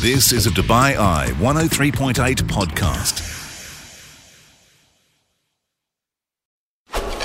This 0.00 0.32
is 0.32 0.46
a 0.46 0.50
Dubai 0.50 0.96
Eye 0.96 1.26
103.8 1.40 2.14
podcast. 2.44 3.20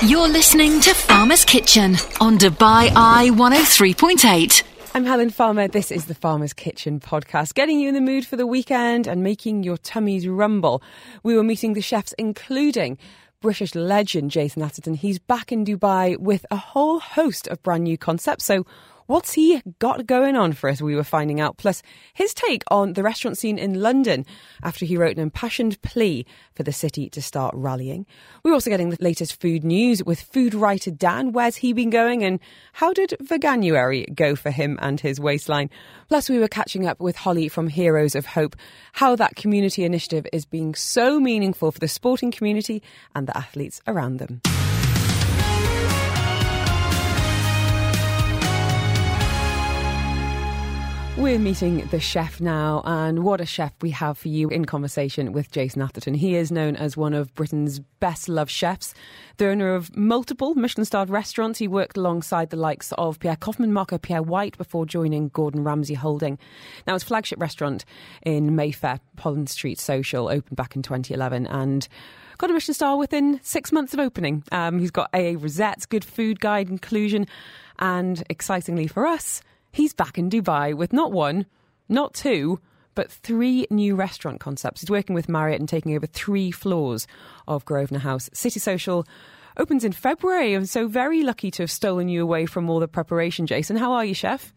You're 0.06 0.28
listening 0.28 0.82
to 0.82 0.92
Farmer's 0.92 1.46
Kitchen 1.46 1.96
on 2.20 2.36
Dubai 2.36 2.92
Eye 2.94 3.30
103.8. 3.32 4.62
I'm 4.94 5.06
Helen 5.06 5.30
Farmer. 5.30 5.68
This 5.68 5.90
is 5.90 6.04
the 6.04 6.14
Farmer's 6.14 6.52
Kitchen 6.52 7.00
podcast, 7.00 7.54
getting 7.54 7.80
you 7.80 7.88
in 7.88 7.94
the 7.94 8.02
mood 8.02 8.26
for 8.26 8.36
the 8.36 8.46
weekend 8.46 9.06
and 9.06 9.22
making 9.22 9.62
your 9.62 9.78
tummies 9.78 10.28
rumble. 10.28 10.82
We 11.22 11.34
were 11.34 11.42
meeting 11.42 11.72
the 11.72 11.80
chefs, 11.80 12.12
including 12.18 12.98
British 13.40 13.74
legend 13.74 14.32
Jason 14.32 14.60
Atherton. 14.60 14.92
He's 14.92 15.18
back 15.18 15.50
in 15.50 15.64
Dubai 15.64 16.18
with 16.18 16.44
a 16.50 16.56
whole 16.56 17.00
host 17.00 17.48
of 17.48 17.62
brand 17.62 17.84
new 17.84 17.96
concepts. 17.96 18.44
So, 18.44 18.66
What's 19.06 19.34
he 19.34 19.62
got 19.78 20.06
going 20.06 20.36
on 20.36 20.52
for 20.52 20.68
us? 20.68 20.82
We 20.82 20.96
were 20.96 21.04
finding 21.04 21.40
out. 21.40 21.58
Plus, 21.58 21.80
his 22.12 22.34
take 22.34 22.64
on 22.72 22.94
the 22.94 23.04
restaurant 23.04 23.38
scene 23.38 23.56
in 23.56 23.80
London 23.80 24.26
after 24.64 24.84
he 24.84 24.96
wrote 24.96 25.16
an 25.16 25.22
impassioned 25.22 25.80
plea 25.82 26.26
for 26.54 26.64
the 26.64 26.72
city 26.72 27.08
to 27.10 27.22
start 27.22 27.54
rallying. 27.56 28.04
We're 28.42 28.52
also 28.52 28.68
getting 28.68 28.90
the 28.90 28.98
latest 29.00 29.40
food 29.40 29.62
news 29.62 30.02
with 30.02 30.20
food 30.20 30.54
writer 30.54 30.90
Dan. 30.90 31.30
Where's 31.30 31.54
he 31.56 31.72
been 31.72 31.90
going 31.90 32.24
and 32.24 32.40
how 32.72 32.92
did 32.92 33.14
Veganuary 33.22 34.12
go 34.12 34.34
for 34.34 34.50
him 34.50 34.76
and 34.82 34.98
his 34.98 35.20
waistline? 35.20 35.70
Plus, 36.08 36.28
we 36.28 36.40
were 36.40 36.48
catching 36.48 36.86
up 36.86 36.98
with 36.98 37.14
Holly 37.14 37.48
from 37.48 37.68
Heroes 37.68 38.16
of 38.16 38.26
Hope, 38.26 38.56
how 38.92 39.14
that 39.14 39.36
community 39.36 39.84
initiative 39.84 40.26
is 40.32 40.44
being 40.44 40.74
so 40.74 41.20
meaningful 41.20 41.70
for 41.70 41.78
the 41.78 41.86
sporting 41.86 42.32
community 42.32 42.82
and 43.14 43.28
the 43.28 43.36
athletes 43.36 43.80
around 43.86 44.16
them. 44.16 44.40
We're 51.18 51.38
meeting 51.38 51.78
the 51.90 51.98
chef 51.98 52.42
now, 52.42 52.82
and 52.84 53.24
what 53.24 53.40
a 53.40 53.46
chef 53.46 53.72
we 53.80 53.88
have 53.92 54.18
for 54.18 54.28
you 54.28 54.50
in 54.50 54.66
conversation 54.66 55.32
with 55.32 55.50
Jason 55.50 55.80
Atherton. 55.80 56.12
He 56.12 56.36
is 56.36 56.52
known 56.52 56.76
as 56.76 56.94
one 56.94 57.14
of 57.14 57.34
Britain's 57.34 57.78
best 57.78 58.28
loved 58.28 58.50
chefs, 58.50 58.92
the 59.38 59.48
owner 59.48 59.74
of 59.74 59.96
multiple 59.96 60.54
Michelin 60.54 60.84
starred 60.84 61.08
restaurants. 61.08 61.58
He 61.58 61.68
worked 61.68 61.96
alongside 61.96 62.50
the 62.50 62.58
likes 62.58 62.92
of 62.98 63.18
Pierre 63.18 63.34
Koffmann, 63.34 63.70
Marco 63.70 63.96
Pierre 63.96 64.22
White 64.22 64.58
before 64.58 64.84
joining 64.84 65.28
Gordon 65.28 65.64
Ramsay 65.64 65.94
Holding. 65.94 66.38
Now, 66.86 66.92
his 66.92 67.02
flagship 67.02 67.40
restaurant 67.40 67.86
in 68.20 68.54
Mayfair, 68.54 69.00
Pollen 69.16 69.46
Street 69.46 69.80
Social, 69.80 70.28
opened 70.28 70.56
back 70.56 70.76
in 70.76 70.82
2011 70.82 71.46
and 71.46 71.88
got 72.36 72.50
a 72.50 72.52
Michelin 72.52 72.74
star 72.74 72.98
within 72.98 73.40
six 73.42 73.72
months 73.72 73.94
of 73.94 74.00
opening. 74.00 74.44
Um, 74.52 74.78
he's 74.78 74.90
got 74.90 75.08
AA 75.14 75.32
Rosettes, 75.38 75.86
Good 75.86 76.04
Food 76.04 76.40
Guide 76.40 76.68
inclusion, 76.68 77.26
and 77.78 78.22
excitingly 78.28 78.86
for 78.86 79.06
us, 79.06 79.40
He's 79.76 79.92
back 79.92 80.16
in 80.16 80.30
Dubai 80.30 80.72
with 80.72 80.94
not 80.94 81.12
one, 81.12 81.44
not 81.86 82.14
two, 82.14 82.60
but 82.94 83.12
three 83.12 83.66
new 83.68 83.94
restaurant 83.94 84.40
concepts. 84.40 84.80
He's 84.80 84.88
working 84.88 85.14
with 85.14 85.28
Marriott 85.28 85.60
and 85.60 85.68
taking 85.68 85.94
over 85.94 86.06
three 86.06 86.50
floors 86.50 87.06
of 87.46 87.66
Grosvenor 87.66 88.00
House. 88.00 88.30
City 88.32 88.58
Social 88.58 89.06
opens 89.58 89.84
in 89.84 89.92
February. 89.92 90.54
I'm 90.54 90.64
so 90.64 90.88
very 90.88 91.22
lucky 91.22 91.50
to 91.50 91.62
have 91.64 91.70
stolen 91.70 92.08
you 92.08 92.22
away 92.22 92.46
from 92.46 92.70
all 92.70 92.80
the 92.80 92.88
preparation, 92.88 93.46
Jason. 93.46 93.76
How 93.76 93.92
are 93.92 94.02
you, 94.06 94.14
chef? 94.14 94.54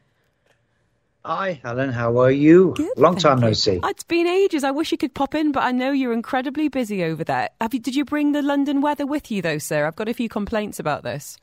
Hi, 1.25 1.59
Helen. 1.61 1.91
How 1.91 2.17
are 2.19 2.31
you? 2.31 2.73
Good, 2.77 2.97
Long 2.97 3.17
time 3.17 3.39
you. 3.39 3.47
no 3.47 3.51
see. 3.51 3.81
Ah, 3.83 3.89
it's 3.89 4.05
been 4.05 4.25
ages. 4.25 4.63
I 4.63 4.71
wish 4.71 4.93
you 4.93 4.97
could 4.97 5.13
pop 5.13 5.35
in, 5.35 5.51
but 5.51 5.63
I 5.63 5.73
know 5.73 5.91
you're 5.91 6.13
incredibly 6.13 6.69
busy 6.69 7.03
over 7.03 7.25
there. 7.25 7.49
Have 7.59 7.73
you, 7.73 7.81
did 7.81 7.93
you 7.93 8.05
bring 8.05 8.31
the 8.31 8.41
London 8.41 8.79
weather 8.79 9.05
with 9.05 9.29
you, 9.29 9.41
though, 9.41 9.57
sir? 9.57 9.85
I've 9.85 9.97
got 9.97 10.07
a 10.07 10.13
few 10.13 10.29
complaints 10.29 10.79
about 10.79 11.03
this. 11.03 11.35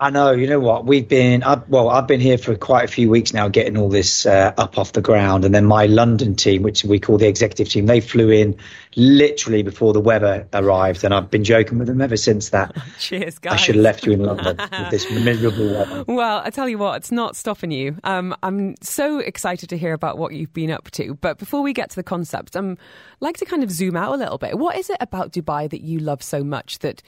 I 0.00 0.08
know. 0.08 0.32
You 0.32 0.46
know 0.46 0.58
what? 0.58 0.86
We've 0.86 1.06
been 1.06 1.42
I've, 1.42 1.68
well. 1.68 1.90
I've 1.90 2.06
been 2.06 2.20
here 2.20 2.38
for 2.38 2.56
quite 2.56 2.84
a 2.84 2.88
few 2.88 3.10
weeks 3.10 3.34
now, 3.34 3.48
getting 3.48 3.76
all 3.76 3.90
this 3.90 4.24
uh, 4.24 4.54
up 4.56 4.78
off 4.78 4.92
the 4.92 5.02
ground. 5.02 5.44
And 5.44 5.54
then 5.54 5.66
my 5.66 5.84
London 5.84 6.36
team, 6.36 6.62
which 6.62 6.84
we 6.84 6.98
call 6.98 7.18
the 7.18 7.28
executive 7.28 7.68
team, 7.68 7.84
they 7.84 8.00
flew 8.00 8.30
in 8.30 8.56
literally 8.96 9.62
before 9.62 9.92
the 9.92 10.00
weather 10.00 10.48
arrived, 10.54 11.04
and 11.04 11.12
I've 11.12 11.30
been 11.30 11.44
joking 11.44 11.78
with 11.78 11.86
them 11.86 12.00
ever 12.00 12.16
since 12.16 12.48
that. 12.48 12.74
Cheers, 12.98 13.38
guys. 13.38 13.52
I 13.52 13.56
should 13.56 13.74
have 13.74 13.84
left 13.84 14.06
you 14.06 14.12
in 14.12 14.22
London 14.22 14.56
with 14.72 14.90
this 14.90 15.10
miserable 15.10 15.70
weather. 15.70 16.04
Well, 16.08 16.40
I 16.42 16.48
tell 16.48 16.68
you 16.68 16.78
what, 16.78 16.96
it's 16.96 17.12
not 17.12 17.36
stopping 17.36 17.70
you. 17.70 17.98
Um, 18.02 18.34
I'm 18.42 18.76
so 18.80 19.18
excited 19.18 19.68
to 19.68 19.76
hear 19.76 19.92
about 19.92 20.16
what 20.16 20.32
you've 20.32 20.54
been 20.54 20.70
up 20.70 20.90
to. 20.92 21.14
But 21.14 21.38
before 21.38 21.60
we 21.60 21.74
get 21.74 21.90
to 21.90 21.96
the 21.96 22.02
concept, 22.02 22.56
I'm 22.56 22.78
like 23.20 23.36
to 23.36 23.44
kind 23.44 23.62
of 23.62 23.70
zoom 23.70 23.96
out 23.96 24.14
a 24.14 24.16
little 24.16 24.38
bit. 24.38 24.58
What 24.58 24.78
is 24.78 24.88
it 24.88 24.96
about 25.00 25.32
Dubai 25.32 25.68
that 25.68 25.82
you 25.82 25.98
love 25.98 26.22
so 26.22 26.42
much 26.42 26.78
that 26.78 27.02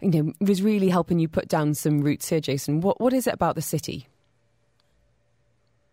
you 0.00 0.10
know, 0.10 0.32
was 0.40 0.62
really 0.62 0.88
helping 0.88 1.18
you 1.18 1.28
put 1.28 1.48
down 1.48 1.74
some 1.74 2.00
roots 2.00 2.28
here, 2.28 2.40
Jason. 2.40 2.80
What 2.80 3.00
what 3.00 3.12
is 3.12 3.26
it 3.26 3.34
about 3.34 3.54
the 3.54 3.62
city? 3.62 4.08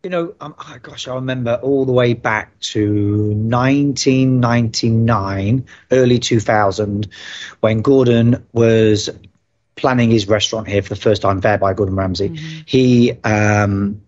You 0.03 0.09
know, 0.09 0.34
um, 0.41 0.53
oh 0.59 0.78
gosh, 0.81 1.08
I 1.08 1.16
remember 1.16 1.58
all 1.64 1.86
the 1.86 1.94
way 1.94 2.13
back 2.13 2.59
to 2.59 3.31
1999, 3.31 5.66
early 5.92 6.19
2000, 6.19 7.08
when 7.62 7.81
Gordon 7.81 8.46
was 8.52 9.09
planning 9.75 10.12
his 10.12 10.28
restaurant 10.28 10.68
here 10.68 10.81
for 10.81 10.90
the 10.90 11.00
first 11.00 11.22
time, 11.22 11.40
Verre 11.40 11.58
by 11.58 11.74
Gordon 11.74 11.96
Ramsay. 11.96 12.31
Mm-hmm. 12.31 12.59
He 12.66 13.13
um, 13.24 14.02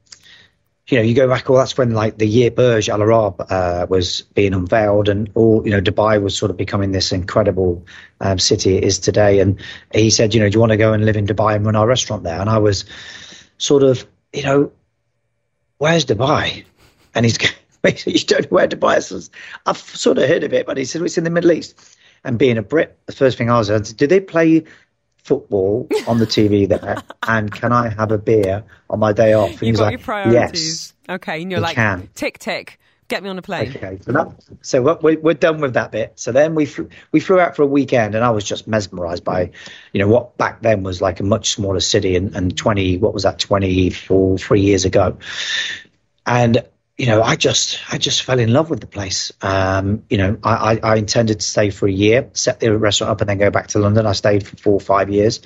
you 0.88 0.98
know, 0.98 1.04
you 1.04 1.16
go 1.16 1.28
back, 1.28 1.50
well, 1.50 1.58
that's 1.58 1.78
when 1.78 1.92
like 1.92 2.20
the 2.20 2.28
year 2.28 2.52
Burj 2.52 2.90
Al 2.90 3.02
Arab 3.02 3.44
uh, 3.50 3.88
was 3.90 4.22
being 4.22 4.54
unveiled, 4.54 5.10
and 5.10 5.32
all 5.34 5.64
you 5.66 5.72
know, 5.72 5.82
Dubai 5.82 6.22
was 6.22 6.38
sort 6.38 6.52
of 6.52 6.58
becoming 6.58 6.92
this 6.92 7.12
incredible 7.12 7.86
um, 8.22 8.38
city 8.38 8.78
it 8.78 8.84
is 8.84 9.00
today. 9.00 9.40
And 9.40 9.60
he 9.94 10.12
said, 10.12 10.36
you 10.36 10.40
know, 10.40 10.50
do 10.50 10.56
you 10.56 10.60
want 10.60 10.72
to 10.72 10.78
go 10.78 10.94
and 10.94 11.04
live 11.04 11.18
in 11.18 11.26
Dubai 11.26 11.56
and 11.56 11.66
run 11.66 11.76
our 11.76 11.88
restaurant 11.88 12.24
there? 12.24 12.40
And 12.40 12.50
I 12.50 12.60
was 12.60 12.86
sort 13.58 13.82
of, 13.82 14.06
you 14.32 14.44
know, 14.44 14.72
where's 15.80 16.06
Dubai? 16.06 16.66
And 17.16 17.26
he's 17.26 17.38
you 18.06 18.20
don't 18.20 18.44
know 18.44 18.56
where 18.56 18.68
Dubai 18.68 18.98
is. 18.98 19.32
I've 19.66 19.78
sort 19.78 20.20
of 20.20 20.30
heard 20.30 20.44
of 20.44 20.54
it, 20.54 20.68
but 20.68 20.78
he 20.78 20.86
said 20.86 21.02
well, 21.02 21.08
it's 21.08 21.18
in 21.18 21.24
the 21.24 21.32
Middle 21.32 21.52
East. 21.52 21.98
And 22.24 22.40
being 22.40 22.58
a 22.58 22.64
Brit, 22.64 22.98
the 23.06 23.12
first 23.12 23.38
thing 23.38 23.50
I 23.50 23.58
was, 23.58 23.94
did 23.94 24.10
they 24.10 24.20
play 24.20 24.64
football 25.26 25.88
on 26.08 26.20
the 26.20 26.28
TV 26.28 26.68
there, 26.68 27.02
and 27.28 27.52
can 27.52 27.72
I 27.72 27.90
have 27.90 28.12
a 28.12 28.18
beer 28.18 28.64
on 28.90 29.00
my 29.00 29.12
day 29.12 29.34
off? 29.34 29.50
And 29.50 29.62
You've 29.62 29.70
he's 29.70 29.78
got 29.80 29.86
like, 29.86 29.92
your 29.94 30.00
priorities. 30.00 30.94
Yes. 31.08 31.16
Okay, 31.16 31.42
and 31.42 31.52
you're 31.52 31.60
like, 31.60 31.76
can. 31.76 32.10
tick 32.14 32.38
tick, 32.38 32.80
get 33.08 33.24
me 33.24 33.30
on 33.30 33.38
a 33.38 33.42
plane. 33.42 33.74
Okay, 33.76 34.00
so, 34.02 34.12
that, 34.12 34.28
so 34.62 34.82
we're, 35.02 35.20
we're 35.20 35.34
done 35.34 35.62
with 35.62 35.74
that 35.74 35.92
bit. 35.92 36.14
So 36.16 36.32
then 36.32 36.54
we 36.54 36.68
flew, 36.68 36.90
we 37.12 37.20
flew 37.20 37.40
out 37.40 37.56
for 37.56 37.64
a 37.64 37.68
weekend, 37.68 38.14
and 38.14 38.24
I 38.24 38.30
was 38.30 38.44
just 38.44 38.68
mesmerised 38.68 39.24
by, 39.24 39.52
you 39.92 40.00
know, 40.00 40.08
what 40.08 40.38
back 40.38 40.62
then 40.62 40.84
was 40.84 41.02
like 41.02 41.20
a 41.20 41.24
much 41.24 41.54
smaller 41.54 41.80
city, 41.80 42.16
and, 42.16 42.36
and 42.36 42.56
twenty, 42.56 42.98
what 42.98 43.14
was 43.14 43.24
that, 43.24 43.40
twenty 43.40 43.90
four, 43.90 44.38
three 44.38 44.62
years 44.62 44.86
ago, 44.86 45.18
and 46.26 46.64
you 46.98 47.08
know, 47.08 47.22
I 47.22 47.36
just 47.36 47.80
I 47.92 47.98
just 47.98 48.24
fell 48.24 48.40
in 48.40 48.54
love 48.54 48.70
with 48.70 48.80
the 48.80 48.88
place. 48.88 49.34
Um, 49.42 50.04
you 50.10 50.18
know, 50.18 50.38
I, 50.44 50.54
I, 50.54 50.80
I, 50.92 50.96
intended 50.96 51.42
to 51.42 51.46
stay 51.46 51.70
for 51.70 51.88
a 51.88 51.92
year, 51.92 52.30
set 52.34 52.62
the 52.62 52.78
restaurant 52.78 53.12
up, 53.12 53.22
and 53.22 53.30
then 53.30 53.38
go 53.38 53.50
back 53.52 53.68
to 53.68 53.80
London. 53.80 54.06
I 54.06 54.14
stayed 54.14 54.48
for 54.48 54.56
four 54.56 54.74
or 54.74 54.80
five 54.80 55.10
years. 55.10 55.42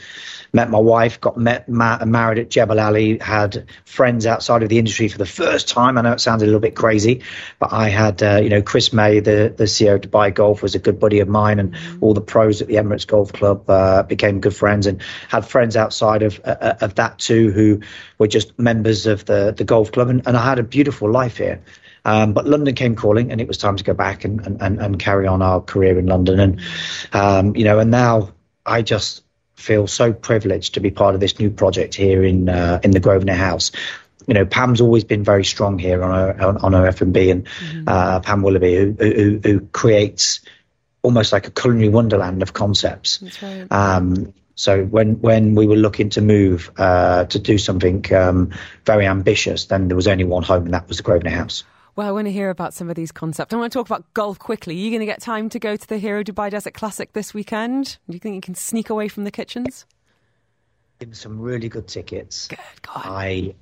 Met 0.52 0.70
my 0.70 0.80
wife, 0.80 1.22
got 1.22 1.38
met, 1.38 1.70
ma- 1.70 2.04
married 2.06 2.40
at 2.40 2.50
Jebel 2.50 2.80
Ali, 2.80 3.18
had 3.20 3.66
friends 3.86 4.26
outside 4.26 4.64
of 4.64 4.70
the 4.70 4.80
industry 4.80 5.08
for 5.08 5.18
the 5.18 5.26
first 5.26 5.68
time. 5.68 5.98
I 5.98 6.02
know 6.02 6.14
it 6.14 6.22
sounded 6.22 6.46
a 6.46 6.48
little 6.48 6.60
bit 6.60 6.76
crazy, 6.76 7.24
but 7.60 7.72
I 7.72 7.90
had, 7.90 8.24
uh, 8.24 8.40
you 8.42 8.50
know, 8.50 8.62
Chris 8.62 8.92
May, 8.92 9.20
the, 9.20 9.54
the 9.56 9.66
CEO 9.66 9.96
of 9.96 10.02
Dubai 10.02 10.34
Golf, 10.34 10.62
was 10.62 10.76
a 10.76 10.80
good 10.80 11.00
buddy 11.00 11.20
of 11.20 11.28
mine, 11.28 11.60
and 11.60 11.74
mm-hmm. 11.74 12.04
all 12.04 12.14
the 12.14 12.22
pros 12.22 12.62
at 12.62 12.68
the 12.68 12.76
Emirates 12.76 13.06
Golf 13.08 13.34
Club 13.34 13.70
uh, 13.70 14.04
became 14.04 14.40
good 14.40 14.56
friends, 14.56 14.88
and 14.88 15.02
had 15.28 15.46
friends 15.46 15.76
outside 15.76 16.24
of 16.24 16.40
uh, 16.44 16.56
uh 16.60 16.76
of 16.82 16.96
that 16.96 17.20
too 17.20 17.52
who 17.52 17.82
were 18.18 18.28
just 18.28 18.58
members 18.58 19.06
of 19.06 19.26
the 19.26 19.54
the 19.56 19.64
golf 19.64 19.92
club, 19.92 20.10
and, 20.10 20.26
and 20.28 20.36
I 20.36 20.44
had 20.44 20.60
a 20.60 20.64
beautiful 20.64 21.12
life 21.12 21.38
here. 21.38 21.62
Um, 22.06 22.34
but 22.34 22.48
London 22.48 22.76
came 22.76 22.96
calling, 22.96 23.32
and 23.32 23.42
it 23.42 23.48
was 23.48 23.58
time 23.58 23.76
to 23.76 23.84
go 23.84 23.94
back 23.94 24.24
and, 24.24 24.62
and, 24.62 24.80
and 24.80 25.00
carry 25.00 25.28
on 25.28 25.42
our 25.42 25.62
career 25.62 26.00
in 26.00 26.06
London. 26.06 26.40
And 26.40 26.62
um, 27.14 27.56
you 27.56 27.66
know, 27.66 27.80
and 27.80 27.92
now 27.92 28.32
I 28.66 28.82
just 28.82 29.24
feel 29.60 29.88
so 29.88 30.14
privileged 30.14 30.76
to 30.76 30.80
be 30.80 30.92
part 30.92 31.16
of 31.16 31.22
this 31.22 31.38
new 31.40 31.50
project 31.50 31.94
here 31.94 32.24
in 32.24 32.50
uh, 32.50 32.80
in 32.84 32.92
the 32.92 33.00
Grosvenor 33.00 33.36
House. 33.36 33.72
You 34.28 34.34
know, 34.34 34.46
Pam's 34.46 34.82
always 34.82 35.04
been 35.04 35.24
very 35.24 35.44
strong 35.44 35.80
here 35.80 36.04
on 36.04 36.12
her 36.12 36.46
on, 36.48 36.58
on 36.58 36.74
her 36.74 36.88
F 36.88 37.02
and 37.02 37.14
B, 37.14 37.30
and 37.32 37.46
mm-hmm. 37.46 37.84
uh, 37.88 38.20
Pam 38.22 38.42
Willoughby, 38.42 38.76
who, 38.76 38.96
who, 38.98 39.40
who 39.44 39.60
creates 39.72 40.42
almost 41.02 41.34
like 41.34 41.48
a 41.48 41.52
culinary 41.52 41.90
wonderland 41.90 42.42
of 42.42 42.54
concepts. 42.54 43.22
Right. 43.42 43.68
Um, 43.72 44.34
so 44.56 44.84
when 44.84 45.22
when 45.22 45.56
we 45.56 45.68
were 45.68 45.78
looking 45.78 46.10
to 46.12 46.22
move 46.22 46.72
uh, 46.78 47.26
to 47.26 47.40
do 47.40 47.58
something 47.58 48.14
um, 48.14 48.52
very 48.86 49.08
ambitious, 49.08 49.66
then 49.66 49.88
there 49.88 49.96
was 49.96 50.08
only 50.08 50.26
one 50.26 50.44
home, 50.44 50.66
and 50.66 50.74
that 50.74 50.88
was 50.88 50.98
the 50.98 51.04
Grosvenor 51.04 51.36
House. 51.36 51.64
Well, 52.00 52.08
I 52.08 52.14
want 52.14 52.28
to 52.28 52.32
hear 52.32 52.50
about 52.50 52.74
some 52.74 52.90
of 52.90 52.96
these 52.96 53.12
concepts. 53.12 53.54
I 53.54 53.58
want 53.58 53.74
to 53.74 53.78
talk 53.78 53.86
about 53.86 54.14
golf 54.14 54.40
quickly. 54.40 54.74
Are 54.74 54.78
you 54.78 54.90
going 54.90 55.02
to 55.02 55.06
get 55.06 55.20
time 55.20 55.50
to 55.50 55.60
go 55.60 55.76
to 55.76 55.86
the 55.86 55.98
Hero 55.98 56.24
Dubai 56.24 56.50
Desert 56.50 56.74
Classic 56.74 57.12
this 57.12 57.34
weekend? 57.34 57.98
Do 58.08 58.14
you 58.14 58.20
think 58.20 58.36
you 58.36 58.42
can 58.42 58.56
sneak 58.56 58.90
away 58.90 59.10
from 59.10 59.26
the 59.26 59.32
kitchens? 59.32 59.86
Give 61.00 61.14
some 61.18 61.42
really 61.42 61.68
good 61.68 61.90
tickets. 61.90 62.48
Good 62.48 62.58
God. 62.84 63.02
I 63.04 63.54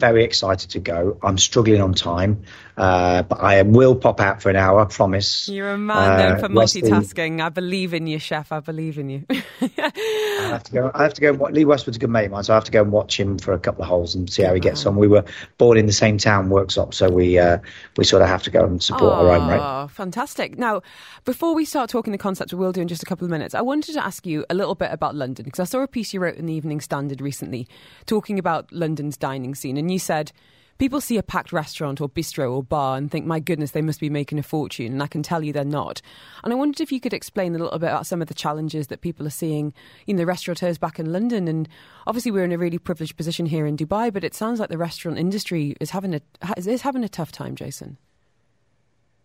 very 0.00 0.24
excited 0.24 0.70
to 0.70 0.80
go. 0.80 1.16
I'm 1.22 1.38
struggling 1.38 1.80
on 1.80 1.94
time, 1.94 2.42
uh, 2.76 3.22
but 3.22 3.40
I 3.40 3.62
will 3.62 3.96
pop 3.96 4.20
out 4.20 4.42
for 4.42 4.50
an 4.50 4.56
hour. 4.56 4.80
I 4.80 4.84
promise. 4.84 5.48
You're 5.48 5.72
a 5.72 5.78
man 5.78 6.18
known 6.18 6.40
for 6.40 6.48
multitasking. 6.48 7.40
I 7.42 7.48
believe 7.48 7.94
in 7.94 8.06
you, 8.06 8.18
chef. 8.18 8.52
I 8.52 8.60
believe 8.60 8.98
in 8.98 9.08
you. 9.08 9.24
I 9.30 10.48
have 10.50 10.62
to 10.64 10.72
go. 10.72 10.90
I 10.94 11.04
have 11.04 11.14
to 11.14 11.20
go. 11.22 11.30
Lee 11.32 11.64
Westwood's 11.64 11.96
a 11.96 12.00
good 12.00 12.10
mate 12.10 12.26
of 12.26 12.32
mine, 12.32 12.44
so 12.44 12.52
I 12.52 12.56
have 12.56 12.64
to 12.64 12.70
go 12.70 12.82
and 12.82 12.92
watch 12.92 13.18
him 13.18 13.38
for 13.38 13.54
a 13.54 13.58
couple 13.58 13.82
of 13.82 13.88
holes 13.88 14.14
and 14.14 14.30
see 14.30 14.42
how 14.42 14.52
he 14.52 14.60
gets 14.60 14.84
on. 14.84 14.96
We 14.96 15.08
were 15.08 15.24
born 15.56 15.78
in 15.78 15.86
the 15.86 15.92
same 15.92 16.18
town, 16.18 16.50
Worksop, 16.50 16.92
so 16.92 17.08
we 17.08 17.38
uh, 17.38 17.58
we 17.96 18.04
sort 18.04 18.20
of 18.20 18.28
have 18.28 18.42
to 18.42 18.50
go 18.50 18.64
and 18.64 18.82
support 18.82 19.12
oh, 19.12 19.26
our 19.26 19.36
own, 19.36 19.48
right? 19.48 19.84
Oh, 19.84 19.88
fantastic! 19.88 20.58
Now, 20.58 20.82
before 21.24 21.54
we 21.54 21.64
start 21.64 21.88
talking 21.88 22.12
the 22.12 22.18
concept, 22.18 22.52
we 22.52 22.58
will 22.58 22.72
do 22.72 22.82
in 22.82 22.88
just 22.88 23.02
a 23.02 23.06
couple 23.06 23.24
of 23.24 23.30
minutes. 23.30 23.54
I 23.54 23.62
wanted 23.62 23.94
to 23.94 24.04
ask 24.04 24.26
you 24.26 24.44
a 24.50 24.54
little 24.54 24.74
bit 24.74 24.92
about 24.92 25.14
London 25.14 25.44
because 25.44 25.60
I 25.60 25.64
saw 25.64 25.80
a 25.80 25.88
piece 25.88 26.12
you 26.12 26.20
wrote 26.20 26.36
in 26.36 26.44
the 26.44 26.52
Evening 26.52 26.82
Standard 26.82 27.22
recently 27.22 27.66
talking 28.04 28.38
about 28.38 28.70
London's 28.70 29.16
dining 29.16 29.54
scene, 29.54 29.78
and 29.78 29.90
you 29.90 29.98
said 29.98 30.32
people 30.78 31.00
see 31.00 31.16
a 31.16 31.22
packed 31.22 31.52
restaurant 31.52 32.00
or 32.00 32.08
bistro 32.08 32.52
or 32.52 32.62
bar 32.62 32.96
and 32.96 33.10
think, 33.10 33.26
my 33.26 33.40
goodness, 33.40 33.72
they 33.72 33.82
must 33.82 34.00
be 34.00 34.10
making 34.10 34.38
a 34.38 34.42
fortune. 34.42 34.92
And 34.92 35.02
I 35.02 35.06
can 35.06 35.22
tell 35.22 35.42
you 35.42 35.52
they're 35.52 35.64
not. 35.64 36.02
And 36.44 36.52
I 36.52 36.56
wondered 36.56 36.80
if 36.80 36.92
you 36.92 37.00
could 37.00 37.14
explain 37.14 37.54
a 37.54 37.58
little 37.58 37.78
bit 37.78 37.88
about 37.88 38.06
some 38.06 38.22
of 38.22 38.28
the 38.28 38.34
challenges 38.34 38.88
that 38.88 39.00
people 39.00 39.26
are 39.26 39.30
seeing, 39.30 39.72
in 40.06 40.16
the 40.16 40.26
restaurateurs 40.26 40.78
back 40.78 40.98
in 40.98 41.12
London. 41.12 41.48
And 41.48 41.68
obviously, 42.06 42.30
we're 42.30 42.44
in 42.44 42.52
a 42.52 42.58
really 42.58 42.78
privileged 42.78 43.16
position 43.16 43.46
here 43.46 43.66
in 43.66 43.76
Dubai, 43.76 44.12
but 44.12 44.24
it 44.24 44.34
sounds 44.34 44.60
like 44.60 44.68
the 44.68 44.78
restaurant 44.78 45.18
industry 45.18 45.76
is 45.80 45.90
having 45.90 46.14
a, 46.14 46.20
is 46.56 46.82
having 46.82 47.04
a 47.04 47.08
tough 47.08 47.32
time, 47.32 47.54
Jason. 47.54 47.98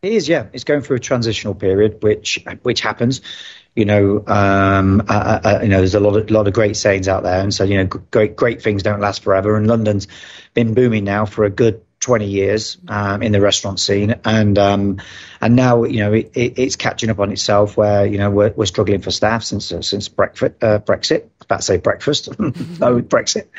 It 0.01 0.13
is, 0.13 0.27
yeah. 0.27 0.47
It's 0.51 0.63
going 0.63 0.81
through 0.81 0.97
a 0.97 0.99
transitional 0.99 1.53
period, 1.53 2.01
which 2.01 2.43
which 2.63 2.81
happens. 2.81 3.21
You 3.75 3.85
know, 3.85 4.23
um, 4.25 5.01
uh, 5.07 5.39
uh, 5.43 5.59
you 5.61 5.69
know, 5.69 5.77
there's 5.77 5.93
a 5.93 5.99
lot 5.99 6.17
of 6.17 6.31
lot 6.31 6.47
of 6.47 6.53
great 6.53 6.75
sayings 6.75 7.07
out 7.07 7.21
there, 7.21 7.39
and 7.39 7.53
so 7.53 7.63
you 7.65 7.77
know, 7.77 7.85
great 7.85 8.35
great 8.35 8.63
things 8.63 8.81
don't 8.81 8.99
last 8.99 9.21
forever. 9.21 9.55
And 9.55 9.67
London's 9.67 10.07
been 10.55 10.73
booming 10.73 11.03
now 11.03 11.25
for 11.25 11.45
a 11.45 11.51
good 11.51 11.83
20 11.99 12.25
years 12.25 12.79
um, 12.87 13.21
in 13.21 13.31
the 13.31 13.39
restaurant 13.39 13.79
scene, 13.79 14.15
and 14.25 14.57
um, 14.57 14.99
and 15.39 15.55
now 15.55 15.83
you 15.83 15.99
know 15.99 16.13
it, 16.13 16.31
it, 16.33 16.57
it's 16.57 16.75
catching 16.77 17.11
up 17.11 17.19
on 17.19 17.31
itself. 17.31 17.77
Where 17.77 18.03
you 18.03 18.17
know 18.17 18.31
we're, 18.31 18.53
we're 18.53 18.65
struggling 18.65 19.01
for 19.01 19.11
staff 19.11 19.43
since 19.43 19.71
uh, 19.71 19.83
since 19.83 20.09
Brexit. 20.09 20.55
Uh, 20.63 20.79
Brexit, 20.79 21.29
about 21.41 21.57
to 21.57 21.61
say 21.61 21.77
breakfast, 21.77 22.27
no 22.39 23.01
Brexit, 23.03 23.49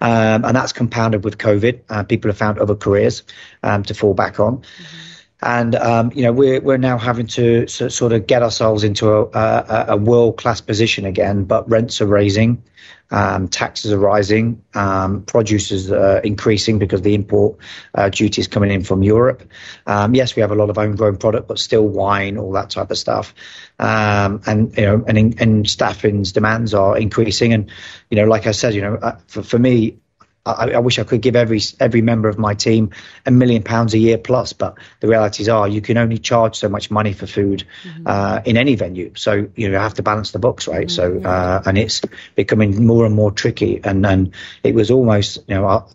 um, 0.00 0.46
and 0.46 0.56
that's 0.56 0.72
compounded 0.72 1.24
with 1.24 1.36
COVID. 1.36 1.82
Uh, 1.90 2.04
people 2.04 2.30
have 2.30 2.38
found 2.38 2.58
other 2.58 2.74
careers 2.74 3.22
um, 3.62 3.82
to 3.82 3.92
fall 3.92 4.14
back 4.14 4.40
on. 4.40 4.60
Mm-hmm 4.60 5.09
and 5.42 5.74
um, 5.74 6.12
you 6.14 6.22
know 6.22 6.32
we're 6.32 6.60
we're 6.60 6.76
now 6.76 6.98
having 6.98 7.26
to 7.28 7.66
sort 7.66 8.12
of 8.12 8.26
get 8.26 8.42
ourselves 8.42 8.84
into 8.84 9.10
a, 9.10 9.22
a, 9.34 9.84
a 9.88 9.96
world 9.96 10.36
class 10.36 10.60
position 10.60 11.04
again. 11.04 11.44
But 11.44 11.68
rents 11.68 12.00
are 12.00 12.06
raising, 12.06 12.62
um, 13.10 13.48
taxes 13.48 13.92
are 13.92 13.98
rising, 13.98 14.62
um, 14.74 15.22
produce 15.22 15.72
is 15.72 15.90
uh, 15.90 16.20
increasing 16.22 16.78
because 16.78 17.02
the 17.02 17.14
import 17.14 17.58
uh, 17.94 18.08
duties 18.08 18.48
coming 18.48 18.70
in 18.70 18.84
from 18.84 19.02
Europe. 19.02 19.50
Um, 19.86 20.14
yes, 20.14 20.36
we 20.36 20.42
have 20.42 20.52
a 20.52 20.54
lot 20.54 20.70
of 20.70 20.76
homegrown 20.76 21.16
product, 21.16 21.48
but 21.48 21.58
still 21.58 21.86
wine, 21.86 22.36
all 22.38 22.52
that 22.52 22.70
type 22.70 22.90
of 22.90 22.98
stuff. 22.98 23.34
Um, 23.78 24.42
and 24.46 24.76
you 24.76 24.84
know, 24.84 25.04
and, 25.06 25.40
and 25.40 25.68
staffing's 25.68 26.32
demands 26.32 26.74
are 26.74 26.96
increasing. 26.96 27.52
And 27.52 27.70
you 28.10 28.16
know, 28.16 28.26
like 28.26 28.46
I 28.46 28.52
said, 28.52 28.74
you 28.74 28.82
know, 28.82 28.94
uh, 28.96 29.18
for, 29.26 29.42
for 29.42 29.58
me, 29.58 29.98
I, 30.46 30.70
I, 30.70 30.78
wish 30.78 30.98
I 30.98 31.04
could 31.04 31.20
give 31.20 31.36
every 31.36 31.60
every 31.78 32.00
member 32.00 32.28
of 32.28 32.38
my 32.38 32.54
team 32.54 32.90
a 33.26 33.30
million 33.30 33.62
pounds 33.62 33.92
a 33.92 33.98
year 33.98 34.16
plus, 34.16 34.54
but 34.54 34.78
the 35.00 35.08
realities 35.08 35.48
are 35.48 35.68
you 35.68 35.82
can 35.82 35.98
only 35.98 36.18
charge 36.18 36.56
so 36.56 36.68
much 36.68 36.90
money 36.90 37.12
for 37.12 37.26
food 37.26 37.64
mm-hmm. 37.82 38.06
uh, 38.06 38.40
in 38.46 38.56
any 38.56 38.74
venue. 38.74 39.12
So 39.16 39.32
you, 39.54 39.68
know, 39.68 39.74
you 39.74 39.78
have 39.78 39.94
to 39.94 40.02
balance 40.02 40.30
the 40.30 40.38
books, 40.38 40.66
right? 40.66 40.88
Mm-hmm. 40.88 41.22
So 41.22 41.28
uh, 41.28 41.62
and 41.66 41.76
it's 41.76 42.00
becoming 42.34 42.86
more 42.86 43.04
and 43.04 43.14
more 43.14 43.30
tricky. 43.30 43.80
And 43.84 44.06
and 44.06 44.32
it 44.62 44.74
was 44.74 44.90
almost 44.90 45.38
you 45.46 45.56
know 45.56 45.86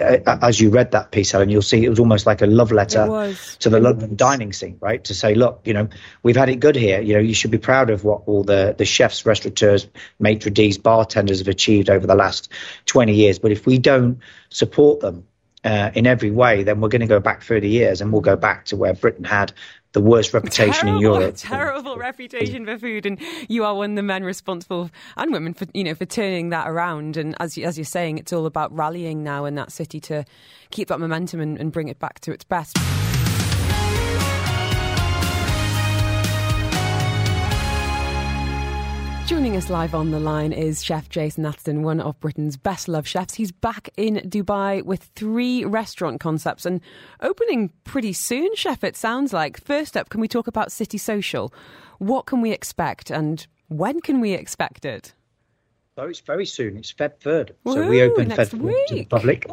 as 0.00 0.60
you 0.60 0.70
read 0.70 0.92
that 0.92 1.10
piece, 1.10 1.30
Helen, 1.30 1.48
you'll 1.48 1.62
see 1.62 1.84
it 1.84 1.88
was 1.88 1.98
almost 1.98 2.26
like 2.26 2.42
a 2.42 2.46
love 2.46 2.72
letter 2.72 3.06
to 3.60 3.68
the 3.68 3.80
London 3.80 4.16
dining 4.16 4.52
scene, 4.52 4.78
right? 4.80 5.02
To 5.04 5.14
say, 5.14 5.34
look, 5.34 5.60
you 5.64 5.74
know, 5.74 5.88
we've 6.22 6.36
had 6.36 6.48
it 6.48 6.56
good 6.56 6.76
here. 6.76 7.00
You 7.00 7.14
know, 7.14 7.20
you 7.20 7.34
should 7.34 7.50
be 7.50 7.58
proud 7.58 7.90
of 7.90 8.04
what 8.04 8.22
all 8.26 8.44
the, 8.44 8.74
the 8.76 8.84
chefs, 8.84 9.24
restaurateurs, 9.26 9.86
maitre 10.18 10.50
d's, 10.50 10.78
bartenders 10.78 11.38
have 11.38 11.48
achieved 11.48 11.90
over 11.90 12.06
the 12.06 12.14
last 12.14 12.50
20 12.86 13.14
years. 13.14 13.38
But 13.38 13.52
if 13.52 13.66
we 13.66 13.78
don't 13.78 14.20
support 14.48 15.00
them 15.00 15.26
uh, 15.64 15.90
in 15.94 16.06
every 16.06 16.30
way, 16.30 16.62
then 16.62 16.80
we're 16.80 16.88
going 16.88 17.00
to 17.00 17.06
go 17.06 17.20
back 17.20 17.42
30 17.42 17.68
years 17.68 18.00
and 18.00 18.12
we'll 18.12 18.22
go 18.22 18.36
back 18.36 18.66
to 18.66 18.76
where 18.76 18.94
Britain 18.94 19.24
had 19.24 19.52
the 19.92 20.00
worst 20.00 20.32
reputation 20.32 20.86
terrible, 20.86 20.96
in 20.96 21.00
Europe. 21.00 21.34
Terrible 21.36 21.96
reputation 21.96 22.64
for 22.64 22.78
food, 22.78 23.06
and 23.06 23.18
you 23.48 23.64
are 23.64 23.74
one 23.74 23.90
of 23.90 23.96
the 23.96 24.02
men 24.02 24.24
responsible 24.24 24.90
and 25.16 25.32
women 25.32 25.54
for 25.54 25.66
you 25.74 25.84
know 25.84 25.94
for 25.94 26.06
turning 26.06 26.50
that 26.50 26.68
around. 26.68 27.16
And 27.16 27.34
as 27.40 27.58
as 27.58 27.76
you're 27.76 27.84
saying, 27.84 28.18
it's 28.18 28.32
all 28.32 28.46
about 28.46 28.74
rallying 28.76 29.22
now 29.22 29.44
in 29.44 29.54
that 29.56 29.72
city 29.72 30.00
to 30.00 30.24
keep 30.70 30.88
that 30.88 31.00
momentum 31.00 31.40
and, 31.40 31.58
and 31.58 31.72
bring 31.72 31.88
it 31.88 31.98
back 31.98 32.20
to 32.20 32.32
its 32.32 32.44
best. 32.44 32.76
Joining 39.30 39.56
us 39.56 39.70
live 39.70 39.94
on 39.94 40.10
the 40.10 40.18
line 40.18 40.52
is 40.52 40.82
Chef 40.82 41.08
Jason 41.08 41.46
Atherton, 41.46 41.84
one 41.84 42.00
of 42.00 42.18
Britain's 42.18 42.56
best 42.56 42.88
loved 42.88 43.06
chefs. 43.06 43.34
He's 43.34 43.52
back 43.52 43.88
in 43.96 44.16
Dubai 44.28 44.82
with 44.82 45.04
three 45.14 45.64
restaurant 45.64 46.18
concepts 46.18 46.66
and 46.66 46.80
opening 47.20 47.70
pretty 47.84 48.12
soon, 48.12 48.52
Chef, 48.56 48.82
it 48.82 48.96
sounds 48.96 49.32
like. 49.32 49.60
First 49.60 49.96
up, 49.96 50.08
can 50.08 50.20
we 50.20 50.26
talk 50.26 50.48
about 50.48 50.72
City 50.72 50.98
Social? 50.98 51.54
What 51.98 52.26
can 52.26 52.40
we 52.40 52.50
expect 52.50 53.08
and 53.08 53.46
when 53.68 54.00
can 54.00 54.18
we 54.18 54.32
expect 54.32 54.84
it? 54.84 55.14
So 55.94 56.06
it's 56.06 56.18
very 56.18 56.44
soon. 56.44 56.76
It's 56.76 56.92
Feb 56.92 57.20
3rd. 57.20 57.50
So 57.72 57.88
we 57.88 58.02
open 58.02 58.30
Feb 58.30 58.50
3rd 58.50 58.86
to 58.88 58.94
the 58.96 59.04
public 59.04 59.46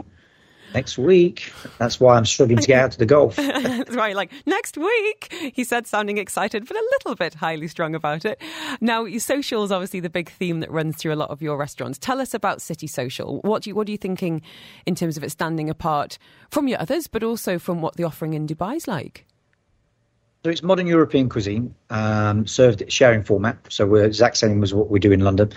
next 0.78 1.00
week. 1.00 1.52
That's 1.80 2.00
why 2.00 2.16
I'm 2.16 2.26
struggling 2.26 2.60
to 2.60 2.68
get 2.68 2.80
out 2.84 2.92
to 2.92 3.00
the 3.00 3.06
golf. 3.08 3.36
That's 3.38 3.96
right, 3.96 4.16
like 4.16 4.32
next 4.46 4.78
week, 4.78 5.34
he 5.56 5.64
said, 5.64 5.88
sounding 5.88 6.20
excited, 6.20 6.68
but 6.68 6.78
a 6.78 6.88
little 6.92 7.16
bit 7.16 7.34
highly 7.34 7.68
strung 7.68 7.96
about 7.96 8.26
it. 8.26 8.40
Now, 8.80 9.08
social 9.18 9.64
is 9.64 9.72
obviously 9.72 10.02
the 10.02 10.10
big 10.12 10.30
theme 10.30 10.60
that 10.60 10.70
runs 10.70 10.96
through 10.96 11.14
a 11.14 11.16
lot 11.24 11.32
of 11.32 11.42
your 11.42 11.58
restaurants. 11.58 11.98
Tell 11.98 12.22
us 12.22 12.36
about 12.36 12.62
City 12.62 12.86
Social. 12.86 13.40
What 13.42 13.64
do 13.64 13.72
you, 13.72 13.76
what 13.76 13.88
are 13.88 13.92
you 13.92 13.98
thinking 13.98 14.44
in 14.86 14.94
terms 14.94 15.18
of 15.18 15.24
it 15.24 15.32
standing 15.32 15.68
apart 15.68 16.20
from 16.52 16.68
your 16.68 16.80
others, 16.80 17.08
but 17.08 17.24
also 17.24 17.58
from 17.58 17.82
what 17.82 17.96
the 17.96 18.04
offering 18.04 18.36
in 18.36 18.46
Dubai 18.46 18.76
is 18.76 18.88
like? 18.88 19.26
So 20.48 20.52
it's 20.52 20.64
modern 20.64 20.88
European 20.88 21.28
cuisine 21.28 21.76
um, 21.90 22.48
served 22.48 22.90
sharing 22.90 23.24
format. 23.24 23.58
So 23.68 23.86
we're 23.86 24.06
exact 24.06 24.38
same 24.38 24.64
as 24.64 24.74
what 24.74 24.90
we 24.90 25.02
do 25.02 25.12
in 25.12 25.20
London. 25.20 25.52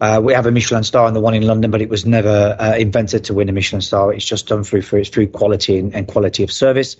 Uh, 0.00 0.20
we 0.22 0.32
have 0.32 0.46
a 0.46 0.52
Michelin 0.52 0.84
star 0.84 1.08
and 1.08 1.16
the 1.16 1.20
one 1.20 1.34
in 1.34 1.44
London, 1.44 1.72
but 1.72 1.82
it 1.82 1.88
was 1.88 2.06
never 2.06 2.56
uh, 2.56 2.76
invented 2.76 3.24
to 3.24 3.34
win 3.34 3.48
a 3.48 3.52
Michelin 3.52 3.82
star. 3.82 4.12
It's 4.12 4.24
just 4.24 4.46
done 4.46 4.62
through 4.62 4.82
for 4.82 4.96
its 4.96 5.10
quality 5.32 5.80
and, 5.80 5.92
and, 5.92 6.06
quality 6.06 6.44
of 6.44 6.52
service. 6.52 6.94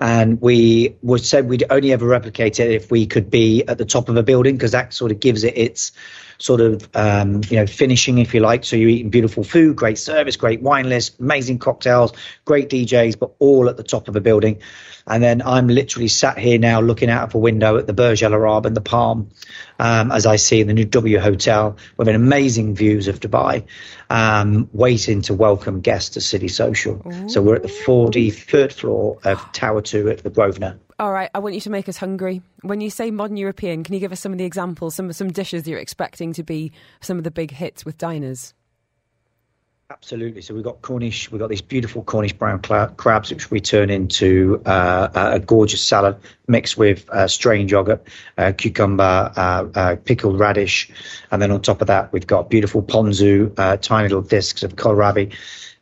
And 0.00 0.40
we 0.40 0.96
would 1.02 1.22
said 1.22 1.46
we'd 1.46 1.64
only 1.68 1.92
ever 1.92 2.06
replicate 2.06 2.58
it 2.58 2.70
if 2.70 2.90
we 2.90 3.04
could 3.04 3.28
be 3.28 3.64
at 3.68 3.76
the 3.76 3.84
top 3.84 4.08
of 4.08 4.16
a 4.16 4.22
building 4.22 4.56
because 4.56 4.72
that 4.72 4.94
sort 4.94 5.12
of 5.12 5.20
gives 5.20 5.44
it 5.44 5.58
its 5.58 5.92
sort 6.38 6.60
of 6.60 6.88
um, 6.94 7.42
you 7.48 7.56
know 7.56 7.66
finishing, 7.66 8.18
if 8.18 8.34
you 8.34 8.40
like. 8.40 8.64
So 8.64 8.76
you're 8.76 8.88
eating 8.88 9.10
beautiful 9.10 9.44
food, 9.44 9.76
great 9.76 9.98
service, 9.98 10.36
great 10.36 10.62
wine 10.62 10.88
list, 10.88 11.18
amazing 11.18 11.58
cocktails, 11.58 12.12
great 12.44 12.68
DJs, 12.68 13.18
but 13.18 13.32
all 13.38 13.68
at 13.68 13.76
the 13.76 13.82
top 13.82 14.08
of 14.08 14.16
a 14.16 14.20
building. 14.20 14.60
And 15.06 15.22
then 15.22 15.40
I'm 15.42 15.68
literally 15.68 16.08
sat 16.08 16.38
here 16.38 16.58
now 16.58 16.80
looking 16.80 17.08
out 17.08 17.24
of 17.24 17.34
a 17.34 17.38
window 17.38 17.78
at 17.78 17.86
the 17.86 17.94
Burj 17.94 18.22
Al 18.22 18.34
Arab 18.34 18.66
and 18.66 18.76
the 18.76 18.82
Palm, 18.82 19.30
um, 19.78 20.12
as 20.12 20.26
I 20.26 20.36
see 20.36 20.60
in 20.60 20.66
the 20.66 20.74
new 20.74 20.84
W 20.84 21.18
Hotel 21.18 21.76
with 21.96 22.08
an 22.08 22.14
amazing 22.14 22.74
views 22.74 23.08
of 23.08 23.18
Dubai, 23.18 23.64
um, 24.10 24.68
waiting 24.72 25.22
to 25.22 25.34
welcome 25.34 25.80
guests 25.80 26.10
to 26.10 26.20
City 26.20 26.48
Social. 26.48 27.02
Ooh. 27.06 27.28
So 27.28 27.40
we're 27.40 27.56
at 27.56 27.62
the 27.62 27.68
43rd 27.68 28.72
floor 28.72 29.18
of 29.24 29.52
Tower 29.52 29.80
2 29.80 30.10
at 30.10 30.22
the 30.22 30.30
Grosvenor. 30.30 30.78
All 31.00 31.12
right, 31.12 31.30
I 31.32 31.38
want 31.38 31.54
you 31.54 31.60
to 31.60 31.70
make 31.70 31.88
us 31.88 31.96
hungry. 31.96 32.42
When 32.62 32.80
you 32.80 32.90
say 32.90 33.12
modern 33.12 33.36
European, 33.36 33.84
can 33.84 33.94
you 33.94 34.00
give 34.00 34.10
us 34.10 34.18
some 34.18 34.32
of 34.32 34.38
the 34.38 34.44
examples, 34.44 34.96
some 34.96 35.12
some 35.12 35.30
dishes 35.30 35.68
you're 35.68 35.78
expecting 35.78 36.32
to 36.32 36.42
be 36.42 36.72
some 37.00 37.18
of 37.18 37.24
the 37.24 37.30
big 37.30 37.52
hits 37.52 37.84
with 37.84 37.96
diners? 37.98 38.52
Absolutely. 39.90 40.42
So 40.42 40.54
we've 40.54 40.64
got 40.64 40.82
Cornish, 40.82 41.30
we've 41.30 41.38
got 41.38 41.48
these 41.48 41.62
beautiful 41.62 42.02
Cornish 42.02 42.34
brown 42.34 42.60
crabs, 42.60 43.30
which 43.30 43.50
we 43.50 43.60
turn 43.60 43.88
into 43.88 44.60
uh, 44.66 45.08
a 45.14 45.38
gorgeous 45.38 45.82
salad 45.82 46.16
mixed 46.46 46.76
with 46.76 47.08
uh, 47.08 47.26
strained 47.26 47.70
yogurt, 47.70 48.06
uh, 48.36 48.52
cucumber, 48.52 49.32
uh, 49.34 49.66
uh, 49.74 49.96
pickled 50.04 50.38
radish. 50.38 50.90
And 51.30 51.40
then 51.40 51.50
on 51.52 51.62
top 51.62 51.80
of 51.80 51.86
that, 51.86 52.12
we've 52.12 52.26
got 52.26 52.50
beautiful 52.50 52.82
ponzu, 52.82 53.54
uh, 53.56 53.78
tiny 53.78 54.08
little 54.08 54.20
discs 54.20 54.62
of 54.62 54.76
kohlrabi. 54.76 55.32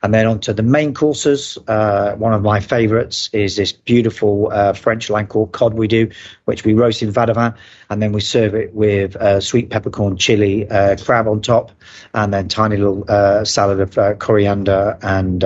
And 0.07 0.15
then 0.15 0.29
onto 0.29 0.53
the 0.53 0.63
main 0.63 0.95
courses. 0.95 1.59
Uh, 1.67 2.15
one 2.15 2.33
of 2.33 2.41
my 2.41 2.61
favourites 2.61 3.29
is 3.33 3.57
this 3.57 3.73
beautiful 3.73 4.51
uh, 4.53 4.73
French 4.73 5.11
line 5.11 5.27
called 5.27 5.51
cod 5.51 5.75
we 5.75 5.89
do, 5.89 6.09
which 6.45 6.65
we 6.65 6.75
roast 6.75 7.03
in 7.03 7.11
vin 7.11 7.55
and 7.91 8.01
then 8.01 8.13
we 8.13 8.21
serve 8.21 8.55
it 8.55 8.73
with 8.73 9.17
uh, 9.17 9.41
sweet 9.41 9.69
peppercorn 9.69 10.17
chili 10.17 10.71
uh, 10.71 10.95
crab 11.05 11.27
on 11.27 11.43
top, 11.43 11.73
and 12.15 12.33
then 12.33 12.47
tiny 12.47 12.77
little 12.77 13.05
uh, 13.09 13.45
salad 13.45 13.81
of 13.81 13.99
uh, 13.99 14.15
coriander 14.15 14.97
and 15.03 15.43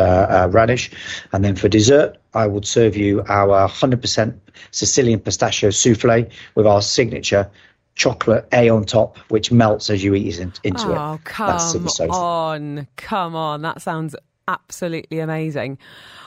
radish. 0.53 0.91
And 1.33 1.43
then 1.43 1.57
for 1.57 1.71
dessert, 1.71 2.19
I 2.35 2.47
would 2.47 2.67
serve 2.67 2.99
you 2.99 3.23
our 3.29 3.67
100% 3.67 4.39
Sicilian 4.73 5.21
pistachio 5.21 5.71
souffle 5.71 6.27
with 6.55 6.67
our 6.67 6.83
signature 6.83 7.51
chocolate 7.95 8.47
A 8.53 8.69
on 8.69 8.85
top, 8.85 9.17
which 9.31 9.51
melts 9.51 9.89
as 9.89 10.05
you 10.05 10.15
eat 10.15 10.39
into 10.39 10.61
oh, 10.87 10.93
it. 10.93 10.99
Oh, 10.99 11.21
come 11.25 11.79
on. 12.11 12.89
Come 12.97 13.35
on. 13.35 13.63
That 13.63 13.81
sounds 13.81 14.15
absolutely 14.49 15.21
amazing. 15.21 15.79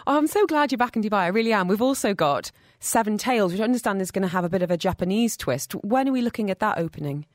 Oh, 0.07 0.17
I'm 0.17 0.27
so 0.27 0.45
glad 0.45 0.71
you're 0.71 0.77
back 0.77 0.95
in 0.95 1.01
Dubai. 1.01 1.19
I 1.19 1.27
really 1.27 1.53
am. 1.53 1.67
We've 1.67 1.81
also 1.81 2.13
got 2.13 2.51
Seven 2.79 3.17
Tales, 3.17 3.51
which 3.51 3.61
I 3.61 3.63
understand 3.63 4.01
is 4.01 4.11
going 4.11 4.23
to 4.23 4.27
have 4.27 4.43
a 4.43 4.49
bit 4.49 4.61
of 4.61 4.71
a 4.71 4.77
Japanese 4.77 5.37
twist. 5.37 5.73
When 5.73 6.09
are 6.09 6.11
we 6.11 6.21
looking 6.21 6.49
at 6.49 6.59
that 6.59 6.77
opening? 6.77 7.25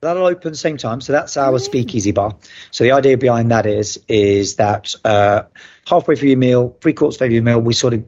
That'll 0.00 0.26
open 0.26 0.48
at 0.48 0.52
the 0.52 0.58
same 0.58 0.76
time. 0.76 1.00
So 1.00 1.12
that's 1.12 1.36
our 1.38 1.58
speakeasy 1.58 2.12
bar. 2.12 2.36
So 2.70 2.84
the 2.84 2.92
idea 2.92 3.16
behind 3.16 3.50
that 3.50 3.64
is 3.64 3.98
is 4.08 4.56
that 4.56 4.94
uh, 5.04 5.44
halfway 5.86 6.16
through 6.16 6.28
your 6.28 6.38
meal, 6.38 6.76
three 6.82 6.92
quarters 6.92 7.16
through 7.16 7.28
your 7.28 7.42
meal, 7.42 7.60
we 7.60 7.72
sort 7.72 7.94
of 7.94 8.04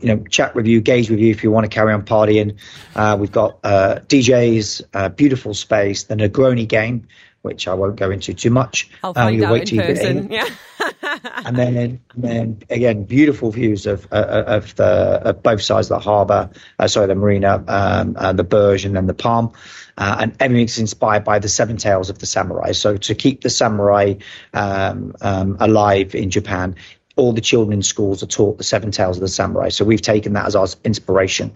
you 0.00 0.08
know 0.08 0.24
chat 0.30 0.54
with 0.54 0.66
you, 0.66 0.80
gauge 0.80 1.10
with 1.10 1.18
you 1.18 1.30
if 1.30 1.42
you 1.42 1.50
want 1.50 1.64
to 1.64 1.68
carry 1.68 1.92
on 1.92 2.04
partying. 2.04 2.56
Uh, 2.94 3.16
we've 3.18 3.32
got 3.32 3.58
uh, 3.64 3.98
DJs, 4.06 4.82
uh, 4.94 5.08
beautiful 5.08 5.54
space, 5.54 6.04
the 6.04 6.14
Negroni 6.14 6.68
game, 6.68 7.08
which 7.44 7.68
I 7.68 7.74
won't 7.74 7.96
go 7.96 8.10
into 8.10 8.32
too 8.32 8.48
much. 8.48 8.88
I'll 9.02 9.12
find 9.12 9.36
you'll 9.36 9.46
out 9.46 9.52
wait 9.52 9.62
in 9.62 9.66
till 9.66 9.76
you 9.76 9.94
get 9.94 9.96
person. 10.02 10.18
in. 10.18 10.32
Yeah. 10.32 10.48
and 11.44 11.56
then, 11.56 11.76
and 11.76 12.00
then 12.14 12.62
again, 12.70 13.04
beautiful 13.04 13.50
views 13.50 13.84
of 13.84 14.08
uh, 14.10 14.44
of 14.46 14.74
the 14.76 14.84
of 14.84 15.42
both 15.42 15.60
sides 15.60 15.90
of 15.90 15.98
the 15.98 16.04
harbour. 16.04 16.48
Uh, 16.78 16.88
sorry, 16.88 17.06
the 17.06 17.14
marina, 17.14 17.62
um, 17.68 18.16
uh, 18.18 18.32
the 18.32 18.44
Burj, 18.44 18.86
and 18.86 18.96
then 18.96 19.06
the 19.06 19.14
Palm. 19.14 19.52
Uh, 19.98 20.16
and 20.20 20.36
everything's 20.40 20.78
inspired 20.78 21.22
by 21.22 21.38
the 21.38 21.48
seven 21.48 21.76
Tales 21.76 22.08
of 22.10 22.18
the 22.18 22.26
samurai. 22.26 22.72
So 22.72 22.96
to 22.96 23.14
keep 23.14 23.42
the 23.42 23.50
samurai 23.50 24.14
um, 24.54 25.14
um, 25.20 25.58
alive 25.60 26.14
in 26.14 26.30
Japan, 26.30 26.76
all 27.16 27.32
the 27.32 27.40
children 27.40 27.72
in 27.74 27.82
schools 27.82 28.22
are 28.22 28.26
taught 28.26 28.58
the 28.58 28.64
seven 28.64 28.90
tales 28.90 29.16
of 29.16 29.20
the 29.20 29.28
samurai. 29.28 29.68
So 29.68 29.84
we've 29.84 30.02
taken 30.02 30.32
that 30.32 30.46
as 30.46 30.56
our 30.56 30.66
inspiration, 30.82 31.52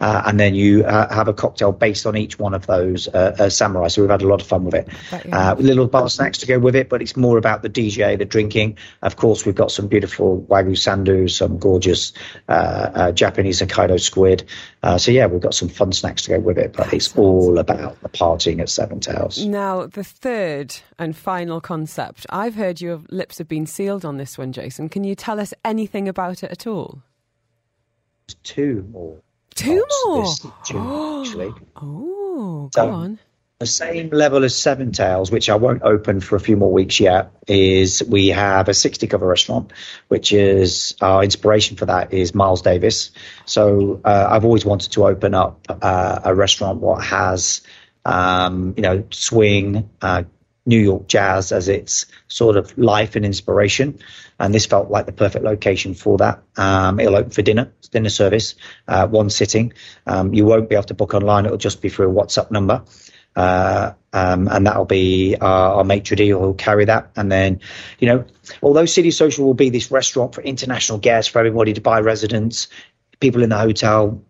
uh, 0.00 0.22
and 0.26 0.38
then 0.38 0.54
you 0.54 0.84
uh, 0.84 1.12
have 1.12 1.28
a 1.28 1.34
cocktail 1.34 1.72
based 1.72 2.06
on 2.06 2.16
each 2.16 2.38
one 2.38 2.54
of 2.54 2.66
those 2.66 3.08
uh, 3.08 3.36
uh, 3.38 3.48
samurai. 3.48 3.88
So 3.88 4.02
we've 4.02 4.10
had 4.10 4.22
a 4.22 4.28
lot 4.28 4.40
of 4.40 4.46
fun 4.46 4.64
with 4.64 4.74
it. 4.74 4.88
You 5.24 5.30
Uh, 5.32 5.54
little 5.58 5.86
bar 5.86 6.08
snacks 6.08 6.38
to 6.38 6.46
go 6.46 6.58
with 6.58 6.76
it, 6.76 6.88
but 6.88 7.00
it's 7.00 7.16
more 7.16 7.38
about 7.38 7.62
the 7.62 7.70
DJ, 7.70 8.18
the 8.18 8.24
drinking. 8.24 8.78
Of 9.02 9.16
course, 9.16 9.46
we've 9.46 9.54
got 9.54 9.70
some 9.70 9.88
beautiful 9.88 10.44
wagyu 10.48 10.76
sando, 10.76 11.30
some 11.30 11.58
gorgeous 11.58 12.12
uh, 12.48 13.12
Japanese 13.12 13.60
Hokkaido 13.60 14.00
squid. 14.00 14.44
Uh, 14.82 14.96
so 14.96 15.10
yeah, 15.10 15.26
we've 15.26 15.40
got 15.40 15.54
some 15.54 15.68
fun 15.68 15.92
snacks 15.92 16.22
to 16.22 16.30
go 16.30 16.38
with 16.38 16.56
it, 16.56 16.72
but 16.72 16.92
it's 16.92 17.16
all 17.16 17.58
about 17.58 18.00
the 18.00 18.08
partying 18.08 18.60
at 18.60 18.68
Seven 18.68 19.00
Tales. 19.00 19.44
Now, 19.44 19.86
the 19.86 20.04
third 20.04 20.76
and 20.98 21.16
final 21.16 21.60
concept. 21.60 22.26
I've 22.30 22.54
heard 22.54 22.80
your 22.80 23.00
lips 23.10 23.38
have 23.38 23.48
been 23.48 23.66
sealed 23.66 24.04
on 24.04 24.18
this 24.18 24.38
one, 24.38 24.52
Jason. 24.52 24.88
Can 24.88 25.02
you 25.02 25.16
tell 25.16 25.40
us 25.40 25.52
anything 25.64 26.06
about 26.06 26.44
it 26.44 26.50
at 26.52 26.66
all? 26.66 27.02
Two 28.44 28.86
more. 28.92 29.20
Two 29.54 29.84
more? 30.06 30.22
This 30.22 30.46
actually. 30.46 31.52
Oh, 31.76 32.70
So- 32.72 32.86
go 32.86 32.92
on. 32.92 33.18
The 33.60 33.66
same 33.66 34.10
level 34.10 34.44
as 34.44 34.54
Seven 34.54 34.92
Tales, 34.92 35.32
which 35.32 35.50
I 35.50 35.56
won't 35.56 35.82
open 35.82 36.20
for 36.20 36.36
a 36.36 36.40
few 36.40 36.56
more 36.56 36.70
weeks 36.70 37.00
yet, 37.00 37.32
is 37.48 38.04
we 38.04 38.28
have 38.28 38.68
a 38.68 38.74
60 38.74 39.08
cover 39.08 39.26
restaurant, 39.26 39.72
which 40.06 40.32
is 40.32 40.94
our 41.00 41.24
inspiration 41.24 41.76
for 41.76 41.86
that 41.86 42.14
is 42.14 42.36
Miles 42.36 42.62
Davis. 42.62 43.10
So 43.46 44.00
uh, 44.04 44.28
I've 44.30 44.44
always 44.44 44.64
wanted 44.64 44.92
to 44.92 45.08
open 45.08 45.34
up 45.34 45.66
uh, 45.68 46.20
a 46.22 46.36
restaurant 46.36 46.78
what 46.78 47.02
has, 47.02 47.62
um, 48.04 48.74
you 48.76 48.82
know, 48.84 49.02
swing, 49.10 49.90
uh, 50.02 50.22
New 50.64 50.78
York 50.78 51.08
jazz 51.08 51.50
as 51.50 51.66
its 51.66 52.06
sort 52.28 52.56
of 52.56 52.78
life 52.78 53.16
and 53.16 53.24
inspiration. 53.24 53.98
And 54.38 54.54
this 54.54 54.66
felt 54.66 54.88
like 54.88 55.06
the 55.06 55.12
perfect 55.12 55.44
location 55.44 55.94
for 55.94 56.18
that. 56.18 56.44
Um, 56.56 57.00
it'll 57.00 57.16
open 57.16 57.30
for 57.30 57.42
dinner, 57.42 57.72
dinner 57.90 58.10
service, 58.10 58.54
uh, 58.86 59.08
one 59.08 59.30
sitting. 59.30 59.72
Um, 60.06 60.32
you 60.32 60.44
won't 60.44 60.68
be 60.68 60.76
able 60.76 60.84
to 60.84 60.94
book 60.94 61.12
online. 61.12 61.44
It'll 61.44 61.58
just 61.58 61.82
be 61.82 61.88
through 61.88 62.08
a 62.08 62.14
WhatsApp 62.14 62.52
number. 62.52 62.84
Uh, 63.38 63.94
um, 64.12 64.48
and 64.48 64.66
that'll 64.66 64.84
be 64.84 65.36
our, 65.40 65.74
our 65.74 65.84
maitre 65.84 66.16
d' 66.16 66.26
who'll 66.28 66.54
carry 66.54 66.86
that. 66.86 67.10
And 67.14 67.30
then, 67.30 67.60
you 68.00 68.08
know, 68.08 68.24
although 68.62 68.84
City 68.84 69.12
Social 69.12 69.46
will 69.46 69.54
be 69.54 69.70
this 69.70 69.92
restaurant 69.92 70.34
for 70.34 70.42
international 70.42 70.98
guests, 70.98 71.30
for 71.30 71.38
everybody 71.38 71.72
Dubai 71.72 72.02
residents, 72.02 72.66
people 73.20 73.44
in 73.44 73.50
the 73.50 73.58
hotel, 73.58 74.20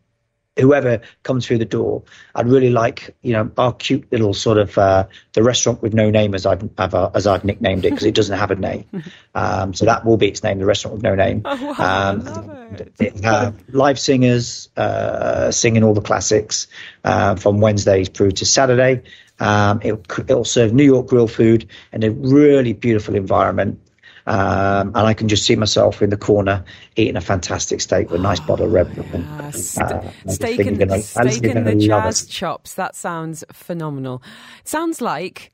whoever 0.59 1.01
comes 1.23 1.47
through 1.47 1.59
the 1.59 1.65
door, 1.65 2.03
I'd 2.35 2.49
really 2.49 2.71
like, 2.71 3.15
you 3.23 3.33
know, 3.33 3.51
our 3.57 3.73
cute 3.73 4.11
little 4.11 4.35
sort 4.35 4.59
of 4.59 4.77
uh, 4.77 5.07
the 5.33 5.43
restaurant 5.43 5.83
with 5.83 5.95
no 5.95 6.11
name 6.11 6.35
as 6.35 6.47
I've, 6.47 6.69
uh, 6.79 7.11
as 7.15 7.27
I've 7.27 7.45
nicknamed 7.45 7.85
it 7.85 7.91
because 7.91 8.07
it 8.07 8.15
doesn't 8.15 8.37
have 8.39 8.51
a 8.51 8.57
name. 8.57 8.85
Um, 9.35 9.73
so 9.73 9.85
that 9.85 10.05
will 10.05 10.17
be 10.17 10.27
its 10.27 10.43
name, 10.43 10.59
the 10.59 10.65
restaurant 10.65 10.95
with 10.97 11.05
no 11.05 11.15
name. 11.15 11.43
Oh, 11.45 11.75
wow, 11.79 12.11
um, 12.11 12.75
it. 12.75 12.93
it 12.99 13.25
have 13.25 13.55
live 13.69 13.97
singers 13.97 14.69
uh, 14.77 15.53
singing 15.53 15.85
all 15.85 15.95
the 15.95 16.01
classics 16.01 16.67
uh, 17.05 17.37
from 17.37 17.61
Wednesdays 17.61 18.09
through 18.09 18.33
to 18.33 18.47
Saturday. 18.47 19.03
Um, 19.39 19.81
it'll, 19.85 20.03
it'll 20.19 20.45
serve 20.45 20.73
New 20.73 20.83
York 20.83 21.07
grill 21.07 21.29
food 21.29 21.69
in 21.93 22.03
a 22.03 22.11
really 22.11 22.73
beautiful 22.73 23.15
environment. 23.15 23.81
Um, 24.29 24.89
and 24.89 24.99
I 24.99 25.15
can 25.15 25.27
just 25.29 25.45
see 25.47 25.57
myself 25.57 26.03
in 26.03 26.11
the 26.11 26.17
corner 26.19 26.63
eating 26.97 27.17
a 27.17 27.21
fantastic 27.21 27.81
steak 27.81 28.11
with 28.11 28.21
a 28.21 28.23
nice 28.23 28.41
bottle 28.41 28.67
of 28.67 28.73
red 28.73 28.95
wine. 28.97 29.27
Ah, 29.41 29.51
st- 29.51 29.91
Uh, 29.91 30.03
steak 30.27 30.61
and, 30.67 30.79
gonna- 30.79 31.01
steak 31.01 31.45
and 31.45 31.67
the 31.67 31.75
jazz 31.77 32.23
it. 32.25 32.29
chops. 32.29 32.75
That 32.75 32.95
sounds 32.95 33.43
phenomenal. 33.53 34.23
Sounds 34.65 35.01
like 35.01 35.51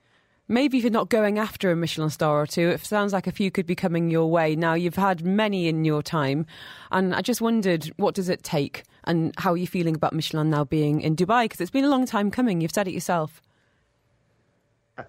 maybe 0.49 0.77
if 0.79 0.85
you're 0.85 0.91
not 0.91 1.09
going 1.09 1.39
after 1.39 1.71
a 1.71 1.77
Michelin 1.77 2.11
star 2.11 2.41
or 2.43 2.47
two, 2.47 2.69
it 2.71 2.85
sounds 2.85 3.13
like 3.13 3.27
a 3.29 3.33
few 3.33 3.51
could 3.51 3.67
be 3.67 3.77
coming 3.77 4.11
your 4.11 4.29
way. 4.31 4.57
Now 4.57 4.75
you've 4.75 4.97
had 4.97 5.25
many 5.25 5.69
in 5.69 5.85
your 5.85 6.03
time, 6.03 6.45
and 6.91 7.15
I 7.15 7.21
just 7.23 7.41
wondered 7.41 7.93
what 7.97 8.15
does 8.15 8.29
it 8.29 8.43
take, 8.43 8.83
and 9.05 9.33
how 9.39 9.53
are 9.53 9.57
you 9.57 9.67
feeling 9.69 9.95
about 9.95 10.13
Michelin 10.13 10.51
now 10.51 10.65
being 10.65 11.01
in 11.01 11.15
Dubai? 11.15 11.45
Because 11.45 11.61
it's 11.61 11.71
been 11.71 11.85
a 11.85 11.89
long 11.89 12.07
time 12.07 12.31
coming. 12.31 12.61
You've 12.61 12.75
said 12.75 12.89
it 12.89 12.93
yourself. 12.93 13.41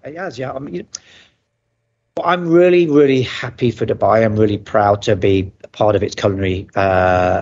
It 0.04 0.16
has, 0.16 0.36
yeah. 0.38 0.52
I 0.52 0.58
mean, 0.58 0.86
I'm 2.22 2.48
really, 2.48 2.88
really 2.88 3.22
happy 3.22 3.70
for 3.70 3.84
Dubai. 3.84 4.24
I'm 4.24 4.36
really 4.36 4.56
proud 4.56 5.02
to 5.02 5.16
be 5.16 5.52
part 5.72 5.96
of 5.96 6.02
its 6.02 6.14
culinary 6.14 6.66
uh, 6.74 6.78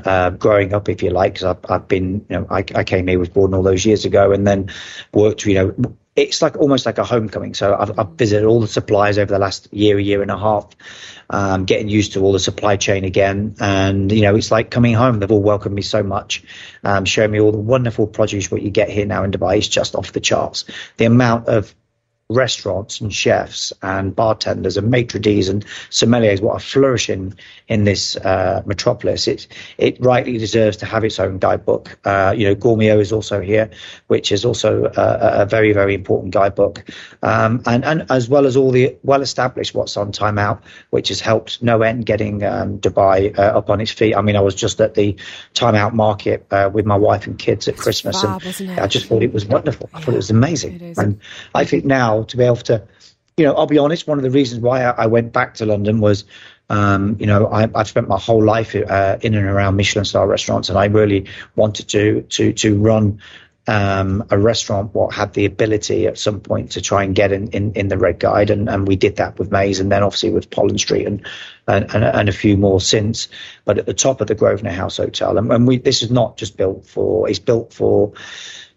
uh, 0.04 0.30
growing 0.30 0.74
up, 0.74 0.88
if 0.88 1.02
you 1.02 1.10
like, 1.10 1.34
because 1.34 1.44
I've, 1.44 1.70
I've 1.70 1.86
been, 1.86 2.26
you 2.28 2.36
know, 2.36 2.46
I, 2.50 2.64
I 2.74 2.82
came 2.82 3.06
here, 3.06 3.18
was 3.18 3.28
born 3.28 3.54
all 3.54 3.62
those 3.62 3.86
years 3.86 4.04
ago, 4.04 4.32
and 4.32 4.44
then 4.44 4.72
worked, 5.12 5.46
you 5.46 5.54
know, 5.54 5.94
it's 6.16 6.42
like 6.42 6.56
almost 6.56 6.86
like 6.86 6.98
a 6.98 7.04
homecoming. 7.04 7.54
So 7.54 7.74
I've, 7.74 7.98
I've 7.98 8.08
visited 8.10 8.46
all 8.46 8.60
the 8.60 8.66
suppliers 8.66 9.16
over 9.16 9.32
the 9.32 9.38
last 9.38 9.72
year, 9.72 9.96
a 9.96 10.02
year 10.02 10.22
and 10.22 10.30
a 10.30 10.38
half, 10.38 10.68
um, 11.30 11.66
getting 11.66 11.88
used 11.88 12.14
to 12.14 12.20
all 12.20 12.32
the 12.32 12.40
supply 12.40 12.76
chain 12.76 13.04
again. 13.04 13.54
And, 13.60 14.10
you 14.10 14.22
know, 14.22 14.34
it's 14.34 14.50
like 14.50 14.72
coming 14.72 14.94
home. 14.94 15.20
They've 15.20 15.30
all 15.30 15.42
welcomed 15.42 15.74
me 15.76 15.82
so 15.82 16.02
much, 16.02 16.42
um, 16.82 17.04
showing 17.04 17.30
me 17.30 17.40
all 17.40 17.52
the 17.52 17.58
wonderful 17.58 18.08
produce 18.08 18.50
what 18.50 18.62
you 18.62 18.70
get 18.70 18.90
here 18.90 19.06
now 19.06 19.22
in 19.22 19.30
Dubai 19.30 19.58
is 19.58 19.68
just 19.68 19.94
off 19.94 20.12
the 20.12 20.20
charts. 20.20 20.64
The 20.96 21.04
amount 21.04 21.46
of 21.46 21.72
restaurants 22.34 23.00
and 23.00 23.12
chefs 23.12 23.72
and 23.82 24.14
bartenders 24.14 24.76
and 24.76 24.90
maitre 24.90 25.20
d's 25.20 25.48
and 25.48 25.64
sommeliers 25.90 26.40
what 26.40 26.54
are 26.54 26.60
flourishing 26.60 27.34
in 27.68 27.84
this 27.84 28.16
uh, 28.16 28.62
metropolis. 28.66 29.26
It 29.26 29.46
it 29.78 29.96
rightly 30.00 30.38
deserves 30.38 30.76
to 30.78 30.86
have 30.86 31.04
its 31.04 31.18
own 31.18 31.38
guidebook. 31.38 31.98
Uh, 32.04 32.34
you 32.36 32.46
know 32.46 32.54
Gault&Millau 32.54 33.00
is 33.00 33.12
also 33.12 33.40
here 33.40 33.70
which 34.08 34.32
is 34.32 34.44
also 34.44 34.84
a, 34.96 35.42
a 35.42 35.46
very 35.46 35.72
very 35.72 35.94
important 35.94 36.32
guidebook. 36.34 36.84
Um, 37.22 37.62
and 37.66 37.84
and 37.84 38.06
as 38.10 38.28
well 38.28 38.46
as 38.46 38.56
all 38.56 38.70
the 38.70 38.96
well 39.02 39.22
established 39.22 39.74
what's 39.74 39.96
on 39.96 40.12
time 40.12 40.38
out 40.38 40.62
which 40.90 41.08
has 41.08 41.20
helped 41.20 41.62
no 41.62 41.82
end 41.82 42.06
getting 42.06 42.42
um, 42.42 42.78
dubai 42.78 43.36
uh, 43.38 43.58
up 43.58 43.70
on 43.70 43.80
its 43.80 43.90
feet. 43.90 44.14
I 44.14 44.22
mean 44.22 44.36
i 44.36 44.40
was 44.40 44.54
just 44.54 44.80
at 44.80 44.94
the 44.94 45.16
time 45.54 45.74
out 45.74 45.94
market 45.94 46.46
uh, 46.50 46.70
with 46.72 46.86
my 46.86 46.96
wife 46.96 47.26
and 47.26 47.38
kids 47.38 47.68
at 47.68 47.76
christmas 47.76 48.20
fab, 48.20 48.42
and 48.60 48.80
i 48.80 48.86
just 48.86 49.06
thought 49.06 49.22
it 49.22 49.32
was 49.32 49.46
wonderful. 49.46 49.88
I 49.94 50.00
thought 50.00 50.14
it 50.14 50.16
was 50.16 50.30
amazing. 50.30 50.80
It 50.80 50.98
and 50.98 51.20
I 51.54 51.64
think 51.64 51.84
now 51.84 52.23
to 52.24 52.36
be 52.36 52.44
able 52.44 52.56
to, 52.56 52.82
you 53.36 53.44
know, 53.44 53.54
I'll 53.54 53.66
be 53.66 53.78
honest. 53.78 54.06
One 54.06 54.18
of 54.18 54.24
the 54.24 54.30
reasons 54.30 54.60
why 54.60 54.84
I, 54.84 55.04
I 55.04 55.06
went 55.06 55.32
back 55.32 55.54
to 55.54 55.66
London 55.66 56.00
was, 56.00 56.24
um, 56.70 57.16
you 57.18 57.26
know, 57.26 57.46
I, 57.46 57.68
I've 57.74 57.88
spent 57.88 58.08
my 58.08 58.18
whole 58.18 58.42
life 58.42 58.74
uh, 58.74 59.18
in 59.20 59.34
and 59.34 59.46
around 59.46 59.76
Michelin 59.76 60.04
star 60.04 60.26
restaurants, 60.26 60.68
and 60.68 60.78
I 60.78 60.86
really 60.86 61.26
wanted 61.56 61.88
to 61.88 62.22
to 62.22 62.52
to 62.52 62.78
run 62.78 63.20
um, 63.66 64.24
a 64.30 64.38
restaurant 64.38 64.94
what 64.94 65.14
had 65.14 65.32
the 65.32 65.46
ability 65.46 66.06
at 66.06 66.18
some 66.18 66.40
point 66.40 66.72
to 66.72 66.82
try 66.82 67.02
and 67.02 67.14
get 67.14 67.32
in, 67.32 67.48
in, 67.48 67.72
in 67.72 67.88
the 67.88 67.96
red 67.96 68.18
guide 68.18 68.50
and, 68.50 68.68
and 68.68 68.86
we 68.86 68.96
did 68.96 69.16
that 69.16 69.38
with 69.38 69.50
Maze 69.50 69.80
and 69.80 69.90
then 69.90 70.02
obviously 70.02 70.30
with 70.30 70.50
Pollen 70.50 70.76
Street 70.76 71.06
and, 71.06 71.26
and, 71.66 71.94
and, 71.94 72.04
and 72.04 72.28
a 72.28 72.32
few 72.32 72.58
more 72.58 72.80
since 72.80 73.28
but 73.64 73.78
at 73.78 73.86
the 73.86 73.94
top 73.94 74.20
of 74.20 74.26
the 74.26 74.34
Grosvenor 74.34 74.70
House 74.70 74.98
Hotel 74.98 75.38
and, 75.38 75.50
and 75.50 75.66
we 75.66 75.78
this 75.78 76.02
is 76.02 76.10
not 76.10 76.36
just 76.36 76.58
built 76.58 76.84
for 76.84 77.28
it's 77.28 77.38
built 77.38 77.72
for 77.72 78.12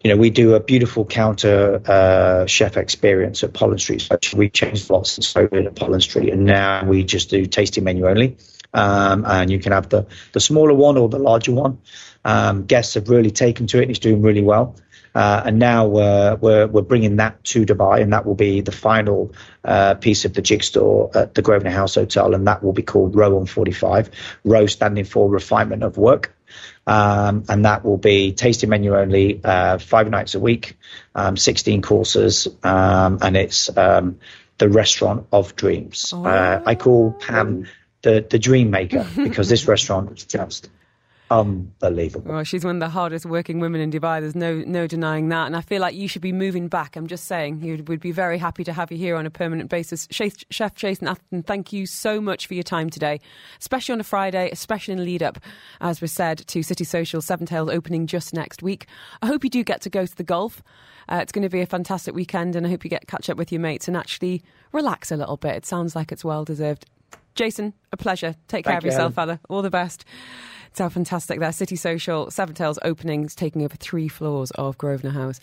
you 0.03 0.11
know, 0.11 0.17
we 0.17 0.29
do 0.29 0.53
a 0.53 0.59
beautiful 0.59 1.05
counter 1.05 1.81
uh, 1.85 2.45
chef 2.45 2.77
experience 2.77 3.43
at 3.43 3.53
Pollen 3.53 3.79
Street. 3.79 4.01
So 4.01 4.17
we 4.37 4.49
changed 4.49 4.89
lots 4.89 5.11
since 5.11 5.33
COVID 5.33 5.65
at 5.65 5.75
Pollen 5.75 6.01
Street, 6.01 6.31
and 6.31 6.45
now 6.45 6.85
we 6.85 7.03
just 7.03 7.29
do 7.29 7.45
tasting 7.45 7.83
menu 7.83 8.07
only. 8.07 8.37
Um, 8.73 9.25
and 9.25 9.49
you 9.49 9.59
can 9.59 9.71
have 9.71 9.89
the 9.89 10.05
the 10.33 10.39
smaller 10.39 10.73
one 10.73 10.97
or 10.97 11.09
the 11.09 11.19
larger 11.19 11.53
one. 11.53 11.79
Um, 12.23 12.65
guests 12.65 12.93
have 12.95 13.09
really 13.09 13.31
taken 13.31 13.67
to 13.67 13.79
it, 13.79 13.83
and 13.83 13.91
it's 13.91 13.99
doing 13.99 14.21
really 14.21 14.43
well. 14.43 14.75
Uh, 15.17 15.41
and 15.47 15.57
now 15.57 15.95
uh, 15.95 16.37
we're 16.39 16.67
we're 16.67 16.83
bringing 16.83 17.15
that 17.15 17.43
to 17.43 17.65
Dubai, 17.65 18.03
and 18.03 18.13
that 18.13 18.23
will 18.23 18.35
be 18.35 18.61
the 18.61 18.71
final 18.71 19.33
uh, 19.63 19.95
piece 19.95 20.25
of 20.25 20.33
the 20.35 20.43
jigsaw 20.43 21.09
at 21.15 21.33
the 21.33 21.41
Grosvenor 21.41 21.71
House 21.71 21.95
Hotel, 21.95 22.35
and 22.35 22.45
that 22.45 22.63
will 22.63 22.71
be 22.71 22.83
called 22.83 23.15
Row 23.15 23.39
on 23.39 23.47
45. 23.47 24.11
Row 24.43 24.67
standing 24.67 25.05
for 25.05 25.27
refinement 25.27 25.81
of 25.81 25.97
work. 25.97 26.35
Um, 26.85 27.45
and 27.49 27.65
that 27.65 27.83
will 27.83 27.97
be 27.97 28.31
tasting 28.31 28.69
menu 28.69 28.95
only, 28.95 29.41
uh, 29.43 29.79
five 29.79 30.07
nights 30.07 30.35
a 30.35 30.39
week, 30.39 30.77
um, 31.15 31.35
16 31.35 31.81
courses, 31.81 32.47
um, 32.63 33.17
and 33.21 33.35
it's 33.35 33.75
um, 33.75 34.19
the 34.59 34.69
restaurant 34.69 35.25
of 35.31 35.55
dreams. 35.55 36.13
Uh, 36.13 36.61
I 36.63 36.75
call 36.75 37.13
Pam 37.13 37.65
the 38.03 38.23
the 38.29 38.37
dream 38.37 38.69
maker 38.69 39.05
because 39.15 39.49
this 39.49 39.67
restaurant 39.73 40.15
is 40.15 40.25
just 40.25 40.69
unbelievable. 41.29 42.33
Well, 42.33 42.43
she's 42.43 42.63
one 42.63 42.77
of 42.77 42.79
the 42.79 42.89
hardest 42.89 43.25
working 43.25 43.59
women 43.59 43.81
in 43.81 43.91
Dubai. 43.91 44.21
There's 44.21 44.35
no 44.35 44.63
no 44.65 44.87
denying 44.87 45.29
that. 45.29 45.47
And 45.47 45.55
I 45.55 45.61
feel 45.61 45.81
like 45.81 45.95
you 45.95 46.07
should 46.07 46.21
be 46.21 46.31
moving 46.31 46.67
back. 46.67 46.95
I'm 46.95 47.07
just 47.07 47.25
saying, 47.25 47.61
you 47.61 47.83
would 47.87 47.99
be 47.99 48.11
very 48.11 48.37
happy 48.37 48.63
to 48.63 48.73
have 48.73 48.91
you 48.91 48.97
here 48.97 49.15
on 49.15 49.25
a 49.25 49.29
permanent 49.29 49.69
basis. 49.69 50.07
Chef, 50.11 50.33
Chef 50.49 50.75
Jason 50.75 51.07
Atherton, 51.07 51.43
thank 51.43 51.73
you 51.73 51.85
so 51.85 52.21
much 52.21 52.47
for 52.47 52.53
your 52.53 52.63
time 52.63 52.89
today, 52.89 53.19
especially 53.59 53.93
on 53.93 53.99
a 53.99 54.03
Friday, 54.05 54.49
especially 54.51 54.93
in 54.93 55.03
lead 55.03 55.23
up, 55.23 55.39
as 55.81 56.01
was 56.01 56.11
said, 56.11 56.39
to 56.47 56.63
City 56.63 56.83
Social 56.83 57.21
Seven 57.21 57.45
Tales 57.45 57.69
opening 57.69 58.07
just 58.07 58.33
next 58.33 58.63
week. 58.63 58.87
I 59.21 59.27
hope 59.27 59.43
you 59.43 59.49
do 59.49 59.63
get 59.63 59.81
to 59.81 59.89
go 59.89 60.05
to 60.05 60.15
the 60.15 60.23
golf. 60.23 60.63
Uh, 61.09 61.19
it's 61.21 61.31
going 61.31 61.43
to 61.43 61.49
be 61.49 61.61
a 61.61 61.65
fantastic 61.65 62.13
weekend, 62.13 62.55
and 62.55 62.65
I 62.65 62.69
hope 62.69 62.83
you 62.83 62.89
get 62.89 63.07
catch 63.07 63.29
up 63.29 63.37
with 63.37 63.51
your 63.51 63.61
mates 63.61 63.87
and 63.87 63.95
actually 63.95 64.43
relax 64.73 65.11
a 65.11 65.15
little 65.15 65.37
bit. 65.37 65.55
It 65.55 65.65
sounds 65.65 65.95
like 65.95 66.11
it's 66.11 66.25
well 66.25 66.43
deserved. 66.43 66.85
Jason, 67.35 67.73
a 67.93 67.97
pleasure. 67.97 68.35
Take 68.47 68.65
care 68.65 68.73
Thank 68.73 68.79
of 68.81 68.85
yourself, 68.85 69.15
Helen. 69.15 69.37
fella. 69.37 69.39
All 69.47 69.61
the 69.61 69.69
best. 69.69 70.03
How 70.77 70.89
fantastic 70.89 71.39
that 71.39 71.55
City 71.55 71.75
Social 71.75 72.29
Seven 72.29 72.53
Tales 72.53 72.77
openings 72.83 73.33
taking 73.33 73.63
over 73.63 73.75
three 73.75 74.07
floors 74.07 74.51
of 74.51 74.77
Grosvenor 74.77 75.11
House. 75.11 75.39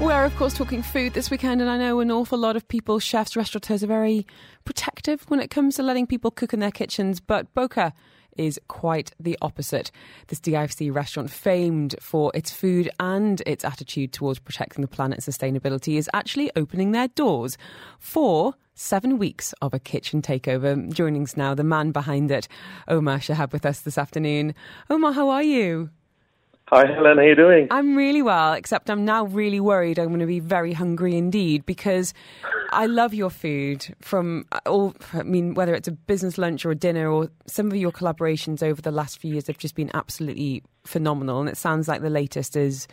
We're, 0.00 0.24
of 0.24 0.36
course, 0.36 0.52
talking 0.52 0.82
food 0.82 1.14
this 1.14 1.30
weekend, 1.30 1.62
and 1.62 1.70
I 1.70 1.78
know 1.78 2.00
an 2.00 2.10
awful 2.10 2.38
lot 2.38 2.56
of 2.56 2.68
people, 2.68 2.98
chefs, 2.98 3.36
restaurateurs, 3.36 3.82
are 3.82 3.86
very 3.86 4.26
protective 4.66 5.22
when 5.28 5.40
it 5.40 5.50
comes 5.50 5.76
to 5.76 5.82
letting 5.82 6.06
people 6.06 6.30
cook 6.30 6.52
in 6.52 6.60
their 6.60 6.70
kitchens, 6.70 7.20
but 7.20 7.52
Boca 7.54 7.94
is 8.36 8.60
quite 8.68 9.12
the 9.18 9.36
opposite. 9.42 9.90
This 10.28 10.40
DIFC 10.40 10.94
restaurant, 10.94 11.30
famed 11.30 11.94
for 12.00 12.30
its 12.34 12.50
food 12.50 12.90
and 12.98 13.42
its 13.46 13.64
attitude 13.64 14.12
towards 14.12 14.38
protecting 14.38 14.82
the 14.82 14.88
planet 14.88 15.26
and 15.26 15.34
sustainability, 15.34 15.96
is 15.96 16.10
actually 16.12 16.50
opening 16.56 16.92
their 16.92 17.08
doors 17.08 17.58
for 17.98 18.54
seven 18.74 19.18
weeks 19.18 19.52
of 19.60 19.74
a 19.74 19.78
kitchen 19.78 20.22
takeover. 20.22 20.90
Joining 20.92 21.24
us 21.24 21.36
now, 21.36 21.54
the 21.54 21.64
man 21.64 21.92
behind 21.92 22.30
it, 22.30 22.48
Omar 22.88 23.18
Shihab, 23.18 23.52
with 23.52 23.66
us 23.66 23.80
this 23.80 23.98
afternoon. 23.98 24.54
Omar, 24.88 25.12
how 25.12 25.28
are 25.28 25.42
you? 25.42 25.90
Hi, 26.70 26.86
Helen. 26.86 27.16
How 27.16 27.24
are 27.24 27.28
you 27.28 27.34
doing? 27.34 27.66
I'm 27.72 27.96
really 27.96 28.22
well, 28.22 28.52
except 28.52 28.90
I'm 28.90 29.04
now 29.04 29.24
really 29.24 29.58
worried 29.58 29.98
I'm 29.98 30.06
going 30.06 30.20
to 30.20 30.26
be 30.26 30.38
very 30.38 30.72
hungry 30.72 31.16
indeed 31.16 31.66
because 31.66 32.14
I 32.70 32.86
love 32.86 33.12
your 33.12 33.28
food 33.28 33.92
from 34.00 34.46
uh, 34.52 34.60
all, 34.66 34.94
I 35.12 35.24
mean, 35.24 35.54
whether 35.54 35.74
it's 35.74 35.88
a 35.88 35.92
business 35.92 36.38
lunch 36.38 36.64
or 36.64 36.70
a 36.70 36.76
dinner 36.76 37.10
or 37.10 37.28
some 37.46 37.66
of 37.72 37.76
your 37.76 37.90
collaborations 37.90 38.62
over 38.62 38.80
the 38.80 38.92
last 38.92 39.18
few 39.18 39.32
years 39.32 39.48
have 39.48 39.58
just 39.58 39.74
been 39.74 39.90
absolutely 39.94 40.62
phenomenal. 40.84 41.40
And 41.40 41.48
it 41.48 41.56
sounds 41.56 41.88
like 41.88 42.02
the 42.02 42.08
latest 42.08 42.54
is 42.54 42.86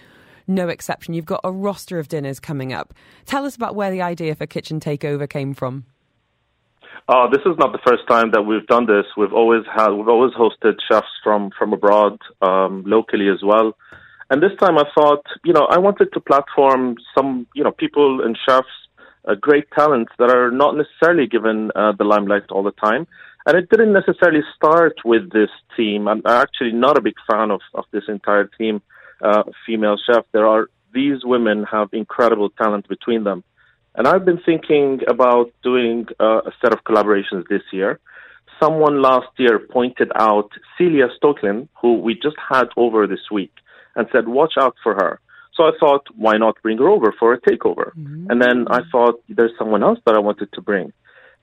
no 0.48 0.69
exception. 0.69 1.13
You've 1.13 1.25
got 1.25 1.41
a 1.43 1.51
roster 1.51 2.00
of 2.00 2.07
dinners 2.07 2.39
coming 2.39 2.74
up. 2.74 2.96
Tell 3.27 3.46
us 3.46 3.55
about 3.55 3.75
where 3.75 3.91
the 3.91 4.01
idea 4.01 4.34
for 4.34 4.48
Kitchen 4.48 4.79
Takeover 4.79 5.29
came 5.29 5.53
from. 5.53 5.86
Uh, 7.10 7.26
this 7.30 7.42
is 7.46 7.58
not 7.58 7.72
the 7.72 7.80
first 7.88 8.06
time 8.10 8.32
that 8.32 8.42
we've 8.42 8.68
done 8.68 8.86
this. 8.86 9.06
We've 9.16 9.32
always 9.32 9.64
had, 9.74 9.92
we've 9.92 10.10
always 10.10 10.34
hosted 10.34 10.76
chefs 10.90 11.08
from 11.24 11.52
from 11.58 11.72
abroad, 11.72 12.20
um, 12.42 12.84
locally 12.86 13.30
as 13.30 13.42
well. 13.42 13.78
And 14.30 14.44
this 14.44 14.52
time, 14.60 14.78
I 14.78 14.84
thought, 14.94 15.26
you 15.46 15.54
know, 15.54 15.68
I 15.70 15.78
wanted 15.78 16.12
to 16.14 16.20
platform 16.20 16.98
some, 17.16 17.48
you 17.56 17.64
know, 17.64 17.72
people 17.72 18.22
and 18.26 18.38
chefs, 18.46 18.68
uh, 19.24 19.36
great 19.36 19.72
talents 19.72 20.12
that 20.20 20.30
are 20.30 20.52
not 20.52 20.76
necessarily 20.76 21.28
given 21.28 21.72
uh, 21.78 21.94
the 21.98 22.04
limelight 22.04 22.44
all 22.52 22.64
the 22.64 22.72
time. 22.72 23.08
And 23.46 23.58
it 23.58 23.70
didn't 23.70 23.94
necessarily 23.94 24.42
start 24.58 24.96
with 25.06 25.32
this 25.32 25.50
team. 25.78 26.10
I'm 26.10 26.22
actually 26.26 26.74
not 26.74 26.98
a 26.98 27.02
big 27.02 27.16
fan 27.32 27.52
of 27.52 27.62
of 27.74 27.86
this 27.94 28.04
entire 28.10 28.50
team, 28.58 28.82
uh, 29.22 29.44
female 29.66 29.96
chef. 30.06 30.26
There 30.34 30.46
are 30.46 30.68
these 30.94 31.24
women 31.24 31.64
have 31.72 31.88
incredible 31.94 32.50
talent 32.50 32.90
between 32.90 33.24
them. 33.24 33.46
And 33.98 34.08
I've 34.08 34.24
been 34.24 34.39
thinking 34.46 35.01
about 35.08 35.51
doing 35.63 36.06
uh, 36.20 36.42
a 36.46 36.51
set 36.62 36.72
of 36.72 36.84
collaborations 36.84 37.48
this 37.50 37.63
year. 37.74 38.00
Someone 38.62 39.01
last 39.01 39.27
year 39.38 39.58
pointed 39.60 40.12
out 40.16 40.51
Celia 40.77 41.08
Stoklin, 41.18 41.68
who 41.82 42.00
we 42.00 42.13
just 42.13 42.38
had 42.50 42.68
over 42.77 43.08
this 43.08 43.32
week, 43.32 43.51
and 43.96 44.08
said, 44.12 44.27
watch 44.27 44.54
out 44.60 44.75
for 44.84 44.94
her. 44.94 45.20
So 45.56 45.63
I 45.63 45.72
thought, 45.80 46.06
why 46.16 46.38
not 46.38 46.62
bring 46.62 46.77
her 46.77 46.88
over 46.88 47.12
for 47.20 47.34
a 47.34 47.42
takeover? 47.42 47.92
And 48.30 48.39
then 48.39 48.68
I 48.70 48.82
thought, 48.92 49.16
there's 49.27 49.54
someone 49.58 49.82
else 49.84 50.00
that 50.06 50.16
I 50.16 50.20
wanted 50.20 50.50
to 50.54 50.62
bring. 50.62 50.94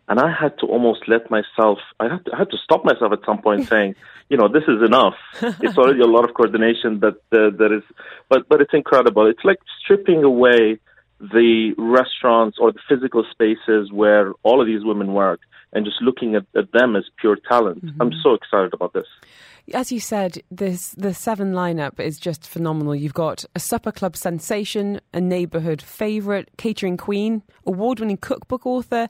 And 0.07 0.21
I 0.21 0.31
had 0.31 0.57
to 0.61 0.67
almost 0.67 1.09
let 1.09 1.29
myself, 1.31 1.79
I 1.99 2.05
had 2.05 2.25
to, 2.27 2.35
I 2.35 2.39
had 2.39 2.51
to 2.51 2.59
stop 2.63 2.85
myself 2.85 3.13
at 3.13 3.21
some 3.27 3.43
point 3.43 3.67
saying, 3.73 3.97
you 4.29 4.37
know, 4.37 4.47
this 4.47 4.63
is 4.69 4.81
enough. 4.85 5.15
It's 5.61 5.77
already 5.77 6.01
a 6.01 6.07
lot 6.07 6.29
of 6.29 6.35
coordination 6.37 7.01
that, 7.01 7.17
uh, 7.33 7.51
that 7.59 7.73
is, 7.77 7.83
but, 8.29 8.49
but 8.49 8.61
it's 8.61 8.75
incredible. 8.75 9.27
It's 9.27 9.45
like 9.45 9.59
stripping 9.83 10.23
away 10.23 10.79
the 11.33 11.75
restaurants 11.79 12.59
or 12.61 12.73
the 12.73 12.81
physical 12.89 13.25
spaces 13.31 13.93
where 13.93 14.33
all 14.43 14.61
of 14.61 14.67
these 14.67 14.85
women 14.85 15.13
work 15.13 15.41
and 15.73 15.85
just 15.85 16.01
looking 16.01 16.35
at, 16.35 16.45
at 16.55 16.73
them 16.73 16.97
as 16.97 17.05
pure 17.19 17.37
talent. 17.49 17.83
I'm 18.01 18.11
mm-hmm. 18.11 18.21
so 18.23 18.35
excited 18.35 18.73
about 18.75 18.93
this. 18.93 19.07
As 19.73 19.91
you 19.91 19.99
said, 19.99 20.43
this 20.51 20.91
the 20.91 21.15
seven 21.15 21.55
lineup 21.55 21.99
is 21.99 22.21
just 22.21 22.47
phenomenal. 22.47 22.95
You've 22.95 23.15
got 23.15 23.47
a 23.55 23.61
supper 23.61 23.93
club 23.93 24.15
sensation, 24.15 25.01
a 25.15 25.21
neighbourhood 25.21 25.81
favourite, 25.81 26.49
catering 26.59 26.99
queen, 26.99 27.43
award-winning 27.65 28.19
cookbook 28.19 28.67
author, 28.67 29.09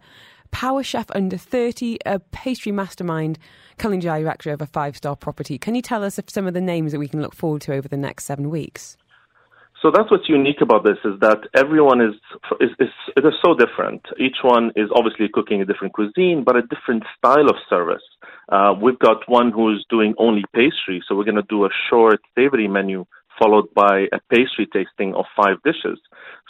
power 0.53 0.85
chef 0.85 1.07
under 1.13 1.37
thirty, 1.37 1.99
a 2.07 2.21
pastry 2.21 2.71
mastermind, 2.71 3.37
culinary 3.79 4.23
director 4.23 4.53
of 4.53 4.63
a 4.63 4.67
five-star 4.67 5.17
property. 5.17 5.59
Can 5.59 5.75
you 5.75 5.83
tell 5.83 6.05
us 6.05 6.19
of 6.19 6.31
some 6.31 6.47
of 6.47 6.55
the 6.55 6.61
names 6.61 6.93
that 6.93 7.01
we 7.01 7.09
can 7.09 7.21
look 7.21 7.35
forward 7.35 7.63
to 7.63 7.75
over 7.75 7.89
the 7.89 7.97
next 7.97 8.25
seven 8.25 8.49
weeks? 8.49 8.97
So 9.85 9.91
that's 9.95 10.11
what's 10.11 10.31
unique 10.31 10.63
about 10.63 10.83
this 10.83 10.97
is 11.05 11.21
that 11.21 11.41
everyone 11.55 12.01
is 12.01 12.15
is 12.59 12.71
is, 12.81 12.89
is 13.19 13.35
so 13.45 13.53
different. 13.55 14.01
Each 14.19 14.39
one 14.43 14.73
is 14.77 14.89
obviously 14.97 15.29
cooking 15.29 15.61
a 15.61 15.67
different 15.67 15.93
cuisine, 15.93 16.43
but 16.43 16.57
a 16.57 16.63
different 16.63 17.03
style 17.19 17.51
of 17.51 17.57
service. 17.69 18.03
Uh, 18.49 18.73
we've 18.81 18.99
got 18.99 19.29
one 19.29 19.53
who's 19.53 19.85
doing 19.91 20.15
only 20.17 20.43
pastry, 20.55 21.03
so 21.07 21.15
we're 21.15 21.25
going 21.25 21.45
to 21.45 21.51
do 21.51 21.67
a 21.67 21.69
short 21.91 22.21
savory 22.35 22.67
menu 22.67 23.05
followed 23.39 23.67
by 23.75 24.07
a 24.11 24.21
pastry 24.31 24.67
tasting 24.73 25.15
of 25.15 25.27
five 25.37 25.57
dishes. 25.65 25.99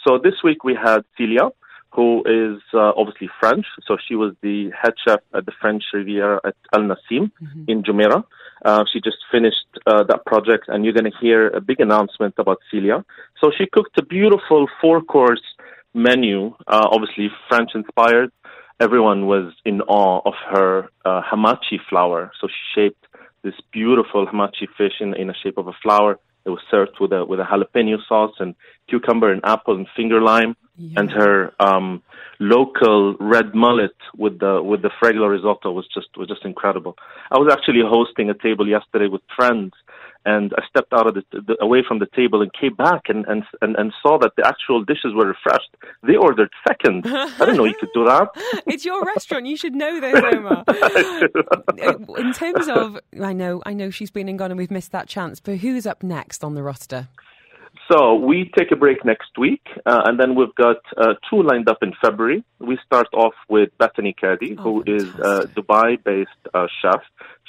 So 0.07 0.17
this 0.17 0.35
week 0.41 0.63
we 0.63 0.73
had 0.73 1.01
Celia, 1.17 1.49
who 1.95 2.23
is 2.25 2.61
uh, 2.73 2.91
obviously 2.99 3.29
French. 3.39 3.65
So 3.87 3.97
she 4.05 4.15
was 4.15 4.33
the 4.41 4.71
head 4.81 4.93
chef 5.03 5.21
at 5.33 5.45
the 5.45 5.53
French 5.61 5.83
Riviera 5.93 6.39
at 6.45 6.55
Al 6.73 6.81
Naseem 6.81 7.31
in 7.67 7.83
Jumeirah. 7.83 8.23
Uh, 8.63 8.83
she 8.91 8.99
just 8.99 9.17
finished 9.31 9.67
uh, 9.85 10.03
that 10.03 10.25
project, 10.25 10.65
and 10.67 10.83
you're 10.83 10.93
going 10.93 11.11
to 11.11 11.17
hear 11.21 11.47
a 11.49 11.61
big 11.61 11.79
announcement 11.79 12.33
about 12.37 12.59
Celia. 12.69 13.05
So 13.41 13.51
she 13.57 13.65
cooked 13.75 13.97
a 13.97 14.05
beautiful 14.17 14.67
four-course 14.81 15.45
menu, 15.93 16.53
uh, 16.67 16.87
obviously 16.91 17.29
French 17.47 17.71
inspired. 17.75 18.31
Everyone 18.79 19.27
was 19.27 19.53
in 19.63 19.81
awe 19.81 20.21
of 20.25 20.33
her 20.51 20.89
uh, 21.05 21.21
hamachi 21.29 21.77
flower. 21.89 22.31
So 22.39 22.47
she 22.47 22.63
shaped 22.75 23.03
this 23.43 23.53
beautiful 23.71 24.25
hamachi 24.27 24.67
fish 24.77 24.95
in, 24.99 25.15
in 25.15 25.27
the 25.27 25.35
shape 25.41 25.57
of 25.57 25.67
a 25.67 25.75
flower. 25.83 26.19
It 26.45 26.49
was 26.49 26.59
served 26.69 26.99
with 26.99 27.11
a 27.11 27.25
with 27.25 27.39
a 27.39 27.43
jalapeno 27.43 27.97
sauce 28.07 28.35
and 28.39 28.55
cucumber 28.87 29.31
and 29.31 29.41
apple 29.43 29.75
and 29.75 29.87
finger 29.95 30.21
lime, 30.21 30.55
and 30.97 31.09
her 31.11 31.53
um, 31.59 32.03
local 32.39 33.15
red 33.19 33.55
mullet 33.55 33.95
with 34.17 34.39
the 34.39 34.61
with 34.61 34.81
the 34.81 34.91
fregola 35.01 35.29
risotto 35.29 35.71
was 35.71 35.87
just 35.93 36.09
was 36.17 36.27
just 36.27 36.45
incredible. 36.45 36.97
I 37.31 37.37
was 37.39 37.51
actually 37.51 37.81
hosting 37.81 38.29
a 38.29 38.33
table 38.33 38.67
yesterday 38.67 39.07
with 39.07 39.21
friends, 39.35 39.73
and 40.25 40.53
I 40.57 40.63
stepped 40.69 40.91
out 40.93 41.07
of 41.07 41.13
the, 41.15 41.23
the 41.31 41.55
away 41.61 41.83
from 41.87 41.99
the 41.99 42.07
table 42.15 42.41
and 42.41 42.51
came 42.53 42.73
back 42.73 43.03
and, 43.07 43.25
and 43.27 43.43
and 43.61 43.75
and 43.75 43.93
saw 44.01 44.17
that 44.19 44.31
the 44.37 44.45
actual 44.47 44.83
dishes 44.83 45.13
were 45.13 45.27
refreshed. 45.27 45.75
They 46.03 46.15
ordered 46.15 46.49
second. 46.67 47.05
I 47.07 47.29
didn't 47.39 47.57
know 47.57 47.65
you 47.65 47.75
could 47.79 47.93
do 47.93 48.05
that. 48.05 48.29
It's 48.67 48.85
your 48.85 49.03
restaurant. 49.03 49.45
You 49.45 49.57
should 49.57 49.75
know 49.75 49.99
this, 50.05 50.15
Omar. 50.15 50.63
In 52.17 52.33
terms 52.33 52.67
of, 52.67 52.99
I 53.21 53.33
know, 53.33 53.61
I 53.65 53.73
know 53.73 53.89
she's 53.89 54.11
been 54.11 54.27
and 54.27 54.39
gone, 54.39 54.51
and 54.51 54.57
we've 54.57 54.71
missed 54.71 54.91
that 54.91 55.07
chance. 55.07 55.39
But 55.39 55.57
who's 55.57 55.85
up 55.85 56.03
next 56.03 56.43
on 56.43 56.55
the 56.55 56.63
roster? 56.63 57.07
So 57.91 58.15
we 58.15 58.51
take 58.57 58.71
a 58.71 58.75
break 58.75 59.05
next 59.05 59.37
week, 59.37 59.61
uh, 59.85 60.01
and 60.05 60.19
then 60.19 60.33
we've 60.33 60.55
got 60.55 60.77
uh, 60.97 61.13
two 61.29 61.43
lined 61.43 61.69
up 61.69 61.79
in 61.83 61.93
February. 62.01 62.43
We 62.59 62.79
start 62.85 63.07
off 63.13 63.35
with 63.47 63.69
Bethany 63.77 64.15
Kehdy, 64.19 64.55
Oh, 64.57 64.63
who 64.63 64.83
is 64.87 65.03
a 65.15 65.47
Dubai-based 65.55 66.29
uh, 66.53 66.65
chef. 66.81 67.01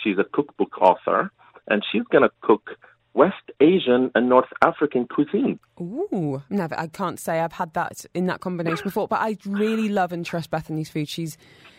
She's 0.03 0.19
a 0.19 0.25
cookbook 0.25 0.77
author, 0.81 1.31
and 1.69 1.83
she's 1.91 2.03
going 2.11 2.23
to 2.23 2.31
cook 2.41 2.71
West 3.15 3.51
Asian 3.61 4.11
and 4.15 4.29
North 4.29 4.49
African 4.63 5.07
cuisine. 5.07 5.59
Ooh, 5.81 6.43
never. 6.51 6.79
I 6.79 6.87
can't 6.87 7.19
say 7.19 7.41
I've 7.41 7.53
had 7.53 7.73
that 7.75 8.05
in 8.15 8.27
that 8.27 8.41
combination 8.41 8.85
before, 8.85 9.09
but 9.09 9.21
I 9.21 9.37
really 9.47 9.89
love 9.89 10.13
and 10.13 10.25
trust 10.25 10.51
Bethany's 10.51 10.91
food. 10.91 11.09
She's 11.09 11.39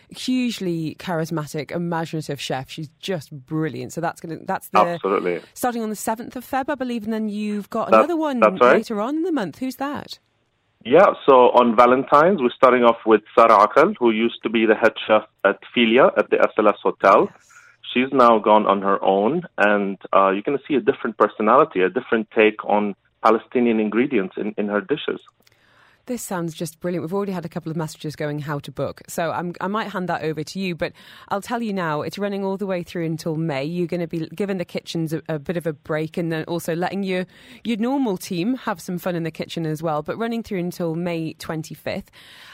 hugely 0.09 0.95
charismatic, 0.99 1.71
imaginative 1.71 2.39
chef. 2.39 2.69
She's 2.69 2.89
just 2.99 3.31
brilliant. 3.45 3.93
So 3.93 4.01
that's 4.01 4.19
gonna 4.21 4.37
that's 4.45 4.69
the 4.69 4.79
Absolutely. 4.79 5.41
starting 5.53 5.81
on 5.83 5.89
the 5.89 5.95
seventh 5.95 6.35
of 6.35 6.45
Feb, 6.45 6.65
I 6.69 6.75
believe, 6.75 7.03
and 7.03 7.13
then 7.13 7.29
you've 7.29 7.69
got 7.69 7.91
That- 7.91 7.97
another 7.99 8.17
one 8.17 8.39
right. 8.39 8.59
later 8.61 9.01
on 9.01 9.17
in 9.17 9.23
the 9.23 9.31
month. 9.31 9.59
Who's 9.59 9.75
that? 9.77 10.19
Yeah, 10.85 11.07
so 11.27 11.49
on 11.51 11.75
Valentine's, 11.75 12.41
we're 12.41 12.49
starting 12.55 12.83
off 12.83 12.97
with 13.05 13.21
Sarah 13.35 13.67
Aqel, 13.67 13.95
who 13.99 14.11
used 14.11 14.41
to 14.43 14.49
be 14.49 14.65
the 14.65 14.75
head 14.75 14.93
chef 15.05 15.23
at 15.43 15.59
Fi'lia 15.75 16.11
at 16.17 16.29
the 16.29 16.37
SLS 16.37 16.77
Hotel. 16.81 17.29
She's 17.97 18.13
now 18.13 18.37
gone 18.37 18.67
on 18.67 18.83
her 18.83 19.03
own, 19.03 19.41
and 19.57 19.97
uh, 20.13 20.29
you're 20.29 20.43
going 20.43 20.57
to 20.57 20.63
see 20.67 20.75
a 20.75 20.79
different 20.79 21.17
personality, 21.17 21.81
a 21.81 21.89
different 21.89 22.29
take 22.29 22.63
on 22.63 22.95
Palestinian 23.23 23.79
ingredients 23.79 24.35
in, 24.37 24.53
in 24.55 24.67
her 24.67 24.81
dishes. 24.81 25.19
This 26.05 26.21
sounds 26.21 26.53
just 26.53 26.79
brilliant. 26.79 27.01
We've 27.03 27.13
already 27.13 27.31
had 27.31 27.43
a 27.43 27.49
couple 27.49 27.71
of 27.71 27.75
messages 27.75 28.15
going 28.15 28.39
how 28.39 28.59
to 28.59 28.71
book. 28.71 29.01
So 29.07 29.31
I'm, 29.31 29.53
i 29.61 29.67
might 29.67 29.89
hand 29.89 30.09
that 30.09 30.21
over 30.21 30.43
to 30.43 30.59
you, 30.59 30.75
but 30.75 30.93
I'll 31.29 31.41
tell 31.41 31.61
you 31.61 31.73
now, 31.73 32.03
it's 32.03 32.19
running 32.19 32.45
all 32.45 32.55
the 32.55 32.67
way 32.67 32.83
through 32.83 33.05
until 33.05 33.35
May. 33.35 33.63
You're 33.63 33.87
going 33.87 34.01
to 34.01 34.07
be 34.07 34.27
giving 34.27 34.59
the 34.59 34.65
kitchens 34.65 35.11
a, 35.11 35.23
a, 35.27 35.39
bit 35.39 35.57
of 35.57 35.65
a 35.65 35.73
break 35.73 36.17
and 36.17 36.31
then 36.31 36.43
also 36.43 36.75
letting 36.75 37.01
your, 37.01 37.25
your 37.63 37.77
normal 37.77 38.15
team 38.15 38.57
have 38.57 38.79
some 38.79 38.99
fun 38.99 39.15
in 39.15 39.23
the 39.23 39.31
kitchen 39.31 39.65
as 39.65 39.81
well, 39.81 40.03
but 40.03 40.17
running 40.19 40.43
through 40.43 40.59
until 40.59 40.93
May 40.93 41.33
25th. 41.33 42.09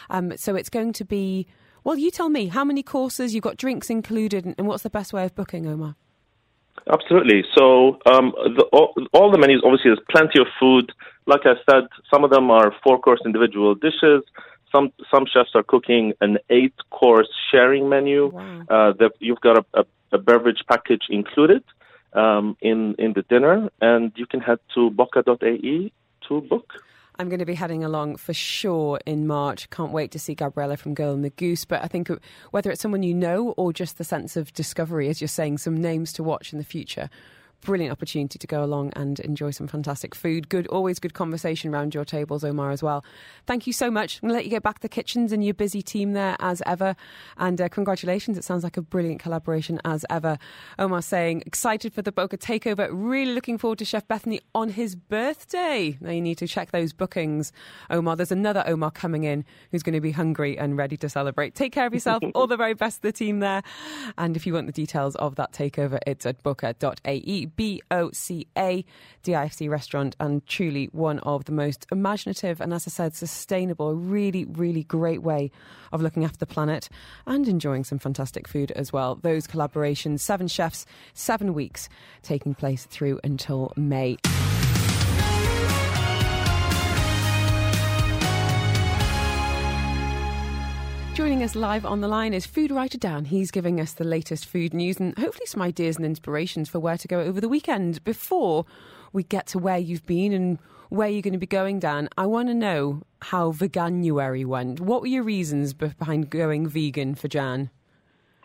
Um, 0.10 0.38
so 0.38 0.56
it's 0.56 0.70
going 0.70 0.94
to 0.94 1.04
be, 1.04 1.48
well, 1.84 1.98
you 1.98 2.12
tell 2.12 2.30
me, 2.30 2.48
how 2.48 2.64
many 2.64 2.84
courses, 2.84 3.34
you've 3.34 3.44
got 3.44 3.58
drinks 3.58 3.90
included, 3.90 4.56
and 4.58 4.68
what's 4.68 4.84
the 4.84 4.90
best 4.90 5.14
way 5.14 5.26
of 5.26 5.36
booking, 5.36 5.68
Omar? 5.68 5.96
Absolutely. 6.92 7.44
So 7.58 8.00
um, 8.06 8.34
the, 8.36 8.68
all, 8.74 8.94
all, 9.14 9.32
the 9.32 9.38
menus 9.38 9.62
obviously 9.64 9.92
there's 9.92 10.06
plenty 10.10 10.40
of 10.40 10.48
food. 10.60 10.92
Like 11.26 11.42
I 11.46 11.54
said, 11.70 11.88
some 12.12 12.24
of 12.24 12.32
them 12.32 12.52
are 12.52 12.74
four 12.84 13.00
course 13.00 13.22
individual 13.26 13.76
dishes. 13.76 14.24
Some 14.72 14.92
some 15.14 15.26
chefs 15.32 15.52
are 15.56 15.64
cooking 15.64 16.14
an 16.20 16.40
eight 16.50 16.74
course 16.90 17.30
sharing 17.52 17.88
menu. 17.88 18.32
Wow. 18.34 18.62
Uh, 18.70 18.94
that 19.00 19.12
you've 19.20 19.40
got 19.40 19.60
a, 19.60 19.66
a, 19.82 19.86
a, 20.14 20.18
beverage 20.18 20.64
package 20.68 21.04
included 21.10 21.64
um, 22.14 22.58
in 22.60 22.96
in 22.98 23.14
the 23.14 23.22
dinner, 23.30 23.70
and 23.82 24.12
you 24.16 24.26
can 24.26 24.42
head 24.42 24.60
to 24.76 24.90
boca.ae 24.90 25.92
to 26.28 26.42
book. 26.42 26.74
I'm 27.20 27.30
going 27.30 27.40
to 27.40 27.46
be 27.46 27.54
heading 27.54 27.84
along 27.84 28.16
for 28.16 28.34
sure 28.34 29.00
in 29.06 29.28
March. 29.28 29.70
Can't 29.70 29.92
wait 29.92 30.12
to 30.12 30.20
see 30.20 30.34
Gabriella 30.34 30.78
from 30.78 30.96
Girl 30.96 31.14
and 31.14 31.24
the 31.24 31.30
Goose. 31.30 31.64
But 31.64 31.84
I 31.84 31.88
think 31.88 32.10
whether 32.52 32.72
it's 32.72 32.82
someone 32.82 33.04
you 33.04 33.14
know 33.14 33.50
or 33.52 33.72
just 33.72 33.98
the 33.98 34.04
sense 34.04 34.36
of 34.36 34.52
discovery, 34.54 35.10
as 35.10 35.22
you're 35.22 35.28
saying, 35.28 35.60
some 35.60 35.80
names 35.80 36.12
to 36.14 36.24
watch 36.24 36.52
in 36.52 36.58
the 36.58 36.66
future, 36.66 37.10
brilliant 37.64 37.92
opportunity 37.92 38.38
to 38.38 38.48
go 38.48 38.64
along 38.64 38.92
and 38.96 39.20
enjoy 39.22 39.52
some 39.52 39.68
fantastic 39.68 40.14
food. 40.14 40.50
Good, 40.50 40.68
always 40.68 41.00
good 41.00 41.14
conversation 41.14 41.74
around 41.74 41.94
your 41.94 42.06
tables, 42.06 42.44
Omar, 42.44 42.72
as 42.72 42.84
well. 42.84 43.04
Thank 43.48 43.66
you 43.66 43.74
so 43.74 43.90
much. 43.90 44.20
I'm 44.22 44.30
going 44.30 44.34
to 44.34 44.36
let 44.38 44.46
you 44.46 44.52
get 44.52 44.64
back 44.64 44.76
to 44.76 44.82
the 44.82 44.90
kitchens 44.90 45.32
and 45.32 45.44
your 45.44 45.54
busy 45.54 45.82
team 45.82 46.14
there 46.14 46.36
as 46.40 46.62
ever. 46.66 46.96
And 47.38 47.60
uh, 47.60 47.70
congratulations. 47.70 48.38
It 48.38 48.44
sounds 48.44 48.64
like 48.64 48.78
a 48.78 48.82
brilliant 48.82 49.22
collaboration 49.22 49.80
as 49.86 50.06
ever. 50.10 50.38
Omar 50.78 51.02
saying, 51.02 51.44
excited 51.46 51.94
for 51.94 52.02
the 52.02 52.12
Boca 52.12 52.38
takeover. 52.38 52.90
Really 52.92 53.34
looking 53.34 53.58
forward 53.58 53.80
to 53.80 53.86
Chef 53.86 54.08
Bethany 54.08 54.42
on 54.54 54.70
his 54.70 54.96
birthday. 54.96 55.98
Now 56.02 56.12
you 56.12 56.22
need 56.22 56.38
to 56.40 56.48
check 56.48 56.72
those 56.72 56.94
bookings, 56.94 57.52
Omar. 57.90 58.16
There's 58.16 58.32
another 58.32 58.64
Omar 58.68 58.92
coming 58.92 59.24
in 59.24 59.46
who's 59.72 59.84
going 59.84 59.94
to 59.94 60.02
be 60.02 60.12
hungry 60.12 60.58
and 60.58 60.78
ready 60.78 60.98
to 60.98 61.10
celebrate. 61.10 61.56
Take 61.56 61.72
care 61.72 61.88
of 61.88 61.94
yourself. 61.94 62.24
All 62.36 62.48
the 62.48 62.58
very 62.58 62.74
best 62.74 62.98
to 62.98 63.02
the 63.04 63.12
team 63.12 63.40
there. 63.40 63.64
And 64.18 64.36
if 64.36 64.46
you 64.46 64.54
want 64.54 64.68
the 64.68 64.74
details 64.74 65.16
of 65.16 65.36
that 65.36 65.54
takeover, 65.54 66.00
it's 66.06 66.26
at 66.26 66.44
boca.ae. 66.44 67.46
B 67.56 67.82
O 67.92 68.12
C 68.12 68.48
A 68.58 68.86
DIFC 69.24 69.70
restaurant, 69.70 70.16
and 70.20 70.46
truly 70.46 70.90
one 70.92 71.20
of 71.20 71.46
the 71.46 71.52
most 71.52 71.86
imaginative 71.92 72.62
and, 72.62 72.74
as 72.74 72.88
I 72.88 72.92
said, 72.92 73.16
sustainable, 73.16 73.96
really, 73.96 74.46
really 74.46 74.84
great 74.84 75.24
way 75.24 75.52
of 75.92 76.02
looking 76.02 76.24
after 76.24 76.38
the 76.38 76.46
planet 76.46 76.90
and 77.26 77.48
enjoying 77.48 77.84
some 77.84 78.00
fantastic 78.00 78.48
food 78.48 78.72
as 78.72 78.92
well. 78.92 79.16
Those 79.16 79.48
collaborations, 79.48 80.20
seven 80.20 80.48
chefs, 80.48 80.86
seven 81.14 81.54
weeks, 81.54 81.90
taking 82.22 82.56
place 82.56 82.86
through 82.86 83.20
until 83.24 83.72
May. 83.76 84.18
Joining 91.14 91.44
us 91.44 91.56
live 91.56 91.86
on 91.86 92.02
the 92.02 92.08
line 92.08 92.34
is 92.34 92.48
food 92.48 92.72
writer 92.72 92.98
Dan. 92.98 93.26
He's 93.26 93.52
giving 93.52 93.80
us 93.80 93.94
the 93.94 94.04
latest 94.04 94.48
food 94.48 94.74
news 94.74 95.00
and 95.00 95.16
hopefully 95.16 95.46
some 95.46 95.62
ideas 95.62 95.98
and 95.98 96.08
inspirations 96.08 96.70
for 96.70 96.80
where 96.80 96.98
to 96.98 97.08
go 97.08 97.20
over 97.20 97.40
the 97.40 97.48
weekend. 97.48 98.04
Before 98.04 98.66
we 99.12 99.22
get 99.22 99.46
to 99.48 99.60
where 99.60 99.78
you've 99.78 100.08
been 100.08 100.34
and 100.34 100.58
where 100.90 101.08
you're 101.08 101.22
going 101.22 101.34
to 101.34 101.40
be 101.40 101.46
going, 101.46 101.78
Dan, 101.78 102.10
I 102.18 102.26
want 102.26 102.48
to 102.48 102.56
know 102.56 103.04
how 103.22 103.52
Veganuary 103.52 104.44
went. 104.44 104.80
What 104.80 105.02
were 105.02 105.08
your 105.08 105.22
reasons 105.22 105.76
behind 105.76 106.32
going 106.32 106.68
vegan 106.68 107.14
for 107.14 107.28
Jan? 107.28 107.70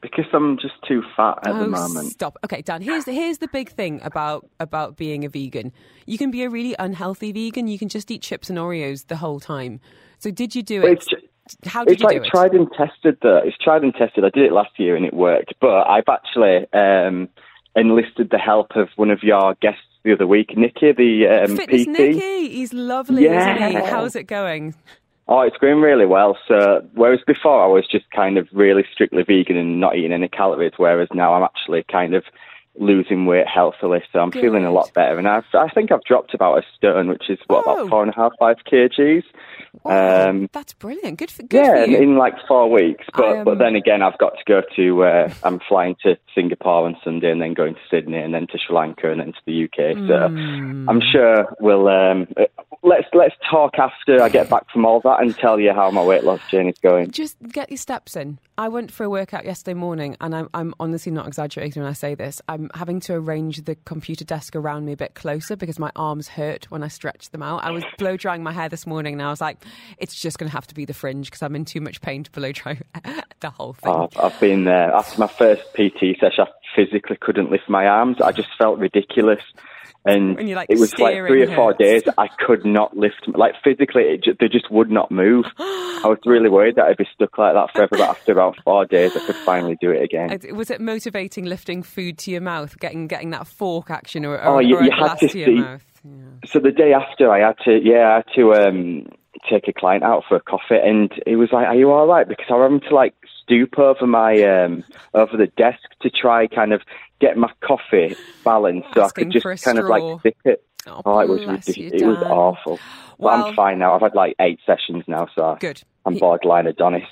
Because 0.03 0.27
I'm 0.35 0.59
just 0.59 0.75
too 0.87 1.03
fat 1.17 1.39
at 1.47 1.55
oh, 1.55 1.61
the 1.61 1.69
moment. 1.69 2.13
Stop. 2.13 2.37
Okay, 2.45 2.61
Dan. 2.61 2.83
Here's 2.83 3.07
the, 3.07 3.13
here's 3.13 3.39
the 3.39 3.49
big 3.49 3.71
thing 3.71 3.99
about 4.03 4.47
about 4.61 4.99
being 4.99 5.25
a 5.25 5.31
vegan. 5.31 5.73
You 6.05 6.19
can 6.19 6.31
be 6.31 6.43
a 6.43 6.51
really 6.51 6.77
unhealthy 6.79 7.33
vegan. 7.33 7.67
You 7.67 7.79
can 7.79 7.89
just 7.89 8.11
eat 8.11 8.21
chips 8.21 8.51
and 8.51 8.59
Oreos 8.59 9.07
the 9.07 9.17
whole 9.17 9.41
time. 9.41 9.81
So 10.19 10.31
did 10.31 10.55
you 10.55 10.63
do 10.63 10.85
it? 10.85 11.05
How 11.67 11.85
did 11.85 11.95
it's 11.95 12.03
like 12.03 12.17
it? 12.17 12.25
tried 12.27 12.53
and 12.53 12.71
tested. 12.73 13.19
Though 13.23 13.39
it's 13.45 13.59
tried 13.59 13.83
and 13.83 13.95
tested. 13.95 14.25
I 14.25 14.31
did 14.31 14.45
it 14.45 14.53
last 14.53 14.79
year 14.79 14.97
and 14.97 15.05
it 15.05 15.15
worked. 15.15 15.55
But 15.61 15.89
I've 15.89 16.09
actually 16.09 16.67
um, 16.73 17.29
enlisted 17.75 18.31
the 18.31 18.39
help 18.39 18.77
of 18.77 18.89
one 18.97 19.11
of 19.11 19.23
your 19.23 19.55
guests 19.61 19.83
the 20.05 20.13
other 20.13 20.27
week, 20.27 20.57
nikki 20.57 20.93
the 20.93 21.27
um, 21.27 21.57
Fitness 21.57 21.85
PT. 21.85 21.89
Nicky, 21.89 22.49
he's 22.51 22.73
lovely, 22.73 23.25
yeah. 23.25 23.69
he? 23.69 23.75
How's 23.75 24.17
it 24.17 24.25
going? 24.25 24.75
Oh, 25.27 25.43
it's 25.43 25.59
going 25.59 25.81
really 25.83 26.07
well. 26.07 26.39
So, 26.49 26.87
whereas 26.95 27.21
before 27.27 27.63
I 27.63 27.67
was 27.67 27.87
just 27.87 28.11
kind 28.11 28.39
of 28.39 28.49
really 28.53 28.85
strictly 28.93 29.23
vegan 29.23 29.59
and 29.59 29.79
not 29.79 29.97
eating 29.97 30.13
any 30.13 30.29
calories, 30.29 30.73
whereas 30.79 31.09
now 31.13 31.35
I'm 31.35 31.43
actually 31.43 31.85
kind 31.91 32.15
of 32.15 32.25
losing 32.79 33.27
weight 33.27 33.47
healthily, 33.47 34.03
so 34.13 34.21
I'm 34.21 34.31
Good. 34.31 34.43
feeling 34.43 34.65
a 34.65 34.73
lot 34.73 34.93
better. 34.95 35.19
And 35.19 35.29
I've, 35.29 35.45
I 35.55 35.69
think 35.69 35.93
I've 35.93 36.05
dropped 36.05 36.35
about 36.35 36.59
a 36.59 36.63
stone, 36.77 37.09
which 37.09 37.29
is 37.29 37.39
what 37.47 37.67
oh. 37.67 37.73
about 37.73 37.89
four 37.89 38.03
and 38.03 38.13
a 38.13 38.15
half, 38.15 38.33
five 38.39 38.57
kgs. 38.71 39.25
Wow, 39.85 40.31
um, 40.31 40.49
that's 40.53 40.73
brilliant. 40.73 41.19
Good 41.19 41.31
for 41.31 41.43
good 41.43 41.65
yeah, 41.65 41.85
for 41.85 41.91
you. 41.91 41.99
in 41.99 42.17
like 42.17 42.35
four 42.47 42.71
weeks. 42.71 43.05
But 43.15 43.39
um, 43.39 43.45
but 43.45 43.59
then 43.59 43.77
again, 43.77 44.03
I've 44.03 44.19
got 44.19 44.33
to 44.33 44.45
go 44.47 44.63
to. 44.77 45.05
Uh, 45.05 45.33
I'm 45.43 45.61
flying 45.69 45.97
to 46.05 46.17
Singapore 46.35 46.87
on 46.87 46.97
Sunday, 47.05 47.31
and 47.31 47.41
then 47.41 47.55
going 47.55 47.75
to 47.75 47.81
Sydney, 47.91 48.19
and 48.19 48.35
then 48.35 48.47
to 48.49 48.59
Sri 48.59 48.75
Lanka, 48.75 49.11
and 49.11 49.21
then 49.21 49.33
to 49.33 49.41
the 49.47 49.65
UK. 49.65 49.95
So 50.09 50.29
mm. 50.29 50.87
I'm 50.89 51.01
sure 51.01 51.55
we'll. 51.61 51.89
Um, 51.89 52.27
let's 52.83 53.07
let's 53.13 53.35
talk 53.51 53.79
after 53.79 54.23
I 54.23 54.29
get 54.29 54.49
back 54.49 54.71
from 54.71 54.87
all 54.87 55.01
that 55.01 55.21
and 55.21 55.37
tell 55.37 55.61
you 55.61 55.73
how 55.73 55.91
my 55.91 56.03
weight 56.03 56.25
loss 56.25 56.41
journey's 56.51 56.79
going. 56.79 57.11
Just 57.11 57.37
get 57.53 57.71
your 57.71 57.79
steps 57.79 58.17
in. 58.17 58.39
I 58.57 58.69
went 58.69 58.91
for 58.91 59.05
a 59.05 59.11
workout 59.11 59.45
yesterday 59.45 59.75
morning, 59.75 60.17
and 60.21 60.35
I'm, 60.35 60.49
I'm 60.53 60.75
honestly 60.81 61.13
not 61.13 61.29
exaggerating 61.29 61.83
when 61.83 61.89
I 61.89 61.95
say 61.95 62.15
this. 62.15 62.43
I'm 62.49 62.68
having 62.75 63.01
to 63.01 63.15
arrange 63.15 63.63
the 63.65 63.75
computer 63.85 64.25
desk 64.25 64.57
around 64.57 64.85
me 64.85 64.93
a 64.93 64.97
bit 64.97 65.15
closer 65.15 65.57
because 65.57 65.79
my 65.79 65.91
arms 65.97 66.29
hurt 66.29 66.71
when 66.71 66.83
I 66.83 66.89
stretch 66.89 67.31
them 67.31 67.43
out. 67.43 67.65
I 67.65 67.71
was 67.71 67.85
blow 67.99 68.17
drying 68.17 68.43
my 68.43 68.53
hair 68.53 68.69
this 68.69 68.87
morning, 68.87 69.15
and 69.15 69.23
I 69.23 69.31
was 69.31 69.41
like, 69.41 69.65
it's 69.99 70.15
just 70.15 70.39
going 70.39 70.49
to 70.49 70.55
have 70.55 70.67
to 70.69 70.75
be 70.75 70.85
the 70.85 70.95
fringe 70.95 71.29
because 71.29 71.43
I'm 71.43 71.57
in 71.57 71.65
too 71.65 71.81
much 71.81 72.01
pain 72.01 72.25
to 72.25 72.31
blow 72.31 72.53
dry 72.53 72.81
the 73.41 73.51
whole 73.51 73.75
thing. 73.75 74.09
I've 74.17 74.39
been 74.41 74.65
there. 74.65 74.93
After 74.93 75.21
my 75.21 75.27
first 75.27 75.63
PT 75.75 76.19
session, 76.21 76.47
I 76.47 76.49
physically 76.75 77.17
couldn't 77.21 77.51
lift 77.51 77.69
my 77.69 77.87
arms. 77.87 78.21
I 78.21 78.33
just 78.33 78.49
felt 78.57 78.79
ridiculous 78.79 79.43
and 80.09 80.51
like 80.55 80.69
it 80.71 80.79
was 80.79 80.99
like 80.99 81.15
three 81.15 81.43
or 81.43 81.55
four 81.55 81.75
days 81.75 82.03
I 82.17 82.29
could 82.29 82.65
not 82.65 82.97
lift, 82.97 83.29
like 83.35 83.55
physically, 83.63 84.03
it 84.03 84.25
just, 84.25 84.39
they 84.39 84.49
just 84.49 84.71
would 84.71 84.91
not 84.91 85.11
move. 85.11 85.45
I 85.59 86.03
was 86.05 86.19
really 86.25 86.49
worried 86.49 86.77
that 86.77 86.87
I'd 86.87 86.97
be 86.97 87.07
stuck 87.15 87.37
like 87.39 87.55
that 87.55 87.73
forever, 87.73 87.97
but 87.99 88.09
after 88.09 88.33
about 88.33 88.57
four 88.65 88.85
days, 88.87 89.17
I 89.17 89.21
could 89.27 89.37
finally 89.37 89.77
do 89.81 89.91
it 89.91 90.03
again. 90.03 90.39
Was 90.55 90.71
it 90.71 90.81
motivating 90.81 91.45
lifting 91.45 91.83
food 91.83 92.19
to 92.19 92.31
your 92.31 92.41
mouth, 92.41 92.79
getting 92.79 93.07
getting 93.07 93.31
that 93.31 93.47
fork 93.47 93.91
action, 93.91 94.25
or, 94.25 94.35
or, 94.35 94.47
oh, 94.47 94.59
you, 94.59 94.77
or 94.77 94.83
you 94.83 94.91
had 94.91 95.15
to, 95.17 95.29
to 95.29 95.33
see. 95.33 95.57
Yeah. 95.57 95.79
So 96.47 96.61
the 96.61 96.71
day 96.71 96.93
after, 96.93 97.31
I 97.31 97.41
had 97.41 97.57
to, 97.65 97.79
yeah, 97.83 98.11
I 98.11 98.15
had 98.17 98.27
to 98.37 98.55
um, 98.55 99.07
take 99.51 99.69
a 99.69 99.73
client 99.73 100.05
out 100.05 100.25
for 100.29 100.37
a 100.37 100.41
coffee, 100.41 100.79
and 100.83 101.13
he 101.27 101.37
was 101.37 101.51
like, 101.53 101.67
"Are 101.67 101.75
you 101.75 101.91
all 101.91 102.07
right?" 102.07 102.29
Because 102.29 102.47
I 102.49 102.55
was 102.55 102.83
to 102.89 102.95
like 102.95 103.15
stoop 103.43 103.79
over 103.79 104.07
my 104.07 104.43
um, 104.43 104.85
over 105.15 105.37
the 105.37 105.47
desk 105.57 105.81
to 106.03 106.11
try 106.11 106.47
kind 106.47 106.73
of 106.73 106.83
get 107.21 107.37
my 107.37 107.51
coffee 107.61 108.17
balanced 108.45 108.89
so 108.95 109.03
I 109.03 109.11
could 109.11 109.31
just 109.31 109.65
kind 109.65 109.79
of 109.79 109.87
like 109.87 110.23
sip 110.23 110.37
it. 110.45 110.65
Oh, 110.87 111.03
oh 111.05 111.19
it 111.21 111.29
was 111.29 111.41
ridiculous. 111.41 112.03
It 112.03 112.07
was 112.07 112.23
awful. 112.23 112.79
Well, 113.19 113.39
but 113.39 113.49
I'm 113.49 113.55
fine 113.55 113.79
now. 113.79 113.95
I've 113.95 114.03
had 114.03 114.15
like 114.15 114.35
eight 114.41 114.61
sessions 114.65 115.05
now, 115.07 115.27
so 115.35 115.57
good. 115.61 115.83
I'm 116.07 116.17
borderline 116.17 116.67
Adonis. 116.67 117.05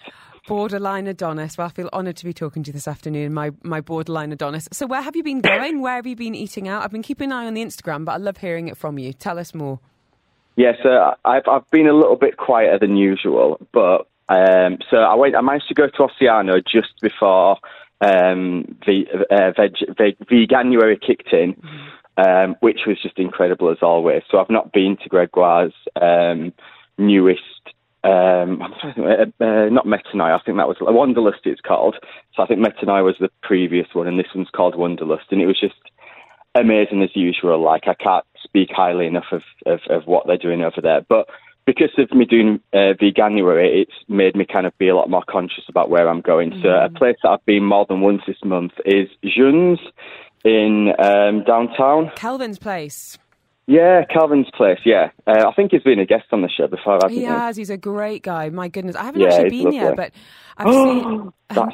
Borderline 0.46 1.08
Adonis. 1.08 1.58
Well, 1.58 1.66
I 1.66 1.70
feel 1.70 1.90
honoured 1.92 2.16
to 2.18 2.24
be 2.24 2.32
talking 2.32 2.62
to 2.62 2.68
you 2.68 2.72
this 2.72 2.86
afternoon, 2.86 3.34
my, 3.34 3.50
my 3.62 3.80
borderline 3.80 4.32
Adonis. 4.32 4.68
So, 4.72 4.86
where 4.86 5.02
have 5.02 5.16
you 5.16 5.24
been 5.24 5.40
going? 5.40 5.80
where 5.80 5.96
have 5.96 6.06
you 6.06 6.14
been 6.14 6.36
eating 6.36 6.68
out? 6.68 6.84
I've 6.84 6.92
been 6.92 7.02
keeping 7.02 7.26
an 7.26 7.32
eye 7.32 7.46
on 7.46 7.54
the 7.54 7.64
Instagram, 7.64 8.04
but 8.04 8.12
I 8.12 8.16
love 8.18 8.36
hearing 8.36 8.68
it 8.68 8.76
from 8.76 8.98
you. 8.98 9.12
Tell 9.12 9.38
us 9.38 9.54
more. 9.54 9.80
Yes, 10.54 10.76
yeah, 10.78 10.82
so 10.84 11.14
I've 11.24 11.42
I've 11.48 11.70
been 11.70 11.86
a 11.86 11.92
little 11.92 12.16
bit 12.16 12.36
quieter 12.36 12.78
than 12.78 12.96
usual, 12.96 13.58
but 13.72 14.06
um, 14.28 14.78
so 14.90 14.96
I 14.98 15.14
went. 15.14 15.34
I 15.34 15.42
managed 15.42 15.68
to 15.68 15.74
go 15.74 15.88
to 15.88 16.08
Ossiano 16.08 16.62
just 16.66 16.98
before 17.02 17.58
um, 18.00 18.76
the 18.87 19.04
uh, 19.30 19.52
veg, 19.56 19.72
veg, 19.96 20.18
Veganuary 20.30 21.00
kicked 21.00 21.32
in, 21.32 21.56
um, 22.16 22.56
which 22.61 22.80
was 22.87 23.00
just 23.02 23.18
incredible 23.18 23.70
as 23.70 23.78
always. 23.82 24.22
So 24.30 24.38
I've 24.38 24.50
not 24.50 24.72
been 24.72 24.96
to 25.02 25.09
Gregoire's 25.09 25.74
um, 26.00 26.52
newest. 26.98 27.40
Um, 28.04 28.62
uh, 28.62 29.44
uh, 29.44 29.68
not 29.68 29.87
Metanoi, 29.87 30.32
I 30.32 30.40
think 30.44 30.59
that 30.59 30.68
was 30.68 30.76
Wanderlust. 30.80 31.40
It's 31.44 31.61
called. 31.61 31.96
So 32.35 32.42
I 32.42 32.46
think 32.46 32.61
Metanoi 32.61 33.04
was 33.04 33.16
the 33.18 33.30
previous 33.42 33.88
one, 33.92 34.06
and 34.06 34.18
this 34.18 34.32
one's 34.35 34.50
called 34.54 34.76
Wanderlust, 34.76 35.26
and 35.30 35.42
it 35.42 35.46
was 35.46 35.59
just 35.59 35.74
amazing 36.54 37.02
as 37.02 37.11
usual. 37.14 37.61
Like 37.61 37.88
I 37.88 37.94
can't 37.94 38.24
speak 38.42 38.70
highly 38.72 39.06
enough 39.06 39.26
of, 39.32 39.42
of, 39.66 39.80
of 39.90 40.06
what 40.06 40.26
they're 40.26 40.38
doing 40.38 40.62
over 40.62 40.80
there, 40.80 41.04
but 41.09 41.28
because 41.66 41.90
of 41.98 42.11
me 42.12 42.24
doing 42.24 42.61
uh, 42.72 42.94
Veganuary, 43.00 43.83
it's 43.83 43.92
made 44.09 44.37
me 44.37 44.46
kind 44.50 44.66
of 44.66 44.76
be 44.79 44.88
a 44.88 44.94
lot 44.94 45.11
more 45.11 45.24
conscious 45.29 45.64
about 45.68 45.90
where 45.90 46.09
I'm 46.09 46.20
going. 46.20 46.52
Mm. 46.52 46.62
So 46.62 46.68
a 46.68 46.88
place 46.88 47.16
that 47.22 47.31
I've 47.31 47.44
been 47.44 47.64
more 47.64 47.85
than 47.88 48.00
once 48.00 48.22
this 48.26 48.37
month 48.44 48.72
is 48.85 49.09
Jun's 49.24 49.81
in 50.44 50.92
um, 50.98 51.42
downtown. 51.44 52.12
Kelvin's 52.14 52.59
place. 52.59 53.18
Yeah, 53.66 54.05
Kelvin's 54.05 54.48
place. 54.57 54.79
Yeah, 54.85 55.11
uh, 55.26 55.48
I 55.48 55.52
think 55.55 55.72
he's 55.72 55.83
been 55.83 55.98
a 55.98 56.07
guest 56.07 56.26
on 56.31 56.42
the 56.42 56.48
show 56.48 56.68
before, 56.68 56.94
hasn't 56.94 57.12
he? 57.12 57.18
He 57.18 57.24
has. 57.24 57.57
He's 57.57 57.70
a 57.70 57.76
great 57.76 58.22
guy. 58.22 58.48
My 58.48 58.68
goodness, 58.68 58.94
I 58.94 59.02
haven't 59.05 59.22
Yeah, 59.22 59.35
actually 59.35 59.50
been 59.50 59.72
here, 59.72 59.90
lovely. 59.90 59.96
but 59.96 60.12
I've 60.57 60.72
seen. 60.72 61.05
um, 61.50 61.70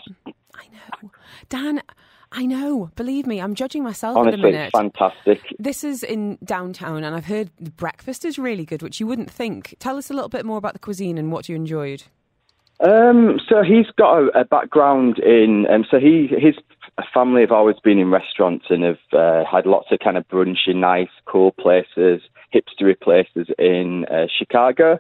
I 0.54 0.64
know, 1.02 1.10
Dan. 1.50 1.82
I 2.32 2.46
know. 2.46 2.90
Believe 2.96 3.26
me, 3.26 3.40
I'm 3.40 3.54
judging 3.54 3.82
myself 3.82 4.16
at 4.16 4.20
honestly 4.20 4.40
the 4.40 4.46
minute. 4.48 4.72
fantastic. 4.72 5.40
This 5.58 5.84
is 5.84 6.02
in 6.02 6.38
downtown, 6.44 7.04
and 7.04 7.14
I've 7.14 7.26
heard 7.26 7.50
the 7.60 7.70
breakfast 7.70 8.24
is 8.24 8.38
really 8.38 8.64
good, 8.64 8.82
which 8.82 9.00
you 9.00 9.06
wouldn't 9.06 9.30
think. 9.30 9.76
Tell 9.78 9.96
us 9.96 10.10
a 10.10 10.14
little 10.14 10.28
bit 10.28 10.46
more 10.46 10.58
about 10.58 10.72
the 10.72 10.78
cuisine 10.78 11.18
and 11.18 11.30
what 11.30 11.48
you 11.48 11.56
enjoyed. 11.56 12.04
Um, 12.80 13.38
so 13.48 13.62
he's 13.62 13.86
got 13.96 14.18
a, 14.18 14.40
a 14.40 14.44
background 14.44 15.18
in, 15.20 15.66
um, 15.70 15.84
so 15.88 15.98
he 16.00 16.28
his 16.36 16.56
family 17.14 17.42
have 17.42 17.52
always 17.52 17.76
been 17.82 17.98
in 17.98 18.10
restaurants 18.10 18.66
and 18.70 18.82
have 18.82 18.98
uh, 19.12 19.44
had 19.50 19.66
lots 19.66 19.88
of 19.92 20.00
kind 20.00 20.16
of 20.16 20.26
brunchy, 20.28 20.74
nice, 20.74 21.08
cool 21.26 21.52
places, 21.52 22.22
hipstery 22.52 22.98
places 22.98 23.48
in 23.58 24.04
uh, 24.10 24.26
Chicago. 24.36 24.98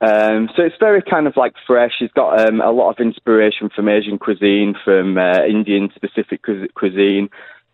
Um, 0.00 0.48
so 0.54 0.62
it's 0.62 0.76
very 0.78 1.02
kind 1.02 1.26
of 1.26 1.36
like 1.36 1.54
fresh. 1.66 1.92
He's 1.98 2.12
got 2.12 2.40
um, 2.40 2.60
a 2.60 2.70
lot 2.70 2.90
of 2.90 3.04
inspiration 3.04 3.68
from 3.74 3.88
Asian 3.88 4.18
cuisine, 4.18 4.74
from 4.84 5.18
uh, 5.18 5.42
Indian 5.44 5.90
specific 5.94 6.42
cuisine. 6.74 7.28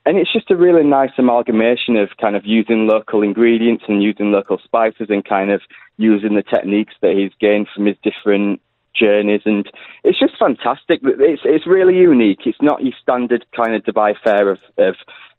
And 0.07 0.19
it's 0.19 0.33
just 0.33 0.51
a 0.51 0.57
really 0.57 0.85
nice 0.85 1.13
amalgamation 1.17 1.97
of 1.97 2.11
kind 2.21 2.37
of 2.37 2.45
using 2.45 2.87
local 2.87 3.23
ingredients 3.23 3.85
and 3.89 4.03
using 4.03 4.33
local 4.33 4.59
spices 4.63 5.07
and 5.09 5.25
kind 5.25 5.51
of 5.51 5.63
using 5.97 6.35
the 6.35 6.43
techniques 6.43 6.95
that 7.01 7.17
he's 7.17 7.33
gained 7.41 7.69
from 7.75 7.87
his 7.87 7.97
different 8.03 8.61
journeys. 8.95 9.43
And 9.45 9.71
it's 10.03 10.19
just 10.19 10.39
fantastic. 10.39 11.01
It's, 11.03 11.43
it's 11.45 11.67
really 11.67 11.97
unique. 11.97 12.41
It's 12.47 12.61
not 12.63 12.83
your 12.83 12.95
standard 13.01 13.45
kind 13.55 13.75
of 13.75 13.83
Dubai 13.83 14.15
fare 14.23 14.51
of, 14.51 14.59
of 14.79 14.95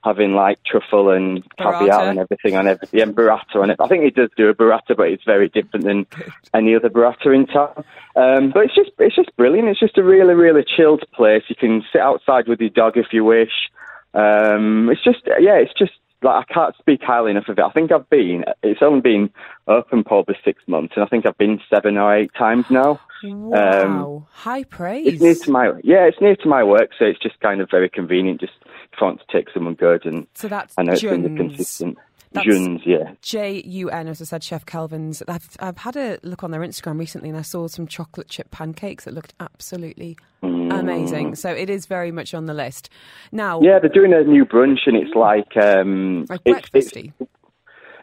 having 0.05 0.33
like 0.33 0.59
truffle 0.63 1.09
and 1.09 1.43
caviar 1.57 1.99
Burrata. 1.99 2.09
and 2.09 2.19
everything 2.19 2.55
on 2.55 2.67
everything 2.67 3.01
and 3.01 3.15
burrata 3.15 3.55
on 3.55 3.71
it. 3.71 3.77
I 3.79 3.87
think 3.87 4.03
he 4.03 4.11
does 4.11 4.29
do 4.37 4.49
a 4.49 4.53
burrata, 4.53 4.95
but 4.95 5.09
it's 5.09 5.23
very 5.23 5.49
different 5.49 5.83
than 5.83 6.05
any 6.53 6.75
other 6.75 6.89
burrata 6.89 7.33
in 7.33 7.47
town. 7.47 7.83
Um, 8.15 8.51
but 8.51 8.65
it's 8.65 8.75
just 8.75 8.91
it's 8.99 9.15
just 9.15 9.35
brilliant. 9.35 9.67
It's 9.67 9.79
just 9.79 9.97
a 9.97 10.03
really 10.03 10.35
really 10.35 10.63
chilled 10.63 11.03
place. 11.11 11.43
You 11.47 11.55
can 11.55 11.83
sit 11.91 12.01
outside 12.01 12.47
with 12.47 12.61
your 12.61 12.69
dog 12.69 12.97
if 12.97 13.07
you 13.11 13.25
wish. 13.25 13.69
Um, 14.13 14.89
it's 14.91 15.03
just 15.03 15.21
yeah, 15.39 15.55
it's 15.55 15.73
just 15.77 15.93
like 16.25 16.45
I 16.49 16.53
can't 16.53 16.75
speak 16.77 17.01
highly 17.01 17.31
enough 17.31 17.47
of 17.47 17.57
it. 17.57 17.63
I 17.63 17.69
think 17.71 17.91
I've 17.91 18.09
been. 18.09 18.43
It's 18.63 18.81
only 18.81 19.01
been 19.01 19.29
open 19.67 20.03
probably 20.03 20.35
six 20.43 20.61
months, 20.67 20.93
and 20.95 21.05
I 21.05 21.07
think 21.07 21.25
I've 21.25 21.37
been 21.37 21.61
seven 21.69 21.97
or 21.97 22.13
eight 22.13 22.31
times 22.37 22.65
now. 22.69 22.99
Um, 23.23 23.51
wow, 23.51 24.27
high 24.31 24.63
praise. 24.63 25.07
It's 25.07 25.21
near 25.21 25.35
to 25.35 25.51
my 25.51 25.71
yeah, 25.83 26.05
it's 26.05 26.19
near 26.19 26.35
to 26.35 26.47
my 26.47 26.63
work, 26.63 26.89
so 26.99 27.05
it's 27.05 27.19
just 27.19 27.39
kind 27.39 27.61
of 27.61 27.69
very 27.69 27.89
convenient. 27.89 28.41
Just 28.41 28.53
if 28.91 29.01
I 29.01 29.05
want 29.05 29.21
to 29.21 29.31
take 29.31 29.49
someone 29.53 29.75
good, 29.75 30.05
and 30.05 30.27
so 30.33 30.47
that's 30.47 30.73
I 30.77 30.83
know 30.83 30.93
it's 30.93 31.01
been 31.01 31.37
consistent. 31.37 31.97
That's- 32.35 32.55
Juns, 32.55 32.81
yeah. 32.85 33.13
J 33.21 33.63
U 33.65 33.89
N, 33.89 34.07
as 34.07 34.21
I 34.21 34.25
said, 34.25 34.43
Chef 34.43 34.65
Kelvin's. 34.65 35.23
I've, 35.27 35.49
I've 35.59 35.77
had 35.77 35.95
a 35.95 36.19
look 36.23 36.43
on 36.43 36.51
their 36.51 36.61
Instagram 36.61 36.99
recently 36.99 37.29
and 37.29 37.37
I 37.37 37.41
saw 37.41 37.67
some 37.67 37.87
chocolate 37.87 38.29
chip 38.29 38.51
pancakes 38.51 39.05
that 39.05 39.13
looked 39.13 39.33
absolutely 39.39 40.17
amazing. 40.43 41.35
So 41.35 41.49
it 41.49 41.69
is 41.69 41.85
very 41.87 42.11
much 42.11 42.33
on 42.33 42.45
the 42.45 42.53
list. 42.53 42.89
Now, 43.31 43.61
Yeah, 43.61 43.79
they're 43.79 43.89
doing 43.89 44.13
a 44.13 44.23
new 44.23 44.45
brunch, 44.45 44.79
and 44.85 44.95
it's 44.95 45.15
like 45.15 45.57
um, 45.57 46.25
like 46.29 46.41
it's, 46.45 46.69
it's. 46.73 46.93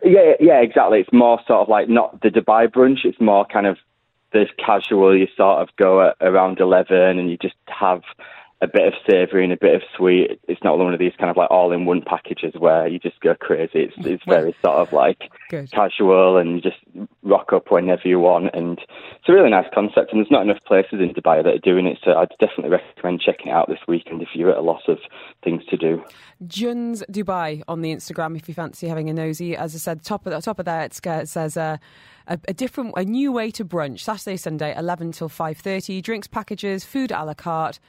Yeah, 0.05 0.33
yeah, 0.40 0.61
exactly. 0.61 1.01
It's 1.01 1.12
more 1.12 1.38
sort 1.47 1.61
of 1.61 1.68
like 1.68 1.88
not 1.88 2.21
the 2.23 2.29
Dubai 2.29 2.66
brunch. 2.66 3.05
It's 3.05 3.21
more 3.21 3.45
kind 3.45 3.66
of 3.66 3.79
this 4.33 4.49
casual. 4.59 5.16
You 5.16 5.29
sort 5.37 5.61
of 5.62 5.68
go 5.77 6.09
at 6.09 6.16
around 6.21 6.59
eleven, 6.59 7.18
and 7.18 7.31
you 7.31 7.37
just 7.37 7.55
have 7.68 8.03
a 8.62 8.68
bit 8.68 8.87
of 8.87 8.94
savoury 9.09 9.42
and 9.42 9.53
a 9.53 9.57
bit 9.57 9.75
of 9.75 9.83
sweet. 9.96 10.40
It's 10.46 10.62
not 10.62 10.79
one 10.79 10.94
of 10.94 11.01
these 11.01 11.12
kind 11.18 11.29
of 11.29 11.37
like 11.37 11.51
all-in-one 11.51 12.03
packages 12.03 12.55
where 12.57 12.87
you 12.87 13.01
just 13.01 13.18
go 13.20 13.35
crazy. 13.35 13.90
It's 13.90 13.94
it's 14.07 14.22
very 14.25 14.55
sort 14.64 14.77
of 14.77 14.92
like 14.92 15.31
Good. 15.51 15.72
casual, 15.72 16.37
and 16.37 16.55
you 16.55 16.61
just 16.61 16.79
rock 17.25 17.53
up 17.53 17.72
whenever 17.72 18.03
you 18.05 18.20
want. 18.20 18.55
And 18.55 18.79
it's 18.79 19.29
a 19.29 19.33
really 19.33 19.51
nice 19.51 19.66
concept. 19.75 20.12
And 20.12 20.20
there's 20.20 20.31
not 20.31 20.42
enough 20.42 20.62
places 20.64 21.01
in 21.01 21.12
Dubai 21.12 21.42
that 21.42 21.55
are 21.55 21.59
doing 21.59 21.87
it, 21.87 21.98
so 22.05 22.12
I'd 22.12 22.29
definitely 22.38 22.70
recommend 22.70 23.20
checking 23.20 23.48
it 23.48 23.51
out 23.51 23.68
this 23.68 23.81
weekend 23.88 24.22
if 24.22 24.29
you're 24.35 24.53
at 24.53 24.59
a 24.59 24.62
lot 24.62 24.88
of 24.88 24.98
things 25.42 25.64
to 25.66 25.77
do. 25.77 26.01
Juns 26.46 27.03
Dubai 27.11 27.62
on 27.66 27.83
the 27.83 27.92
Instagram 27.92 28.37
if 28.37 28.48
you 28.48 28.55
fancy 28.55 28.87
having 28.87 29.11
a 29.11 29.12
nosy. 29.12 29.57
As 29.57 29.75
I 29.75 29.79
said, 29.79 30.05
top 30.05 30.25
of 30.25 30.33
the 30.33 30.40
top 30.40 30.61
of 30.61 30.66
there 30.66 30.83
it 30.83 30.94
says 30.94 31.57
uh, 31.57 31.79
a, 32.29 32.38
a 32.46 32.55
different, 32.55 32.94
a 32.96 33.05
new 33.05 33.33
way 33.33 33.51
to 33.51 33.64
brunch. 33.64 34.01
Saturday, 34.01 34.37
Sunday, 34.37 34.72
eleven 34.77 35.11
till 35.11 35.29
five 35.29 35.59
thirty. 35.59 36.01
Drinks 36.01 36.29
packages, 36.29 36.85
food 36.85 37.11
a 37.11 37.25
la 37.25 37.35
carte. 37.35 37.81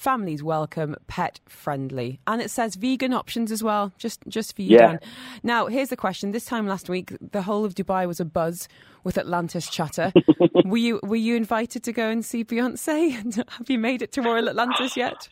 Families 0.00 0.42
welcome, 0.42 0.96
pet 1.08 1.40
friendly, 1.46 2.20
and 2.26 2.40
it 2.40 2.50
says 2.50 2.74
vegan 2.74 3.12
options 3.12 3.52
as 3.52 3.62
well. 3.62 3.92
Just, 3.98 4.22
just 4.28 4.56
for 4.56 4.62
you, 4.62 4.78
Yeah. 4.78 4.86
Dan. 4.92 5.00
Now, 5.42 5.66
here's 5.66 5.90
the 5.90 5.96
question. 5.96 6.30
This 6.30 6.46
time 6.46 6.66
last 6.66 6.88
week, 6.88 7.12
the 7.20 7.42
whole 7.42 7.66
of 7.66 7.74
Dubai 7.74 8.08
was 8.08 8.18
a 8.18 8.24
buzz 8.24 8.66
with 9.04 9.18
Atlantis 9.18 9.68
chatter. 9.68 10.10
were 10.64 10.78
you, 10.78 11.00
were 11.02 11.16
you 11.16 11.36
invited 11.36 11.84
to 11.84 11.92
go 11.92 12.08
and 12.08 12.24
see 12.24 12.46
Beyonce? 12.46 13.12
Have 13.58 13.68
you 13.68 13.78
made 13.78 14.00
it 14.00 14.10
to 14.12 14.22
Royal 14.22 14.48
Atlantis 14.48 14.96
yet? 14.96 15.28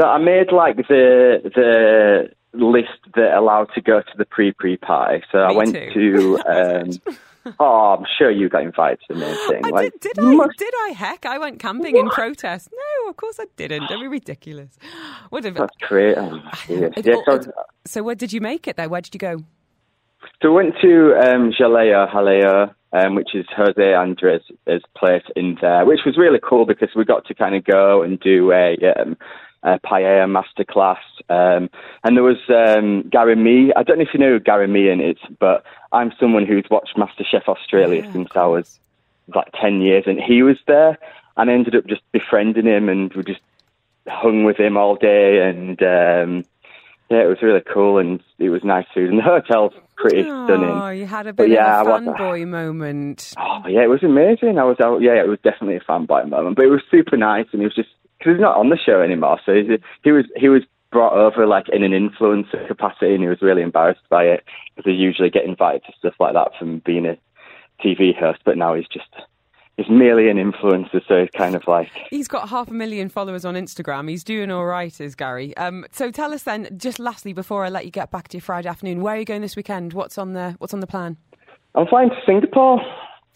So 0.00 0.06
I 0.06 0.16
made 0.16 0.50
like 0.50 0.76
the 0.76 1.42
the 1.54 2.30
list 2.54 2.98
that 3.14 3.36
allowed 3.36 3.68
to 3.74 3.80
go 3.80 4.00
to 4.00 4.16
the 4.16 4.24
pre 4.24 4.52
pre 4.52 4.76
party. 4.76 5.24
So 5.30 5.38
I 5.38 5.52
went 5.52 5.74
too. 5.74 5.90
to. 5.94 6.42
Um, 7.46 7.54
oh, 7.60 7.96
I'm 7.98 8.06
sure 8.16 8.30
you 8.30 8.48
got 8.48 8.62
invited 8.62 9.00
to 9.06 9.14
the 9.14 9.20
main 9.20 9.48
thing. 9.48 9.66
I 9.66 9.68
like, 9.68 9.92
did, 10.00 10.14
did 10.14 10.18
I? 10.18 10.34
must- 10.34 10.58
Did 10.58 10.72
I? 10.74 10.94
Heck, 10.96 11.26
I 11.26 11.38
went 11.38 11.58
camping 11.58 11.96
in 11.96 12.08
protest. 12.08 12.70
No, 12.72 13.10
of 13.10 13.16
course 13.16 13.38
I 13.38 13.44
didn't. 13.56 13.86
Don't 13.88 14.00
be 14.00 14.08
ridiculous. 14.08 14.78
What 15.30 15.44
have, 15.44 15.54
That's 15.54 15.76
great. 15.82 16.16
Oh, 16.18 16.40
yeah, 16.68 16.88
so, 17.26 17.40
so 17.84 18.02
where 18.02 18.14
did 18.14 18.32
you 18.32 18.40
make 18.40 18.66
it 18.68 18.76
there? 18.76 18.88
Where 18.88 19.00
did 19.00 19.14
you 19.14 19.18
go? 19.18 19.44
so 20.42 20.50
we 20.50 20.56
went 20.56 20.74
to 20.80 21.14
um, 21.16 21.52
Jaleo 21.52 22.10
Haleo, 22.10 22.74
um, 22.92 23.14
which 23.14 23.34
is 23.34 23.46
Jose 23.56 23.94
Andres' 23.94 24.42
place 24.96 25.22
in 25.36 25.56
there, 25.60 25.84
which 25.84 26.00
was 26.06 26.16
really 26.16 26.38
cool 26.42 26.66
because 26.66 26.90
we 26.94 27.04
got 27.04 27.26
to 27.26 27.34
kind 27.34 27.54
of 27.54 27.64
go 27.64 28.02
and 28.02 28.18
do 28.20 28.52
a, 28.52 28.76
um, 28.96 29.16
a 29.64 29.78
paella 29.80 30.28
masterclass. 30.28 30.98
Um, 31.28 31.70
and 32.04 32.16
there 32.16 32.22
was 32.22 32.36
um, 32.48 33.08
Gary 33.08 33.34
Mee. 33.34 33.72
I 33.74 33.82
don't 33.82 33.98
know 33.98 34.02
if 34.04 34.14
you 34.14 34.20
know 34.20 34.32
who 34.32 34.40
Gary 34.40 34.68
Mehigan 34.68 35.10
is, 35.12 35.18
but 35.40 35.64
I'm 35.92 36.12
someone 36.20 36.46
who's 36.46 36.66
watched 36.70 36.96
MasterChef 36.96 37.48
Australia 37.48 38.02
Yeah, 38.04 38.12
since 38.12 38.28
I 38.36 38.46
was 38.46 38.78
like 39.34 39.48
10 39.60 39.80
years, 39.80 40.04
and 40.06 40.20
he 40.20 40.42
was 40.42 40.58
there. 40.66 40.98
And 41.36 41.50
I 41.50 41.54
ended 41.54 41.74
up 41.74 41.86
just 41.86 42.02
befriending 42.12 42.66
him, 42.66 42.88
and 42.88 43.12
we 43.14 43.24
just 43.24 43.40
hung 44.06 44.44
with 44.44 44.58
him 44.58 44.76
all 44.76 44.96
day. 44.96 45.40
And 45.48 45.82
um, 45.82 46.44
yeah, 47.10 47.22
it 47.24 47.28
was 47.28 47.42
really 47.42 47.62
cool, 47.62 47.98
and 47.98 48.22
it 48.38 48.50
was 48.50 48.62
nice 48.62 48.86
food. 48.94 49.08
And 49.08 49.18
the 49.18 49.22
hotel's 49.22 49.72
pretty 49.96 50.22
stunning. 50.24 50.68
Oh, 50.70 50.90
you 50.90 51.06
had 51.06 51.26
a 51.26 51.32
But 51.32 51.44
bit 51.44 51.52
yeah, 51.52 51.80
of 51.80 51.86
a 51.86 51.90
fanboy 51.90 52.46
moment. 52.46 53.32
Oh 53.38 53.62
yeah, 53.66 53.82
it 53.82 53.88
was 53.88 54.02
amazing. 54.02 54.58
I 54.58 54.64
was 54.64 54.78
out. 54.80 55.00
Yeah, 55.00 55.22
it 55.22 55.28
was 55.28 55.38
definitely 55.42 55.76
a 55.76 55.80
fanboy 55.80 56.28
moment, 56.28 56.56
but 56.56 56.66
it 56.66 56.70
was 56.70 56.82
super 56.90 57.16
nice, 57.16 57.46
and 57.52 57.60
he 57.62 57.66
was 57.66 57.74
just 57.74 57.88
because 58.24 58.36
he's 58.36 58.42
not 58.42 58.56
on 58.56 58.70
the 58.70 58.78
show 58.78 59.02
anymore. 59.02 59.38
So 59.44 59.52
he, 59.54 59.78
he 60.02 60.12
was 60.12 60.24
he 60.36 60.48
was 60.48 60.62
brought 60.90 61.12
over 61.12 61.46
like 61.46 61.68
in 61.68 61.82
an 61.82 61.92
influencer 61.92 62.66
capacity, 62.66 63.14
and 63.14 63.22
he 63.22 63.28
was 63.28 63.42
really 63.42 63.62
embarrassed 63.62 64.08
by 64.08 64.24
it 64.24 64.44
because 64.74 64.90
he 64.90 64.96
usually 64.96 65.30
get 65.30 65.44
invited 65.44 65.82
to 65.84 65.92
stuff 65.98 66.14
like 66.18 66.32
that 66.34 66.52
from 66.58 66.80
being 66.80 67.06
a 67.06 67.18
TV 67.84 68.16
host, 68.18 68.40
but 68.44 68.56
now 68.56 68.74
he's 68.74 68.86
just 68.86 69.08
he's 69.76 69.88
merely 69.90 70.30
an 70.30 70.38
influencer, 70.38 71.06
so 71.06 71.20
he's 71.20 71.30
kind 71.30 71.54
of 71.54 71.66
like 71.66 71.90
He's 72.10 72.28
got 72.28 72.48
half 72.48 72.68
a 72.68 72.74
million 72.74 73.08
followers 73.08 73.44
on 73.44 73.54
Instagram. 73.54 74.08
He's 74.08 74.24
doing 74.24 74.50
all 74.50 74.64
right, 74.64 74.98
is 75.00 75.14
Gary. 75.14 75.54
Um, 75.56 75.84
so 75.90 76.10
tell 76.10 76.32
us 76.32 76.44
then, 76.44 76.68
just 76.78 76.98
lastly, 76.98 77.32
before 77.32 77.64
I 77.64 77.68
let 77.68 77.84
you 77.84 77.90
get 77.90 78.10
back 78.10 78.28
to 78.28 78.38
your 78.38 78.42
Friday 78.42 78.68
afternoon, 78.68 79.02
where 79.02 79.16
are 79.16 79.18
you 79.18 79.24
going 79.24 79.42
this 79.42 79.56
weekend? 79.56 79.92
What's 79.92 80.16
on 80.16 80.32
the 80.32 80.54
What's 80.58 80.72
on 80.72 80.80
the 80.80 80.86
plan? 80.86 81.18
I'm 81.74 81.86
flying 81.88 82.08
to 82.08 82.16
Singapore. 82.24 82.80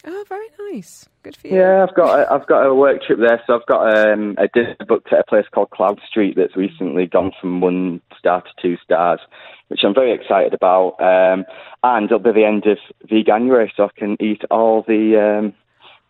Oh, 0.05 0.25
very 0.29 0.47
nice. 0.71 1.07
Good 1.23 1.35
for 1.35 1.47
you. 1.47 1.57
Yeah, 1.57 1.85
I've 1.87 1.95
got 1.95 2.19
a, 2.19 2.31
I've 2.33 2.47
got 2.47 2.65
a 2.65 2.73
work 2.73 3.03
trip 3.03 3.19
there, 3.19 3.41
so 3.45 3.55
I've 3.55 3.65
got 3.65 3.97
um, 3.97 4.35
a 4.37 4.47
dinner 4.47 4.75
booked 4.87 5.11
at 5.11 5.19
a 5.19 5.23
place 5.23 5.45
called 5.53 5.71
Cloudstreet 5.71 6.35
that's 6.35 6.55
recently 6.55 7.05
gone 7.05 7.31
from 7.39 7.59
one 7.59 8.01
star 8.17 8.41
to 8.41 8.49
two 8.61 8.77
stars, 8.83 9.19
which 9.67 9.81
I'm 9.83 9.93
very 9.93 10.13
excited 10.13 10.53
about. 10.53 10.95
Um, 11.01 11.45
and 11.83 12.05
it'll 12.05 12.19
be 12.19 12.31
the 12.31 12.45
end 12.45 12.65
of 12.65 12.77
Veganuary, 13.09 13.69
so 13.75 13.85
I 13.85 13.99
can 13.99 14.15
eat 14.21 14.41
all 14.49 14.83
the 14.87 15.19
um, 15.19 15.53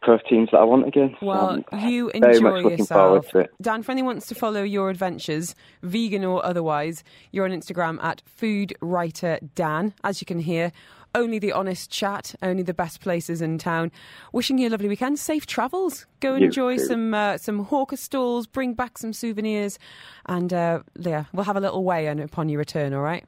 proteins 0.01 0.49
that 0.51 0.57
I 0.57 0.63
want 0.63 0.87
again. 0.87 1.15
Well, 1.21 1.63
I'm 1.71 1.89
you 1.89 2.09
enjoy 2.09 2.39
much 2.41 2.63
looking 2.63 2.85
forward 2.85 3.23
yourself. 3.23 3.47
Dan, 3.61 3.83
for 3.83 3.91
anyone 3.91 4.15
wants 4.15 4.27
to 4.27 4.35
follow 4.35 4.63
your 4.63 4.89
adventures, 4.89 5.55
vegan 5.81 6.23
or 6.23 6.45
otherwise, 6.45 7.03
you're 7.31 7.45
on 7.45 7.51
Instagram 7.51 8.01
at 8.03 8.21
Food 8.25 8.73
Writer 8.81 9.39
Dan. 9.55 9.93
As 10.03 10.21
you 10.21 10.25
can 10.25 10.39
hear, 10.39 10.71
only 11.15 11.39
the 11.39 11.51
honest 11.51 11.89
chat, 11.91 12.35
only 12.41 12.63
the 12.63 12.73
best 12.73 13.01
places 13.01 13.41
in 13.41 13.57
town. 13.57 13.91
Wishing 14.33 14.57
you 14.57 14.67
a 14.67 14.71
lovely 14.71 14.87
weekend, 14.87 15.19
safe 15.19 15.45
travels. 15.45 16.05
Go 16.19 16.35
You 16.35 16.45
enjoy 16.45 16.77
too. 16.77 16.85
some 16.85 17.13
uh, 17.13 17.37
some 17.37 17.65
hawker 17.65 17.97
stalls, 17.97 18.47
bring 18.47 18.73
back 18.73 18.97
some 18.97 19.13
souvenirs, 19.13 19.79
and 20.27 20.53
uh, 20.53 20.81
yeah, 20.99 21.25
we'll 21.33 21.45
have 21.45 21.57
a 21.57 21.61
little 21.61 21.83
weigh-in 21.83 22.19
upon 22.19 22.49
your 22.49 22.59
return. 22.59 22.93
All 22.93 23.01
right. 23.01 23.25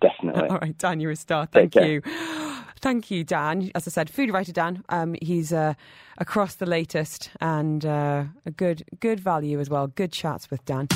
Definitely. 0.00 0.48
All 0.50 0.58
right, 0.58 0.76
Dan, 0.78 1.00
you're 1.00 1.10
a 1.10 1.16
star. 1.16 1.46
Thank 1.46 1.74
you. 1.74 2.00
Thank 2.80 3.10
you, 3.10 3.24
Dan. 3.24 3.70
As 3.74 3.86
I 3.86 3.90
said, 3.90 4.08
food 4.10 4.32
writer 4.32 4.52
Dan. 4.52 4.82
Um, 4.88 5.14
he's 5.20 5.52
uh, 5.52 5.74
across 6.18 6.54
the 6.56 6.66
latest 6.66 7.30
and 7.40 7.84
uh, 7.84 8.24
a 8.46 8.50
good 8.50 8.84
good 9.00 9.20
value 9.20 9.60
as 9.60 9.68
well. 9.70 9.86
Good 9.86 10.10
chats 10.12 10.50
with 10.50 10.64
Dan. 10.64 10.88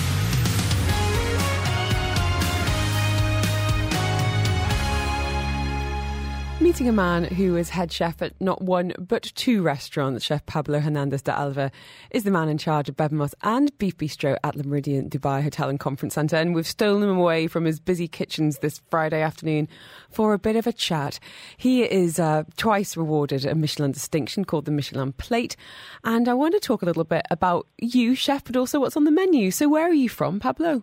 Meeting 6.76 6.88
a 6.90 6.92
man 6.92 7.24
who 7.24 7.56
is 7.56 7.70
head 7.70 7.90
chef 7.90 8.20
at 8.20 8.38
not 8.38 8.60
one 8.60 8.92
but 8.98 9.22
two 9.34 9.62
restaurants, 9.62 10.26
Chef 10.26 10.44
Pablo 10.44 10.78
Hernandez 10.78 11.22
de 11.22 11.32
Alva 11.32 11.70
is 12.10 12.24
the 12.24 12.30
man 12.30 12.50
in 12.50 12.58
charge 12.58 12.90
of 12.90 12.98
Bebemos 12.98 13.32
and 13.42 13.72
Beef 13.78 13.96
Bistro 13.96 14.36
at 14.44 14.54
the 14.58 14.62
Meridien 14.62 15.08
Dubai 15.08 15.42
Hotel 15.42 15.70
and 15.70 15.80
Conference 15.80 16.12
Centre. 16.12 16.36
And 16.36 16.54
we've 16.54 16.66
stolen 16.66 17.04
him 17.08 17.16
away 17.16 17.46
from 17.46 17.64
his 17.64 17.80
busy 17.80 18.06
kitchens 18.06 18.58
this 18.58 18.82
Friday 18.90 19.22
afternoon 19.22 19.68
for 20.10 20.34
a 20.34 20.38
bit 20.38 20.54
of 20.54 20.66
a 20.66 20.72
chat. 20.72 21.18
He 21.56 21.82
is 21.82 22.18
uh, 22.18 22.44
twice 22.58 22.94
rewarded 22.94 23.46
a 23.46 23.54
Michelin 23.54 23.92
distinction 23.92 24.44
called 24.44 24.66
the 24.66 24.70
Michelin 24.70 25.12
Plate. 25.12 25.56
And 26.04 26.28
I 26.28 26.34
want 26.34 26.52
to 26.52 26.60
talk 26.60 26.82
a 26.82 26.84
little 26.84 27.04
bit 27.04 27.24
about 27.30 27.66
you, 27.78 28.14
Chef, 28.14 28.44
but 28.44 28.54
also 28.54 28.80
what's 28.80 28.98
on 28.98 29.04
the 29.04 29.10
menu. 29.10 29.50
So, 29.50 29.66
where 29.70 29.88
are 29.88 29.94
you 29.94 30.10
from, 30.10 30.40
Pablo? 30.40 30.82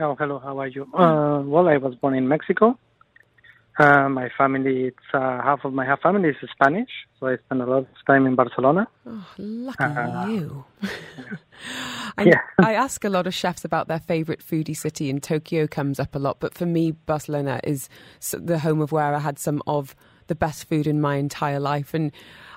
Oh, 0.00 0.16
hello. 0.16 0.40
How 0.40 0.58
are 0.58 0.66
you? 0.66 0.82
Uh, 0.92 1.42
well, 1.42 1.68
I 1.68 1.76
was 1.76 1.94
born 1.94 2.14
in 2.14 2.26
Mexico. 2.26 2.76
Uh, 3.78 4.08
my 4.08 4.30
family, 4.38 4.84
it's 4.84 4.96
uh, 5.12 5.42
half 5.42 5.64
of 5.64 5.72
my 5.74 5.84
half 5.84 6.00
family 6.00 6.30
is 6.30 6.36
Spanish, 6.50 6.88
so 7.20 7.26
I 7.26 7.36
spend 7.44 7.60
a 7.60 7.66
lot 7.66 7.78
of 7.78 7.86
time 8.06 8.26
in 8.26 8.34
Barcelona. 8.34 8.88
Oh, 9.06 9.26
lucky 9.36 9.84
Uh, 9.84 10.26
you. 10.28 10.64
I, 12.16 12.22
Yeah. 12.24 12.40
I 12.58 12.72
ask 12.72 13.04
a 13.04 13.10
lot 13.10 13.26
of 13.26 13.34
chefs 13.34 13.66
about 13.66 13.88
their 13.88 14.00
favourite 14.00 14.40
foodie 14.40 14.76
city, 14.76 15.10
and 15.10 15.22
Tokyo 15.22 15.66
comes 15.66 16.00
up 16.00 16.14
a 16.14 16.18
lot. 16.18 16.40
But 16.40 16.54
for 16.54 16.64
me, 16.64 16.92
Barcelona 16.92 17.60
is 17.64 17.90
the 18.32 18.60
home 18.60 18.80
of 18.80 18.92
where 18.92 19.14
I 19.14 19.18
had 19.18 19.38
some 19.38 19.62
of 19.66 19.94
the 20.28 20.34
best 20.34 20.66
food 20.68 20.86
in 20.86 21.00
my 21.00 21.16
entire 21.16 21.60
life. 21.60 21.92
And 21.92 22.12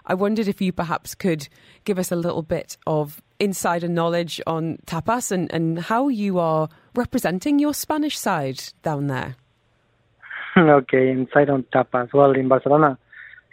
I 0.06 0.14
wondered 0.14 0.48
if 0.48 0.62
you 0.62 0.72
perhaps 0.72 1.16
could 1.16 1.50
give 1.84 2.00
us 2.00 2.12
a 2.12 2.16
little 2.16 2.44
bit 2.44 2.78
of 2.88 3.22
insider 3.40 3.88
knowledge 3.88 4.42
on 4.48 4.78
tapas 4.86 5.32
and, 5.32 5.52
and 5.54 5.80
how 5.80 6.08
you 6.08 6.40
are 6.40 6.70
representing 6.96 7.60
your 7.60 7.74
Spanish 7.74 8.18
side 8.18 8.64
down 8.84 9.08
there. 9.08 9.36
okay, 10.58 11.10
inside 11.10 11.50
on 11.50 11.64
tapas. 11.74 12.14
Well, 12.14 12.32
in 12.32 12.48
Barcelona, 12.48 12.98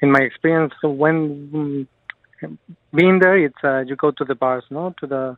in 0.03 0.11
my 0.11 0.21
experience, 0.21 0.75
when 0.83 1.87
mm, 2.43 2.57
being 2.95 3.19
there, 3.21 3.39
it's 3.39 3.63
uh, 3.65 3.81
you 3.81 3.97
go 3.97 4.11
to 4.13 4.25
the 4.25 4.35
bars, 4.35 4.65
no, 4.71 4.95
to 5.01 5.07
the 5.07 5.37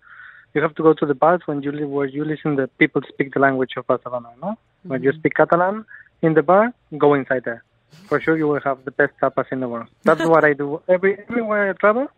you 0.54 0.62
have 0.62 0.74
to 0.76 0.82
go 0.82 0.94
to 0.94 1.06
the 1.06 1.14
bars 1.14 1.42
when 1.46 1.62
you 1.62 1.72
li- 1.72 1.84
where 1.84 2.06
you 2.06 2.24
listen 2.24 2.56
the 2.56 2.68
people 2.78 3.02
speak 3.08 3.34
the 3.34 3.40
language 3.40 3.72
of 3.76 3.86
Barcelona, 3.86 4.30
no. 4.42 4.56
When 4.84 5.02
you 5.02 5.12
speak 5.12 5.34
Catalan 5.34 5.84
in 6.22 6.34
the 6.34 6.42
bar, 6.42 6.72
go 6.96 7.14
inside 7.14 7.42
there. 7.44 7.62
For 8.08 8.20
sure, 8.20 8.38
you 8.38 8.48
will 8.48 8.60
have 8.64 8.84
the 8.84 8.90
best 8.90 9.12
tapas 9.22 9.46
in 9.52 9.60
the 9.60 9.68
world. 9.68 9.88
That's 10.04 10.24
what 10.24 10.44
I 10.44 10.54
do 10.54 10.80
every 10.88 11.18
everywhere 11.28 11.70
I 11.70 11.72
travel. 11.74 12.08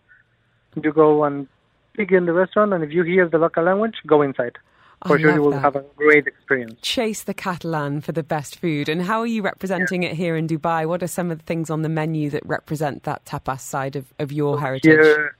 You 0.81 0.93
go 0.93 1.25
and 1.25 1.49
pick 1.97 2.13
in 2.13 2.27
the 2.27 2.33
restaurant, 2.33 2.73
and 2.73 2.85
if 2.85 2.93
you 2.93 3.03
hear 3.03 3.29
the 3.29 3.39
local 3.39 3.65
language, 3.65 3.97
go 4.07 4.23
inside. 4.23 4.57
For 5.07 5.17
I 5.17 5.21
sure, 5.21 5.35
you 5.35 5.43
will 5.43 5.53
that. 5.53 5.61
have 5.61 5.77
a 5.77 5.85
great 5.97 6.27
experience. 6.27 6.79
chase 6.83 7.23
the 7.23 7.33
Catalan 7.33 8.03
for 8.03 8.13
the 8.13 8.23
best 8.23 8.57
food. 8.57 8.89
And 8.89 9.03
how 9.03 9.21
are 9.21 9.27
you 9.27 9.41
representing 9.41 10.03
it 10.03 10.13
here 10.13 10.37
in 10.37 10.47
Dubai? 10.47 10.87
What 10.87 11.03
are 11.03 11.07
some 11.07 11.31
of 11.31 11.39
the 11.39 11.45
things 11.45 11.71
on 11.71 11.81
the 11.81 11.89
menu 11.89 12.29
that 12.31 12.45
represent 12.45 13.05
that 13.05 13.25
tapas 13.25 13.61
side 13.61 13.97
of, 13.97 14.13
of 14.19 14.31
your 14.31 14.61
heritage? 14.61 14.93
Here, 14.93 15.37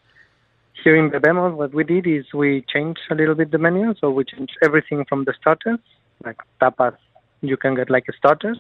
here 0.83 0.97
in 0.97 1.11
Bebemos, 1.11 1.55
what 1.55 1.75
we 1.75 1.85
did 1.85 2.07
is 2.07 2.25
we 2.33 2.65
changed 2.73 3.01
a 3.11 3.15
little 3.15 3.35
bit 3.35 3.51
the 3.51 3.59
menu. 3.59 3.95
So 4.01 4.11
we 4.11 4.25
changed 4.25 4.57
everything 4.63 5.05
from 5.07 5.25
the 5.25 5.35
starters, 5.39 5.81
like 6.25 6.39
tapas. 6.63 6.97
You 7.43 7.59
can 7.59 7.75
get 7.75 7.91
like 7.91 8.07
starters. 8.17 8.59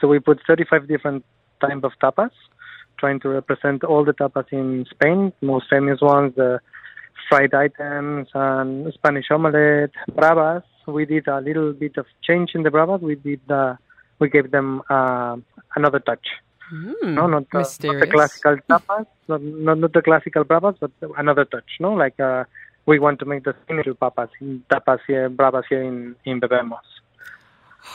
So 0.00 0.08
we 0.08 0.18
put 0.18 0.38
35 0.46 0.86
different 0.86 1.24
type 1.62 1.82
of 1.82 1.92
tapas, 2.02 2.30
trying 2.98 3.20
to 3.20 3.30
represent 3.30 3.84
all 3.84 4.04
the 4.04 4.12
tapas 4.12 4.52
in 4.52 4.84
Spain. 4.90 5.32
Most 5.40 5.66
famous 5.70 6.02
ones, 6.02 6.34
the 6.36 6.60
fried 7.32 7.54
items 7.54 8.28
and 8.34 8.92
Spanish 8.92 9.30
omelette, 9.30 9.94
bravas. 10.14 10.62
We 10.86 11.04
did 11.06 11.28
a 11.28 11.40
little 11.40 11.72
bit 11.72 11.96
of 11.96 12.06
change 12.26 12.50
in 12.54 12.62
the 12.62 12.70
bravas. 12.70 13.00
We 13.00 13.14
did 13.14 13.40
uh, 13.50 13.76
we 14.18 14.28
gave 14.28 14.50
them 14.50 14.82
uh, 14.90 15.36
another 15.76 16.00
touch. 16.00 16.26
no, 16.72 17.26
not 17.26 17.44
the, 17.50 17.58
not 17.58 18.00
the 18.00 18.06
classical 18.06 18.56
tapas, 18.70 19.06
not, 19.28 19.42
not 19.42 19.78
not 19.78 19.92
the 19.92 20.02
classical 20.02 20.44
bravas, 20.44 20.74
but 20.80 20.90
another 21.18 21.44
touch. 21.44 21.70
No, 21.80 21.92
like 21.92 22.18
uh, 22.20 22.44
we 22.86 22.98
want 22.98 23.18
to 23.20 23.26
make 23.26 23.44
the 23.44 23.54
signature 23.66 23.94
tapas 23.94 24.28
in 24.40 24.62
tapas 24.70 25.00
here, 25.06 25.28
bravas 25.30 25.64
here 25.68 25.82
in 25.82 26.16
in 26.24 26.40
Bebemos. 26.40 26.88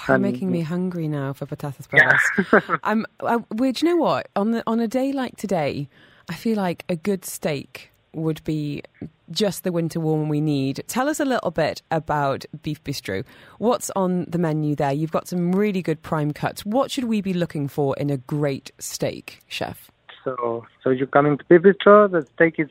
You're 0.08 0.15
Um, 0.17 0.21
making 0.21 0.52
me 0.52 0.62
hungry 0.62 1.08
now 1.08 1.34
for 1.34 1.45
patatas 1.45 1.88
bravas. 1.89 2.80
I'm, 2.84 3.06
I, 3.34 3.38
well, 3.60 3.71
do 3.71 3.80
you 3.82 3.86
know 3.89 3.97
what? 4.08 4.28
On 4.36 4.52
the 4.52 4.62
on 4.67 4.80
a 4.80 4.88
day 4.88 5.12
like 5.12 5.36
today, 5.38 5.88
I 6.30 6.36
feel 6.43 6.58
like 6.58 6.84
a 6.89 6.95
good 7.10 7.23
steak 7.26 7.91
would 8.13 8.43
be 8.43 8.84
just 9.31 9.63
the 9.63 9.71
winter 9.71 9.99
warm 9.99 10.29
we 10.29 10.41
need. 10.41 10.83
Tell 10.87 11.09
us 11.09 11.19
a 11.19 11.25
little 11.25 11.51
bit 11.51 11.81
about 11.91 12.45
Beef 12.61 12.83
Bistro. 12.83 13.23
What's 13.57 13.89
on 13.95 14.25
the 14.27 14.37
menu 14.37 14.75
there? 14.75 14.91
You've 14.91 15.11
got 15.11 15.27
some 15.27 15.53
really 15.53 15.81
good 15.81 16.01
prime 16.01 16.31
cuts. 16.31 16.65
What 16.65 16.91
should 16.91 17.05
we 17.05 17.21
be 17.21 17.33
looking 17.33 17.67
for 17.67 17.95
in 17.97 18.09
a 18.09 18.17
great 18.17 18.71
steak, 18.79 19.39
chef? 19.47 19.91
So, 20.23 20.65
so 20.83 20.89
you 20.89 21.07
come 21.07 21.37
to 21.37 21.43
Beef 21.45 21.61
Bistro, 21.61 22.11
the 22.11 22.25
steak 22.35 22.55
is 22.57 22.69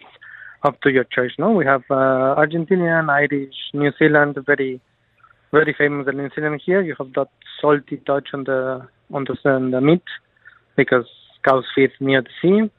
up 0.62 0.81
to 0.83 0.90
your 0.90 1.05
choice. 1.05 1.33
No, 1.38 1.51
we 1.53 1.64
have 1.64 1.83
uh, 1.90 2.35
Argentinian, 2.37 3.09
Irish, 3.09 3.55
New 3.73 3.92
Zealand, 3.99 4.38
very, 4.47 4.81
very 5.53 5.75
famous 5.77 6.09
in 6.09 6.16
New 6.16 6.31
Zealand 6.35 6.61
here. 6.64 6.83
You 6.83 6.95
have 6.99 7.12
that 7.14 7.29
salty 7.61 7.99
touch 8.07 8.29
on 8.35 8.45
the 8.45 8.87
on 9.12 9.25
the, 9.25 9.37
on 9.49 9.71
the 9.71 9.81
meat 9.81 10.03
because 10.77 11.07
cows 11.47 11.64
feed 11.75 11.92
near 12.01 12.23
the 12.23 12.31
sea. 12.42 12.71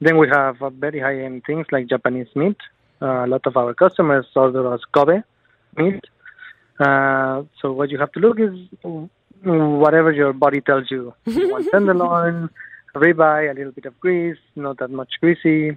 Then 0.00 0.18
we 0.18 0.28
have 0.28 0.60
uh, 0.60 0.70
very 0.70 1.00
high 1.00 1.20
end 1.20 1.42
things 1.46 1.66
like 1.72 1.88
Japanese 1.88 2.28
meat. 2.34 2.56
Uh, 3.00 3.24
a 3.24 3.28
lot 3.28 3.46
of 3.46 3.56
our 3.56 3.74
customers 3.74 4.26
order 4.34 4.72
us 4.72 4.80
Kobe 4.92 5.22
meat. 5.76 6.04
Uh, 6.80 7.42
so 7.60 7.72
what 7.72 7.90
you 7.90 7.98
have 7.98 8.12
to 8.12 8.20
look 8.20 8.38
is 8.40 8.54
mm, 8.84 9.08
whatever 9.78 10.12
your 10.12 10.32
body 10.32 10.60
tells 10.60 10.90
you. 10.90 11.14
You 11.26 11.50
want 11.50 11.68
tenderloin, 11.70 12.50
ribeye, 12.94 13.50
a 13.50 13.54
little 13.54 13.72
bit 13.72 13.86
of 13.86 13.98
grease, 14.00 14.38
not 14.56 14.78
that 14.78 14.90
much 14.90 15.10
greasy. 15.20 15.76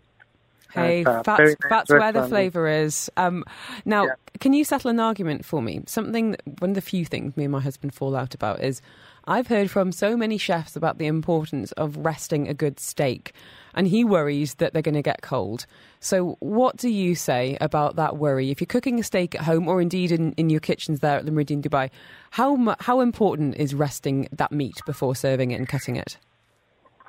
Hey, 0.73 1.03
that's, 1.03 1.27
nice 1.27 1.55
that's 1.69 1.89
where 1.89 2.13
the 2.13 2.23
flavour 2.23 2.67
is. 2.67 3.11
Um, 3.17 3.43
now, 3.83 4.05
Yeah. 4.05 4.13
can 4.39 4.53
you 4.53 4.63
settle 4.63 4.89
an 4.89 4.99
argument 4.99 5.43
for 5.43 5.61
me? 5.61 5.81
Something, 5.85 6.31
that, 6.31 6.41
one 6.59 6.71
of 6.71 6.75
the 6.75 6.81
few 6.81 7.03
things 7.03 7.35
me 7.35 7.43
and 7.43 7.51
my 7.51 7.59
husband 7.59 7.93
fall 7.93 8.15
out 8.15 8.33
about 8.33 8.61
is 8.61 8.81
I've 9.25 9.47
heard 9.47 9.69
from 9.69 9.91
so 9.91 10.15
many 10.15 10.37
chefs 10.37 10.75
about 10.75 10.97
the 10.97 11.07
importance 11.07 11.71
of 11.73 11.97
resting 11.97 12.47
a 12.47 12.53
good 12.53 12.79
steak, 12.79 13.33
and 13.73 13.87
he 13.87 14.03
worries 14.03 14.55
that 14.55 14.73
they're 14.73 14.81
going 14.81 14.95
to 14.95 15.01
get 15.01 15.21
cold. 15.21 15.65
So, 15.99 16.37
what 16.39 16.77
do 16.77 16.89
you 16.89 17.15
say 17.15 17.57
about 17.61 17.95
that 17.95 18.17
worry? 18.17 18.51
If 18.51 18.61
you're 18.61 18.65
cooking 18.65 18.99
a 18.99 19.03
steak 19.03 19.35
at 19.35 19.41
home, 19.41 19.67
or 19.67 19.81
indeed 19.81 20.11
in, 20.11 20.33
in 20.33 20.49
your 20.49 20.59
kitchens 20.59 20.99
there 20.99 21.17
at 21.17 21.25
the 21.25 21.31
Meridien 21.31 21.61
Dubai, 21.61 21.89
how 22.31 22.75
how 22.79 23.01
important 23.01 23.55
is 23.55 23.73
resting 23.73 24.27
that 24.31 24.51
meat 24.51 24.77
before 24.85 25.15
serving 25.15 25.51
it 25.51 25.55
and 25.55 25.67
cutting 25.67 25.95
it? 25.95 26.17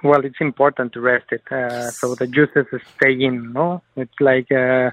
Well, 0.03 0.25
it's 0.25 0.40
important 0.40 0.92
to 0.94 1.01
rest 1.01 1.27
it 1.31 1.42
uh, 1.53 1.90
so 1.90 2.14
the 2.16 2.27
juices 2.27 2.66
stay 2.96 3.12
in. 3.12 3.53
No, 3.53 3.83
it's 3.96 4.20
like 4.20 4.51
uh, 4.51 4.90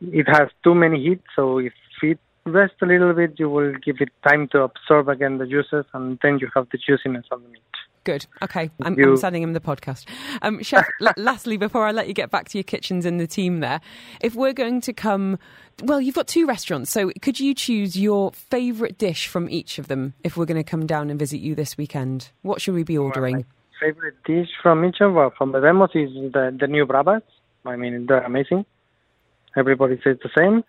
it 0.00 0.28
has 0.28 0.48
too 0.64 0.74
many 0.74 1.02
heat. 1.02 1.22
So 1.36 1.58
if 1.58 1.72
it 2.02 2.18
rests 2.44 2.76
a 2.82 2.86
little 2.86 3.12
bit, 3.14 3.38
you 3.38 3.48
will 3.48 3.72
give 3.74 3.96
it 4.00 4.10
time 4.26 4.48
to 4.48 4.62
absorb 4.62 5.08
again 5.08 5.38
the 5.38 5.46
juices, 5.46 5.84
and 5.92 6.18
then 6.22 6.38
you 6.40 6.48
have 6.54 6.68
the 6.70 6.78
juiciness 6.78 7.26
on 7.30 7.42
the 7.42 7.48
meat. 7.48 7.62
Good. 8.04 8.26
Okay. 8.42 8.70
I'm, 8.82 8.96
I'm 9.02 9.16
sending 9.16 9.42
him 9.42 9.54
the 9.54 9.60
podcast. 9.60 10.06
Um, 10.42 10.62
Chef, 10.62 10.86
l- 11.00 11.14
lastly, 11.16 11.56
before 11.56 11.86
I 11.86 11.90
let 11.92 12.06
you 12.06 12.14
get 12.14 12.30
back 12.30 12.48
to 12.50 12.58
your 12.58 12.64
kitchens 12.64 13.06
and 13.06 13.18
the 13.18 13.26
team 13.26 13.60
there, 13.60 13.80
if 14.20 14.34
we're 14.34 14.52
going 14.52 14.82
to 14.82 14.92
come, 14.92 15.38
well, 15.82 16.00
you've 16.00 16.14
got 16.14 16.28
two 16.28 16.46
restaurants, 16.46 16.90
so 16.90 17.10
could 17.22 17.40
you 17.40 17.54
choose 17.54 17.98
your 17.98 18.32
favourite 18.32 18.98
dish 18.98 19.26
from 19.26 19.48
each 19.48 19.78
of 19.78 19.88
them 19.88 20.12
if 20.22 20.36
we're 20.36 20.44
going 20.44 20.62
to 20.62 20.70
come 20.70 20.86
down 20.86 21.08
and 21.08 21.18
visit 21.18 21.38
you 21.38 21.54
this 21.54 21.78
weekend? 21.78 22.30
What 22.42 22.60
should 22.60 22.74
we 22.74 22.84
be 22.84 22.98
ordering? 22.98 23.46
Favorite 23.80 24.22
dish 24.24 24.48
from 24.62 24.84
each 24.84 25.00
of 25.00 25.14
well, 25.14 25.32
from 25.36 25.52
Bebemos 25.52 25.96
is 25.96 26.32
the 26.32 26.56
the 26.58 26.66
new 26.66 26.86
bravas. 26.86 27.22
I 27.64 27.76
mean, 27.76 28.06
they're 28.06 28.22
amazing. 28.22 28.66
Everybody 29.56 30.00
says 30.04 30.18
the 30.22 30.30
same. 30.36 30.62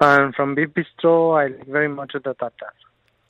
And 0.00 0.34
from 0.34 0.54
Beef 0.54 0.68
Bistro, 0.68 1.38
I 1.38 1.56
like 1.56 1.66
very 1.66 1.88
much 1.88 2.12
the 2.12 2.34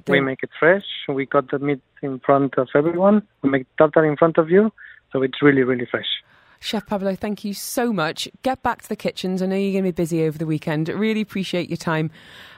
tartar. 0.04 0.20
We 0.20 0.20
make 0.20 0.42
it 0.42 0.50
fresh. 0.58 0.84
We 1.08 1.26
cut 1.26 1.50
the 1.50 1.58
meat 1.58 1.80
in 2.02 2.20
front 2.20 2.58
of 2.58 2.68
everyone. 2.74 3.26
We 3.42 3.50
make 3.50 3.66
tartar 3.76 4.04
in 4.04 4.16
front 4.16 4.38
of 4.38 4.50
you, 4.50 4.72
so 5.12 5.22
it's 5.22 5.42
really, 5.42 5.62
really 5.62 5.86
fresh. 5.90 6.06
Chef 6.64 6.86
Pablo, 6.86 7.14
thank 7.14 7.44
you 7.44 7.52
so 7.52 7.92
much. 7.92 8.26
Get 8.42 8.62
back 8.62 8.80
to 8.80 8.88
the 8.88 8.96
kitchens. 8.96 9.42
I 9.42 9.46
know 9.46 9.54
you're 9.54 9.72
going 9.72 9.84
to 9.84 9.92
be 9.92 10.02
busy 10.02 10.24
over 10.24 10.38
the 10.38 10.46
weekend. 10.46 10.88
Really 10.88 11.20
appreciate 11.20 11.68
your 11.68 11.76
time. 11.76 12.10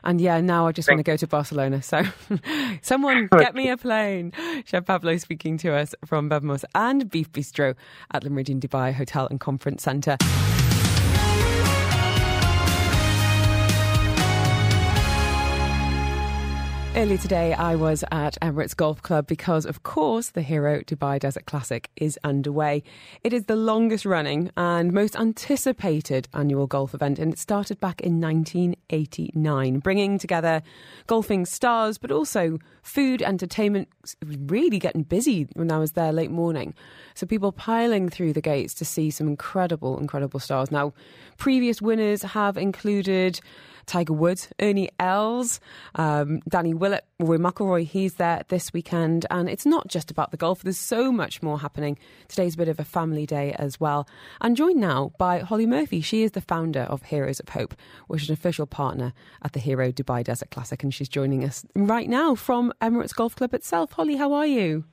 And 0.04 0.20
yeah, 0.20 0.40
now 0.40 0.68
I 0.68 0.70
just 0.70 0.88
want 0.88 1.00
to 1.00 1.02
go 1.02 1.16
to 1.16 1.26
Barcelona. 1.26 1.82
So 1.82 2.04
someone 2.82 3.28
get 3.38 3.56
me 3.56 3.68
a 3.68 3.76
plane. 3.76 4.32
Chef 4.64 4.85
Pablo 4.85 5.16
speaking 5.16 5.59
to 5.59 5.74
us 5.74 5.92
from 6.04 6.30
Bebemos 6.30 6.64
and 6.72 7.11
Beef 7.11 7.32
Bistro 7.32 7.74
at 8.12 8.22
the 8.22 8.28
Meridien 8.28 8.61
Dubai 8.61 8.94
Hotel 8.94 9.26
and 9.28 9.40
Conference 9.40 9.82
Centre. 9.82 10.16
Earlier 16.97 17.18
today, 17.18 17.53
I 17.53 17.76
was 17.76 18.05
at 18.11 18.38
Emirates 18.40 18.74
Golf 18.74 19.03
Club 19.03 19.26
because, 19.26 19.66
of 19.66 19.82
course, 19.82 20.30
the 20.30 20.40
Hero 20.40 20.80
Dubai 20.80 21.20
Desert 21.20 21.44
Classic 21.44 21.90
is 21.97 22.18
underway. 22.24 22.82
It 23.22 23.34
is 23.34 23.44
the 23.44 23.55
longest 23.55 24.07
running 24.07 24.51
and 24.57 24.94
most 24.94 25.14
anticipated 25.14 26.26
annual 26.32 26.66
golf 26.66 26.94
event, 26.94 27.18
and 27.18 27.34
it 27.34 27.38
started 27.38 27.80
back 27.80 28.01
in 28.01 28.18
1989, 28.18 29.80
bringing 29.80 30.18
together 30.18 30.62
golfing 31.07 31.44
stars, 31.44 31.99
but 31.99 32.11
also 32.11 32.59
food, 32.82 33.20
entertainment. 33.20 33.88
It 34.22 34.28
was 34.28 34.38
really 34.47 34.78
getting 34.78 35.03
busy 35.03 35.49
when 35.53 35.70
I 35.70 35.76
was 35.76 35.92
there 35.92 36.12
late 36.12 36.30
morning. 36.30 36.72
So 37.12 37.26
people 37.26 37.53
piling 37.53 38.09
through 38.09 38.32
the 38.32 38.40
gates 38.40 38.72
to 38.72 38.86
see 38.86 39.11
some 39.11 39.28
incredible, 39.28 39.99
incredible 39.99 40.40
stars. 40.40 40.70
Now, 40.70 40.94
previous 41.36 41.82
winners 41.82 42.22
have 42.22 42.57
included 42.57 43.38
Tiger 43.87 44.12
Woods, 44.12 44.49
Ernie 44.61 44.91
Els, 44.99 45.61
um, 45.95 46.41
Danny 46.49 46.74
Willett, 46.74 47.05
Rory 47.18 47.39
McIlroy. 47.39 47.84
He's 47.84 48.14
there 48.14 48.43
this 48.49 48.72
weekend, 48.72 49.26
and 49.30 49.49
it's 49.49 49.64
not 49.64 49.89
just 49.89 50.11
about 50.11 50.32
the 50.32 50.37
golf. 50.37 50.62
There's 50.62 50.78
so 50.78 51.11
much 51.11 51.43
more 51.43 51.61
happening. 51.61 51.97
Today's 52.28 52.55
a 52.55 52.59
bit 52.59 52.68
of 52.68 52.80
a 52.80 52.84
family 52.84 53.26
day 53.26 53.53
as 53.59 53.80
well. 53.80 54.09
And 54.41 54.57
joined 54.57 54.80
now 54.80 55.12
by 55.18 55.39
Holly 55.39 55.66
Murphy. 55.66 56.01
She 56.01 56.22
is 56.22 56.32
the 56.32 56.41
founder 56.41 56.82
of 56.82 57.05
Heroes 57.05 57.41
of 57.41 57.51
Hope, 57.51 57.74
which 58.09 58.22
is 58.22 58.28
an 58.28 58.34
official 58.34 58.66
partner 58.66 59.12
at 59.43 59.53
the 59.53 59.61
Hero 59.61 59.93
Dubai 59.93 60.24
Desert 60.24 60.51
Classic, 60.51 60.82
and 60.82 60.93
she's 60.93 61.09
joining 61.09 61.45
us 61.45 61.64
right 61.74 62.09
now 62.09 62.34
from 62.34 62.72
Emirates 62.82 63.14
Golf 63.14 63.37
Club 63.37 63.55
itself. 63.55 63.93
Holly, 63.93 64.16
how 64.16 64.32
are 64.32 64.47
you? 64.47 64.84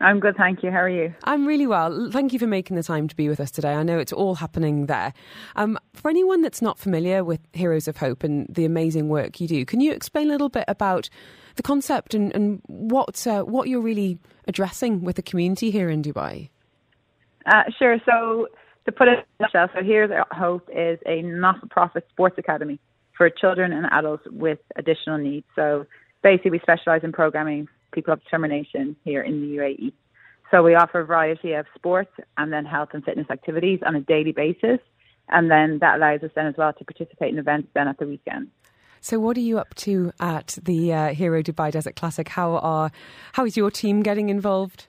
I'm 0.00 0.20
good, 0.20 0.36
thank 0.36 0.62
you. 0.62 0.70
How 0.70 0.82
are 0.82 0.88
you? 0.88 1.14
I'm 1.24 1.46
really 1.46 1.66
well. 1.66 2.10
Thank 2.10 2.34
you 2.34 2.38
for 2.38 2.46
making 2.46 2.76
the 2.76 2.82
time 2.82 3.08
to 3.08 3.16
be 3.16 3.28
with 3.30 3.40
us 3.40 3.50
today. 3.50 3.72
I 3.72 3.82
know 3.82 3.98
it's 3.98 4.12
all 4.12 4.34
happening 4.34 4.86
there. 4.86 5.14
Um, 5.56 5.78
for 5.94 6.10
anyone 6.10 6.42
that's 6.42 6.60
not 6.60 6.78
familiar 6.78 7.24
with 7.24 7.40
Heroes 7.54 7.88
of 7.88 7.96
Hope 7.96 8.22
and 8.22 8.46
the 8.50 8.66
amazing 8.66 9.08
work 9.08 9.40
you 9.40 9.48
do, 9.48 9.64
can 9.64 9.80
you 9.80 9.92
explain 9.92 10.28
a 10.28 10.32
little 10.32 10.50
bit 10.50 10.66
about 10.68 11.08
the 11.54 11.62
concept 11.62 12.14
and, 12.14 12.34
and 12.34 12.60
what 12.66 13.26
uh, 13.26 13.42
what 13.42 13.68
you're 13.68 13.80
really 13.80 14.18
addressing 14.46 15.02
with 15.02 15.16
the 15.16 15.22
community 15.22 15.70
here 15.70 15.88
in 15.88 16.02
Dubai? 16.02 16.50
Uh, 17.46 17.62
sure. 17.78 17.96
So 18.04 18.48
to 18.84 18.92
put 18.92 19.08
it 19.08 19.12
in 19.12 19.24
a 19.40 19.42
nutshell, 19.42 19.68
so 19.74 19.82
Heroes 19.82 20.10
of 20.10 20.36
Hope 20.36 20.68
is 20.74 20.98
a 21.06 21.22
not-for-profit 21.22 22.06
sports 22.10 22.36
academy 22.36 22.78
for 23.16 23.30
children 23.30 23.72
and 23.72 23.86
adults 23.90 24.24
with 24.30 24.58
additional 24.76 25.16
needs. 25.16 25.46
So 25.56 25.86
basically, 26.22 26.50
we 26.50 26.58
specialise 26.58 27.02
in 27.02 27.12
programming 27.12 27.68
people 27.96 28.12
of 28.12 28.22
determination 28.22 28.94
here 29.04 29.22
in 29.22 29.40
the 29.40 29.56
UAE. 29.56 29.92
So 30.50 30.62
we 30.62 30.76
offer 30.76 31.00
a 31.00 31.04
variety 31.04 31.54
of 31.54 31.66
sports 31.74 32.12
and 32.38 32.52
then 32.52 32.64
health 32.64 32.90
and 32.92 33.04
fitness 33.04 33.26
activities 33.30 33.80
on 33.84 33.96
a 33.96 34.00
daily 34.00 34.32
basis. 34.32 34.78
And 35.28 35.50
then 35.50 35.78
that 35.80 35.96
allows 35.96 36.22
us 36.22 36.30
then 36.36 36.46
as 36.46 36.54
well 36.56 36.72
to 36.72 36.84
participate 36.84 37.32
in 37.32 37.38
events 37.38 37.68
then 37.74 37.88
at 37.88 37.98
the 37.98 38.06
weekend. 38.06 38.48
So, 39.00 39.18
what 39.18 39.36
are 39.36 39.46
you 39.50 39.58
up 39.58 39.74
to 39.86 40.12
at 40.20 40.58
the 40.62 40.92
uh, 40.92 41.14
Hero 41.14 41.42
Dubai 41.42 41.72
Desert 41.72 41.96
Classic? 41.96 42.28
How 42.28 42.56
are 42.58 42.90
how 43.32 43.44
is 43.44 43.56
your 43.56 43.70
team 43.70 44.02
getting 44.02 44.28
involved? 44.28 44.86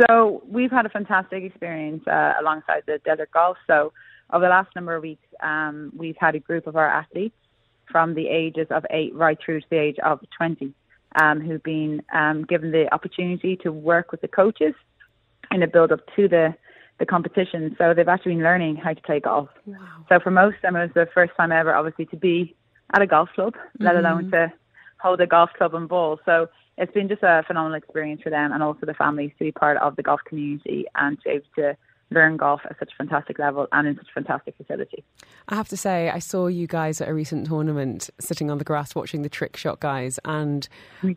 So, 0.00 0.42
we've 0.46 0.70
had 0.70 0.86
a 0.86 0.88
fantastic 0.88 1.42
experience 1.44 2.06
uh, 2.06 2.32
alongside 2.40 2.82
the 2.86 2.98
Desert 3.04 3.30
Golf. 3.32 3.56
So, 3.66 3.92
over 4.32 4.44
the 4.44 4.50
last 4.50 4.70
number 4.74 4.94
of 4.96 5.02
weeks, 5.02 5.26
um, 5.42 5.92
we've 5.96 6.16
had 6.18 6.34
a 6.34 6.40
group 6.40 6.66
of 6.66 6.76
our 6.76 6.88
athletes 6.88 7.36
from 7.90 8.14
the 8.14 8.28
ages 8.28 8.66
of 8.70 8.84
eight 8.90 9.14
right 9.14 9.38
through 9.44 9.60
to 9.60 9.66
the 9.70 9.78
age 9.78 9.96
of 10.04 10.20
20 10.36 10.72
um, 11.20 11.40
who've 11.40 11.62
been 11.62 12.02
um, 12.12 12.44
given 12.44 12.70
the 12.72 12.92
opportunity 12.92 13.56
to 13.56 13.72
work 13.72 14.10
with 14.10 14.20
the 14.20 14.28
coaches 14.28 14.74
in 15.50 15.60
the 15.60 15.66
build 15.66 15.92
up 15.92 16.00
to 16.16 16.28
the 16.28 16.54
the 16.98 17.06
competition. 17.06 17.74
So 17.78 17.94
they've 17.94 18.06
actually 18.06 18.34
been 18.34 18.44
learning 18.44 18.76
how 18.76 18.92
to 18.92 19.02
play 19.02 19.18
golf. 19.18 19.48
Wow. 19.66 19.76
So 20.08 20.20
for 20.20 20.30
most 20.30 20.56
of 20.56 20.62
them, 20.62 20.76
it 20.76 20.82
was 20.82 20.90
the 20.94 21.08
first 21.12 21.32
time 21.36 21.50
ever, 21.50 21.74
obviously, 21.74 22.06
to 22.06 22.16
be 22.16 22.54
at 22.94 23.02
a 23.02 23.06
golf 23.06 23.30
club, 23.34 23.54
mm-hmm. 23.54 23.84
let 23.84 23.96
alone 23.96 24.30
to 24.30 24.52
hold 25.00 25.20
a 25.20 25.26
golf 25.26 25.50
club 25.56 25.74
and 25.74 25.88
ball. 25.88 26.20
So 26.24 26.48
it's 26.78 26.92
been 26.92 27.08
just 27.08 27.22
a 27.22 27.42
phenomenal 27.46 27.76
experience 27.76 28.22
for 28.22 28.30
them 28.30 28.52
and 28.52 28.62
also 28.62 28.86
the 28.86 28.94
families 28.94 29.32
to 29.38 29.44
be 29.44 29.52
part 29.52 29.78
of 29.78 29.96
the 29.96 30.02
golf 30.02 30.20
community 30.26 30.86
and 30.94 31.18
to 31.22 31.24
be 31.24 31.30
able 31.30 31.44
to 31.56 31.76
learn 32.12 32.36
golf 32.36 32.60
at 32.64 32.78
such 32.78 32.90
a 32.92 32.96
fantastic 32.96 33.38
level 33.38 33.66
and 33.72 33.88
in 33.88 33.96
such 33.96 34.08
a 34.08 34.12
fantastic 34.12 34.56
facility. 34.56 35.02
I 35.48 35.56
have 35.56 35.68
to 35.68 35.76
say, 35.76 36.10
I 36.10 36.18
saw 36.18 36.46
you 36.46 36.66
guys 36.66 37.00
at 37.00 37.08
a 37.08 37.14
recent 37.14 37.46
tournament 37.46 38.10
sitting 38.20 38.50
on 38.50 38.58
the 38.58 38.64
grass 38.64 38.94
watching 38.94 39.22
the 39.22 39.28
trick 39.28 39.56
shot 39.56 39.80
guys, 39.80 40.18
and 40.24 40.68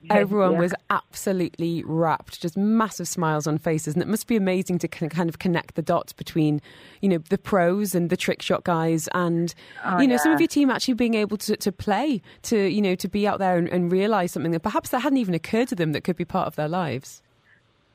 everyone 0.10 0.54
yeah. 0.54 0.60
was 0.60 0.74
absolutely 0.90 1.84
wrapped, 1.86 2.42
just 2.42 2.58
massive 2.58 3.08
smiles 3.08 3.46
on 3.48 3.58
faces. 3.58 3.94
And 3.94 4.02
it 4.02 4.08
must 4.08 4.28
be 4.28 4.36
amazing 4.36 4.80
to 4.80 4.88
kind 4.88 5.30
of 5.30 5.40
connect 5.40 5.76
the 5.76 5.82
dots 5.82 6.14
between, 6.14 6.62
you 7.02 7.10
know, 7.10 7.20
the 7.30 7.38
pros 7.38 7.94
and 7.94 8.10
the 8.10 8.18
trick 8.18 8.42
shot 8.42 8.64
guys, 8.64 9.08
and 9.14 9.54
oh, 9.84 10.00
you 10.00 10.08
know, 10.08 10.16
yeah. 10.16 10.22
some 10.22 10.32
of 10.32 10.40
your 10.40 10.48
team 10.48 10.70
actually 10.70 10.96
being 10.96 11.14
able 11.14 11.38
to, 11.38 11.56
to 11.58 11.72
play, 11.72 12.22
to 12.44 12.68
you 12.68 12.82
know, 12.82 12.96
to 12.96 13.08
be 13.08 13.28
out 13.28 13.40
there 13.40 13.58
and, 13.58 13.68
and 13.70 13.92
realise 13.92 14.32
something 14.32 14.52
that 14.52 14.62
perhaps 14.62 14.90
that 14.90 15.00
hadn't 15.00 15.18
even 15.18 15.34
occurred 15.34 15.68
to 15.68 15.76
them 15.76 15.92
that 15.92 16.04
could 16.04 16.16
be 16.16 16.26
part 16.26 16.48
of 16.48 16.56
their 16.56 16.68
lives. 16.68 17.22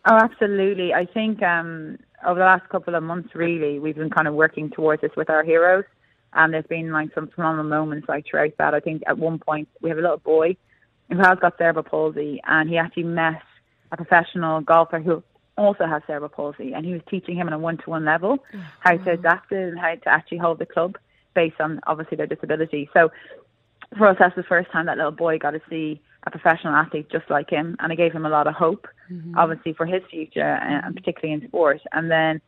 Oh, 0.07 0.17
absolutely. 0.17 0.95
I 0.95 1.05
think 1.05 1.43
um, 1.43 1.99
over 2.27 2.39
the 2.39 2.45
last 2.45 2.69
couple 2.69 2.95
of 2.95 3.03
months, 3.03 3.35
really, 3.35 3.79
we've 3.79 3.97
been 3.97 4.11
kind 4.11 4.29
of 4.29 4.35
working 4.35 4.71
towards 4.71 5.03
this 5.03 5.13
with 5.17 5.31
our 5.31 5.43
heroes. 5.43 5.85
And 6.33 6.55
there's 6.55 6.67
been 6.67 6.93
like 6.93 7.13
some 7.15 7.29
phenomenal 7.29 7.65
moments 7.65 8.09
like 8.09 8.27
throughout 8.27 8.53
that. 8.59 8.75
I 8.75 8.81
think 8.81 9.03
at 9.07 9.19
one 9.19 9.39
point 9.39 9.69
we 9.81 9.89
have 9.89 9.99
a 9.99 10.03
little 10.03 10.19
boy 10.19 10.57
who 11.11 11.19
has 11.19 11.39
got 11.41 11.59
cerebral 11.59 11.85
palsy 11.85 12.41
and 12.47 12.69
he 12.69 12.79
actually 12.79 13.05
met 13.05 13.43
a 13.91 13.97
professional 13.97 14.61
golfer 14.61 15.01
who 15.01 15.23
also 15.59 15.87
has 15.87 16.03
cerebral 16.07 16.29
palsy 16.29 16.73
and 16.73 16.87
he 16.87 16.93
was 16.93 17.03
teaching 17.11 17.37
him 17.37 17.49
on 17.49 17.53
a 17.53 17.59
one 17.59 17.77
to 17.79 17.91
one 17.91 18.05
level 18.05 18.39
oh, 18.55 18.65
how 18.79 18.97
to 18.97 19.11
adapt 19.11 19.51
it 19.51 19.71
and 19.71 19.79
how 19.79 19.95
to 19.95 20.09
actually 20.09 20.39
hold 20.39 20.59
the 20.61 20.67
club 20.67 20.97
based 21.35 21.61
on 21.61 21.81
obviously 21.87 22.17
their 22.17 22.27
disability. 22.27 22.89
So 22.95 23.11
for 23.99 24.07
us 24.07 24.17
that's 24.21 24.37
the 24.37 24.45
first 24.45 24.71
time 24.71 24.87
that 24.87 24.97
little 24.97 25.11
boy 25.11 25.39
got 25.39 25.51
to 25.51 25.61
see 25.69 26.01
a 26.25 26.31
professional 26.31 26.75
athlete 26.75 27.09
just 27.11 27.29
like 27.31 27.51
him, 27.51 27.77
and 27.81 27.93
it 27.93 27.97
gave 27.97 28.13
him 28.13 28.27
a 28.27 28.29
lot 28.29 28.47
of 28.47 28.55
hope, 28.55 28.87
mm-hmm. 29.11 29.37
obviously 29.39 29.73
for 29.73 29.87
his 29.87 30.03
future, 30.11 30.41
and 30.41 30.95
particularly 30.95 31.33
in 31.35 31.49
sport. 31.49 31.81
And 31.93 32.11
then, 32.11 32.41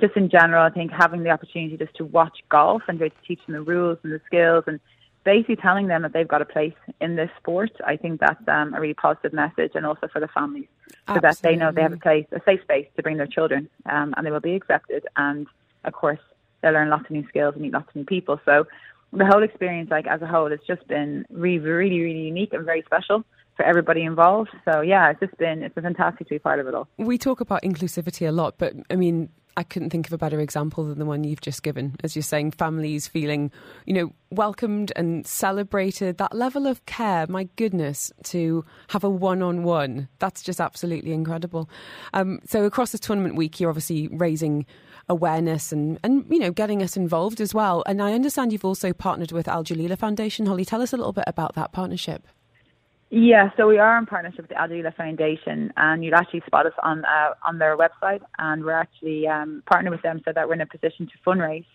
just 0.00 0.16
in 0.16 0.28
general, 0.28 0.64
I 0.64 0.70
think 0.70 0.90
having 0.90 1.22
the 1.22 1.30
opportunity 1.30 1.76
just 1.76 1.94
to 1.96 2.04
watch 2.04 2.38
golf 2.48 2.82
and 2.88 2.98
to 2.98 3.10
teach 3.26 3.40
them 3.46 3.54
the 3.54 3.62
rules 3.62 3.98
and 4.02 4.12
the 4.12 4.20
skills, 4.26 4.64
and 4.66 4.80
basically 5.24 5.56
telling 5.56 5.86
them 5.86 6.02
that 6.02 6.12
they've 6.12 6.26
got 6.26 6.42
a 6.42 6.46
place 6.46 6.74
in 7.00 7.16
this 7.16 7.30
sport, 7.38 7.70
I 7.86 7.96
think 7.96 8.20
that's 8.20 8.40
um, 8.48 8.74
a 8.74 8.80
really 8.80 8.94
positive 8.94 9.32
message, 9.32 9.72
and 9.74 9.86
also 9.86 10.08
for 10.08 10.20
the 10.20 10.28
families, 10.28 10.68
so 10.88 11.14
Absolutely. 11.14 11.28
that 11.28 11.38
they 11.42 11.56
know 11.56 11.72
they 11.72 11.82
have 11.82 11.92
a 11.92 11.98
place, 11.98 12.26
a 12.32 12.40
safe 12.44 12.62
space 12.62 12.88
to 12.96 13.02
bring 13.02 13.16
their 13.16 13.26
children, 13.26 13.68
um, 13.86 14.14
and 14.16 14.26
they 14.26 14.30
will 14.30 14.40
be 14.40 14.54
accepted. 14.54 15.06
And 15.16 15.46
of 15.84 15.92
course, 15.92 16.20
they'll 16.62 16.72
learn 16.72 16.90
lots 16.90 17.04
of 17.04 17.10
new 17.10 17.26
skills 17.28 17.54
and 17.54 17.62
meet 17.62 17.72
lots 17.72 17.88
of 17.88 17.96
new 17.96 18.04
people. 18.04 18.40
So 18.44 18.66
the 19.12 19.26
whole 19.26 19.42
experience, 19.42 19.90
like 19.90 20.06
as 20.06 20.22
a 20.22 20.26
whole, 20.26 20.50
has 20.50 20.60
just 20.66 20.86
been 20.86 21.24
really, 21.30 21.58
really, 21.58 22.00
really 22.00 22.20
unique 22.20 22.52
and 22.52 22.64
very 22.64 22.82
special 22.86 23.24
for 23.56 23.64
everybody 23.64 24.02
involved. 24.02 24.50
So 24.64 24.80
yeah, 24.80 25.10
it's 25.10 25.20
just 25.20 25.36
been 25.36 25.62
it's 25.62 25.74
been 25.74 25.84
fantastic 25.84 26.28
to 26.28 26.34
be 26.34 26.38
part 26.38 26.60
of 26.60 26.66
it 26.66 26.74
all. 26.74 26.88
We 26.96 27.18
talk 27.18 27.40
about 27.40 27.62
inclusivity 27.62 28.28
a 28.28 28.32
lot, 28.32 28.54
but 28.58 28.72
I 28.90 28.96
mean, 28.96 29.28
I 29.56 29.62
couldn't 29.62 29.90
think 29.90 30.06
of 30.06 30.12
a 30.12 30.18
better 30.18 30.40
example 30.40 30.84
than 30.84 30.98
the 30.98 31.04
one 31.04 31.24
you've 31.24 31.40
just 31.40 31.62
given. 31.62 31.96
As 32.02 32.14
you're 32.14 32.22
saying, 32.22 32.52
families 32.52 33.08
feeling, 33.08 33.50
you 33.84 33.92
know, 33.92 34.12
welcomed 34.30 34.92
and 34.96 35.26
celebrated. 35.26 36.18
That 36.18 36.34
level 36.34 36.66
of 36.66 36.86
care, 36.86 37.26
my 37.28 37.48
goodness, 37.56 38.12
to 38.24 38.64
have 38.88 39.04
a 39.04 39.10
one-on-one, 39.10 40.08
that's 40.20 40.42
just 40.42 40.60
absolutely 40.60 41.12
incredible. 41.12 41.68
Um, 42.14 42.40
so 42.46 42.64
across 42.64 42.92
this 42.92 43.00
tournament 43.00 43.34
week, 43.34 43.60
you're 43.60 43.70
obviously 43.70 44.08
raising 44.08 44.66
awareness 45.10 45.72
and, 45.72 45.98
and 46.02 46.24
you 46.30 46.38
know 46.38 46.50
getting 46.52 46.82
us 46.82 46.96
involved 46.96 47.40
as 47.40 47.52
well. 47.52 47.82
And 47.86 48.00
I 48.00 48.14
understand 48.14 48.52
you've 48.52 48.64
also 48.64 48.92
partnered 48.92 49.32
with 49.32 49.48
Al 49.48 49.64
Jalila 49.64 49.98
Foundation. 49.98 50.46
Holly, 50.46 50.64
tell 50.64 50.80
us 50.80 50.92
a 50.92 50.96
little 50.96 51.12
bit 51.12 51.24
about 51.26 51.54
that 51.56 51.72
partnership. 51.72 52.26
Yeah, 53.10 53.50
so 53.56 53.66
we 53.66 53.78
are 53.78 53.98
in 53.98 54.06
partnership 54.06 54.42
with 54.42 54.50
the 54.50 54.60
Al 54.60 54.68
Jalila 54.68 54.94
Foundation, 54.94 55.72
and 55.76 56.04
you'd 56.04 56.14
actually 56.14 56.42
spot 56.46 56.64
us 56.64 56.72
on 56.82 57.04
uh, 57.04 57.34
on 57.44 57.58
their 57.58 57.76
website, 57.76 58.22
and 58.38 58.64
we're 58.64 58.72
actually 58.72 59.26
um, 59.26 59.62
partnering 59.70 59.90
with 59.90 60.02
them 60.02 60.22
so 60.24 60.32
that 60.32 60.46
we're 60.48 60.54
in 60.54 60.60
a 60.60 60.66
position 60.66 61.06
to 61.08 61.12
fundraise 61.26 61.66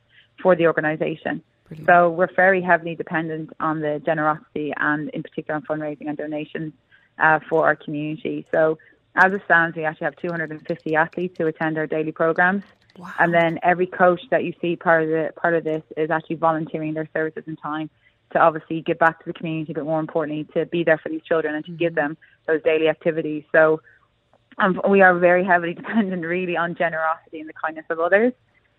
for 0.42 0.56
the 0.56 0.66
organisation. 0.66 1.44
So 1.88 2.12
we're 2.12 2.34
very 2.36 2.62
heavily 2.62 2.94
dependent 2.94 3.50
on 3.60 3.80
the 3.80 4.00
generosity 4.06 4.72
and, 4.78 5.10
in 5.10 5.24
particular, 5.24 5.56
on 5.56 5.64
fundraising 5.64 6.08
and 6.08 6.16
donations 6.16 6.74
uh, 7.18 7.40
for 7.50 7.66
our 7.66 7.76
community. 7.76 8.46
So 8.54 8.78
as 9.16 9.34
it 9.34 9.42
stands, 9.46 9.76
we 9.76 9.84
actually 9.84 10.06
have 10.06 10.16
250 10.18 10.96
athletes 10.96 11.36
who 11.38 11.48
attend 11.48 11.78
our 11.78 11.88
daily 11.88 12.12
programs. 12.12 12.64
Wow. 12.98 13.12
And 13.20 13.34
then 13.34 13.60
every 13.64 13.88
coach 13.88 14.22
that 14.32 14.44
you 14.44 14.54
see 14.62 14.76
part 14.76 15.04
of 15.04 15.10
the 15.10 15.34
part 15.36 15.54
of 15.54 15.64
this 15.64 15.84
is 15.98 16.10
actually 16.10 16.38
volunteering 16.38 16.94
their 16.94 17.10
services 17.14 17.44
and 17.48 17.60
time 17.62 17.90
to 18.32 18.40
obviously 18.40 18.82
give 18.82 19.00
back 19.00 19.20
to 19.20 19.26
the 19.26 19.34
community, 19.34 19.74
but 19.74 19.86
more 19.86 20.00
importantly, 20.00 20.48
to 20.54 20.66
be 20.66 20.84
there 20.84 20.98
for 20.98 21.10
these 21.10 21.22
children 21.24 21.56
and 21.56 21.66
to 21.66 21.72
mm-hmm. 21.72 21.80
give 21.80 21.96
them 21.96 22.18
those 22.48 22.62
daily 22.64 22.88
activities. 22.88 23.44
So 23.52 23.82
um, 24.58 24.82
we 24.90 25.02
are 25.02 25.18
very 25.18 25.44
heavily 25.44 25.74
dependent, 25.82 26.26
really, 26.26 26.58
on 26.58 26.76
generosity 26.76 27.40
and 27.40 27.50
the 27.50 27.54
kindness 27.54 27.86
of 27.90 28.00
others. 28.00 28.34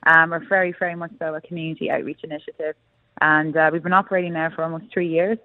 Um, 0.07 0.31
we're 0.31 0.47
very, 0.47 0.75
very 0.79 0.95
much 0.95 1.13
so 1.19 1.35
a 1.35 1.41
community 1.41 1.91
outreach 1.91 2.21
initiative, 2.23 2.75
and 3.21 3.57
uh, 3.57 3.71
we've 3.73 3.83
been 3.83 3.93
operating 3.93 4.35
now 4.35 4.51
for 4.55 4.63
almost 4.63 4.85
three 4.93 5.09
years 5.09 5.39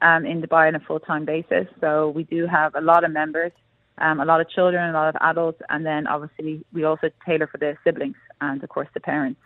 um, 0.00 0.24
in 0.24 0.40
Dubai 0.40 0.68
on 0.68 0.74
a 0.74 0.80
full 0.80 1.00
time 1.00 1.24
basis. 1.24 1.66
So 1.80 2.10
we 2.10 2.24
do 2.24 2.46
have 2.46 2.74
a 2.74 2.80
lot 2.80 3.04
of 3.04 3.10
members 3.10 3.52
um, 3.98 4.20
a 4.20 4.24
lot 4.24 4.40
of 4.40 4.48
children, 4.48 4.90
a 4.90 4.92
lot 4.92 5.14
of 5.14 5.16
adults, 5.20 5.60
and 5.68 5.84
then 5.84 6.06
obviously 6.06 6.64
we 6.72 6.84
also 6.84 7.10
tailor 7.24 7.46
for 7.46 7.58
the 7.58 7.76
siblings 7.84 8.16
and 8.40 8.62
of 8.62 8.68
course 8.68 8.88
the 8.94 9.00
parents. 9.00 9.40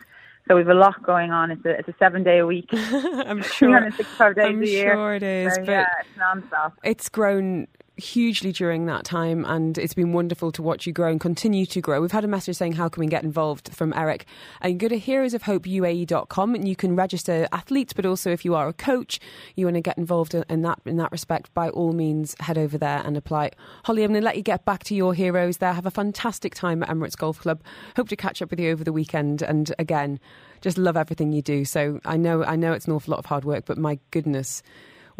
So 0.47 0.55
we've 0.55 0.67
a 0.67 0.73
lot 0.73 1.01
going 1.03 1.31
on. 1.31 1.51
It's 1.51 1.65
a 1.65 1.69
it's 1.69 1.87
a 1.87 1.95
seven 1.99 2.23
day 2.23 2.39
a 2.39 2.45
week. 2.45 2.69
I'm 2.73 3.41
sure. 3.57 3.69
365 3.69 4.35
days 4.35 4.45
I'm 4.45 4.61
a 4.61 4.65
year. 4.65 4.93
sure 4.93 5.15
it 5.15 5.23
is. 5.23 5.55
So, 5.55 5.61
but 5.61 5.71
yeah, 5.71 5.85
it's 5.99 6.17
non-stop. 6.17 6.73
it's 6.83 7.09
grown 7.09 7.67
hugely 8.01 8.51
during 8.51 8.85
that 8.87 9.03
time 9.05 9.45
and 9.45 9.77
it's 9.77 9.93
been 9.93 10.11
wonderful 10.11 10.51
to 10.51 10.61
watch 10.61 10.85
you 10.85 10.93
grow 10.93 11.09
and 11.09 11.21
continue 11.21 11.65
to 11.67 11.79
grow. 11.79 12.01
We've 12.01 12.11
had 12.11 12.23
a 12.23 12.27
message 12.27 12.57
saying 12.57 12.73
how 12.73 12.89
can 12.89 13.01
we 13.01 13.07
get 13.07 13.23
involved 13.23 13.73
from 13.73 13.93
Eric 13.93 14.25
and 14.59 14.79
go 14.79 14.87
to 14.87 14.99
heroesofhopeuae.com 14.99 16.55
and 16.55 16.67
you 16.67 16.75
can 16.75 16.95
register 16.95 17.47
athletes 17.51 17.93
but 17.93 18.05
also 18.05 18.31
if 18.31 18.43
you 18.43 18.55
are 18.55 18.67
a 18.67 18.73
coach 18.73 19.19
you 19.55 19.65
want 19.65 19.75
to 19.75 19.81
get 19.81 19.97
involved 19.97 20.33
in 20.33 20.61
that 20.63 20.79
in 20.85 20.97
that 20.97 21.11
respect 21.11 21.53
by 21.53 21.69
all 21.69 21.93
means 21.93 22.35
head 22.39 22.57
over 22.57 22.77
there 22.77 23.01
and 23.05 23.15
apply. 23.15 23.51
Holly 23.85 24.03
I'm 24.03 24.11
going 24.11 24.21
to 24.21 24.25
let 24.25 24.37
you 24.37 24.43
get 24.43 24.65
back 24.65 24.83
to 24.85 24.95
your 24.95 25.13
heroes 25.13 25.57
there. 25.57 25.73
Have 25.73 25.85
a 25.85 25.91
fantastic 25.91 26.55
time 26.55 26.83
at 26.83 26.89
Emirates 26.89 27.15
Golf 27.15 27.39
Club. 27.39 27.61
Hope 27.95 28.09
to 28.09 28.15
catch 28.15 28.41
up 28.41 28.49
with 28.49 28.59
you 28.59 28.71
over 28.71 28.83
the 28.83 28.93
weekend 28.93 29.41
and 29.41 29.73
again 29.79 30.19
just 30.61 30.77
love 30.77 30.97
everything 30.97 31.31
you 31.31 31.41
do. 31.41 31.65
So 31.65 31.99
I 32.05 32.17
know 32.17 32.43
I 32.43 32.55
know 32.55 32.73
it's 32.73 32.87
an 32.87 32.93
awful 32.93 33.11
lot 33.11 33.19
of 33.19 33.25
hard 33.27 33.45
work 33.45 33.65
but 33.65 33.77
my 33.77 33.99
goodness 34.09 34.63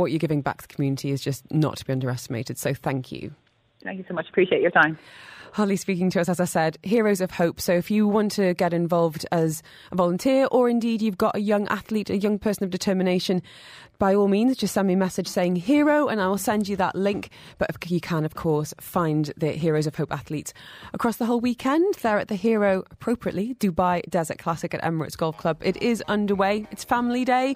what 0.02 0.12
you're 0.12 0.20
giving 0.20 0.42
back 0.42 0.62
to 0.62 0.68
the 0.68 0.74
community 0.74 1.12
is 1.12 1.22
just 1.22 1.50
not 1.52 1.78
to 1.78 1.86
be 1.86 1.94
underestimated. 1.94 2.58
So 2.58 2.74
thank 2.74 3.12
you. 3.12 3.34
Thank 3.84 4.00
you 4.00 4.06
so 4.08 4.14
much. 4.14 4.28
Appreciate 4.30 4.62
your 4.62 4.72
time. 4.72 4.98
Holly 5.54 5.76
speaking 5.76 6.10
to 6.12 6.22
us, 6.22 6.30
as 6.30 6.40
I 6.40 6.46
said, 6.46 6.78
Heroes 6.82 7.20
of 7.20 7.32
Hope. 7.32 7.60
So 7.60 7.74
if 7.74 7.92
you 7.92 8.08
want 8.08 8.32
to 8.34 8.54
get 8.54 8.74
involved 8.74 9.26
as 9.34 9.62
a 9.92 9.96
volunteer 9.96 10.48
or 10.50 10.70
indeed 10.70 11.02
you've 11.02 11.18
got 11.18 11.36
a 11.36 11.42
young 11.42 11.68
athlete, 11.68 12.10
a 12.10 12.18
young 12.18 12.40
person 12.40 12.64
of 12.64 12.70
determination, 12.70 13.42
by 14.00 14.16
all 14.16 14.30
means, 14.30 14.56
just 14.56 14.74
send 14.74 14.88
me 14.88 14.94
a 14.94 14.98
message 14.98 15.28
saying 15.28 15.58
hero 15.58 16.08
and 16.08 16.22
I 16.22 16.28
will 16.30 16.38
send 16.38 16.70
you 16.70 16.78
that 16.78 16.96
link. 16.96 17.32
But 17.58 17.70
you 17.92 18.00
can, 18.00 18.24
of 18.24 18.34
course, 18.34 18.74
find 18.80 19.34
the 19.36 19.52
Heroes 19.52 19.88
of 19.88 19.96
Hope 19.96 20.14
athletes 20.14 20.54
across 20.94 21.18
the 21.18 21.26
whole 21.26 21.42
weekend. 21.42 21.96
They're 21.96 22.18
at 22.18 22.30
the 22.30 22.36
Hero, 22.36 22.86
appropriately, 22.90 23.54
Dubai 23.56 24.04
Desert 24.10 24.38
Classic 24.38 24.74
at 24.74 24.82
Emirates 24.82 25.18
Golf 25.18 25.38
Club. 25.38 25.58
It 25.62 25.76
is 25.82 26.02
underway. 26.08 26.66
It's 26.72 26.86
family 26.86 27.26
day. 27.26 27.56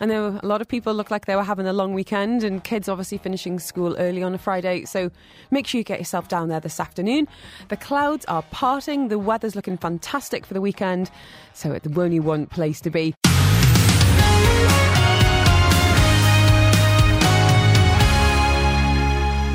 There 0.00 0.22
were, 0.22 0.40
a 0.42 0.46
lot 0.46 0.60
of 0.60 0.68
people 0.68 0.94
looked 0.94 1.10
like 1.10 1.26
they 1.26 1.36
were 1.36 1.44
having 1.44 1.66
a 1.66 1.72
long 1.72 1.94
weekend 1.94 2.44
and 2.44 2.62
kids 2.62 2.88
obviously 2.88 3.18
finishing 3.18 3.58
school 3.58 3.96
early 3.98 4.22
on 4.22 4.34
a 4.34 4.38
Friday. 4.38 4.84
So 4.84 5.10
make 5.50 5.66
sure 5.66 5.78
you 5.78 5.84
get 5.84 5.98
yourself 5.98 6.28
down 6.28 6.48
there 6.48 6.60
this 6.60 6.78
afternoon. 6.80 7.28
The 7.68 7.76
clouds 7.76 8.24
are 8.26 8.42
parting. 8.50 9.08
The 9.08 9.18
weather's 9.18 9.56
looking 9.56 9.76
fantastic 9.76 10.46
for 10.46 10.54
the 10.54 10.60
weekend. 10.60 11.10
So 11.54 11.72
it's 11.72 11.86
the 11.86 12.00
only 12.00 12.20
one 12.20 12.46
place 12.46 12.80
to 12.82 12.90
be. 12.90 13.14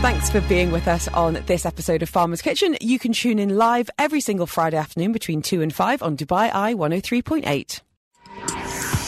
Thanks 0.01 0.31
for 0.31 0.41
being 0.41 0.71
with 0.71 0.87
us 0.87 1.07
on 1.09 1.35
this 1.45 1.63
episode 1.63 2.01
of 2.01 2.09
Farmer's 2.09 2.41
Kitchen. 2.41 2.75
You 2.81 2.97
can 2.97 3.13
tune 3.13 3.37
in 3.37 3.55
live 3.55 3.89
every 3.99 4.19
single 4.19 4.47
Friday 4.47 4.77
afternoon 4.77 5.11
between 5.11 5.43
2 5.43 5.61
and 5.61 5.73
5 5.73 6.01
on 6.01 6.17
Dubai 6.17 6.53
Eye 6.53 6.73
103.8. 6.73 7.81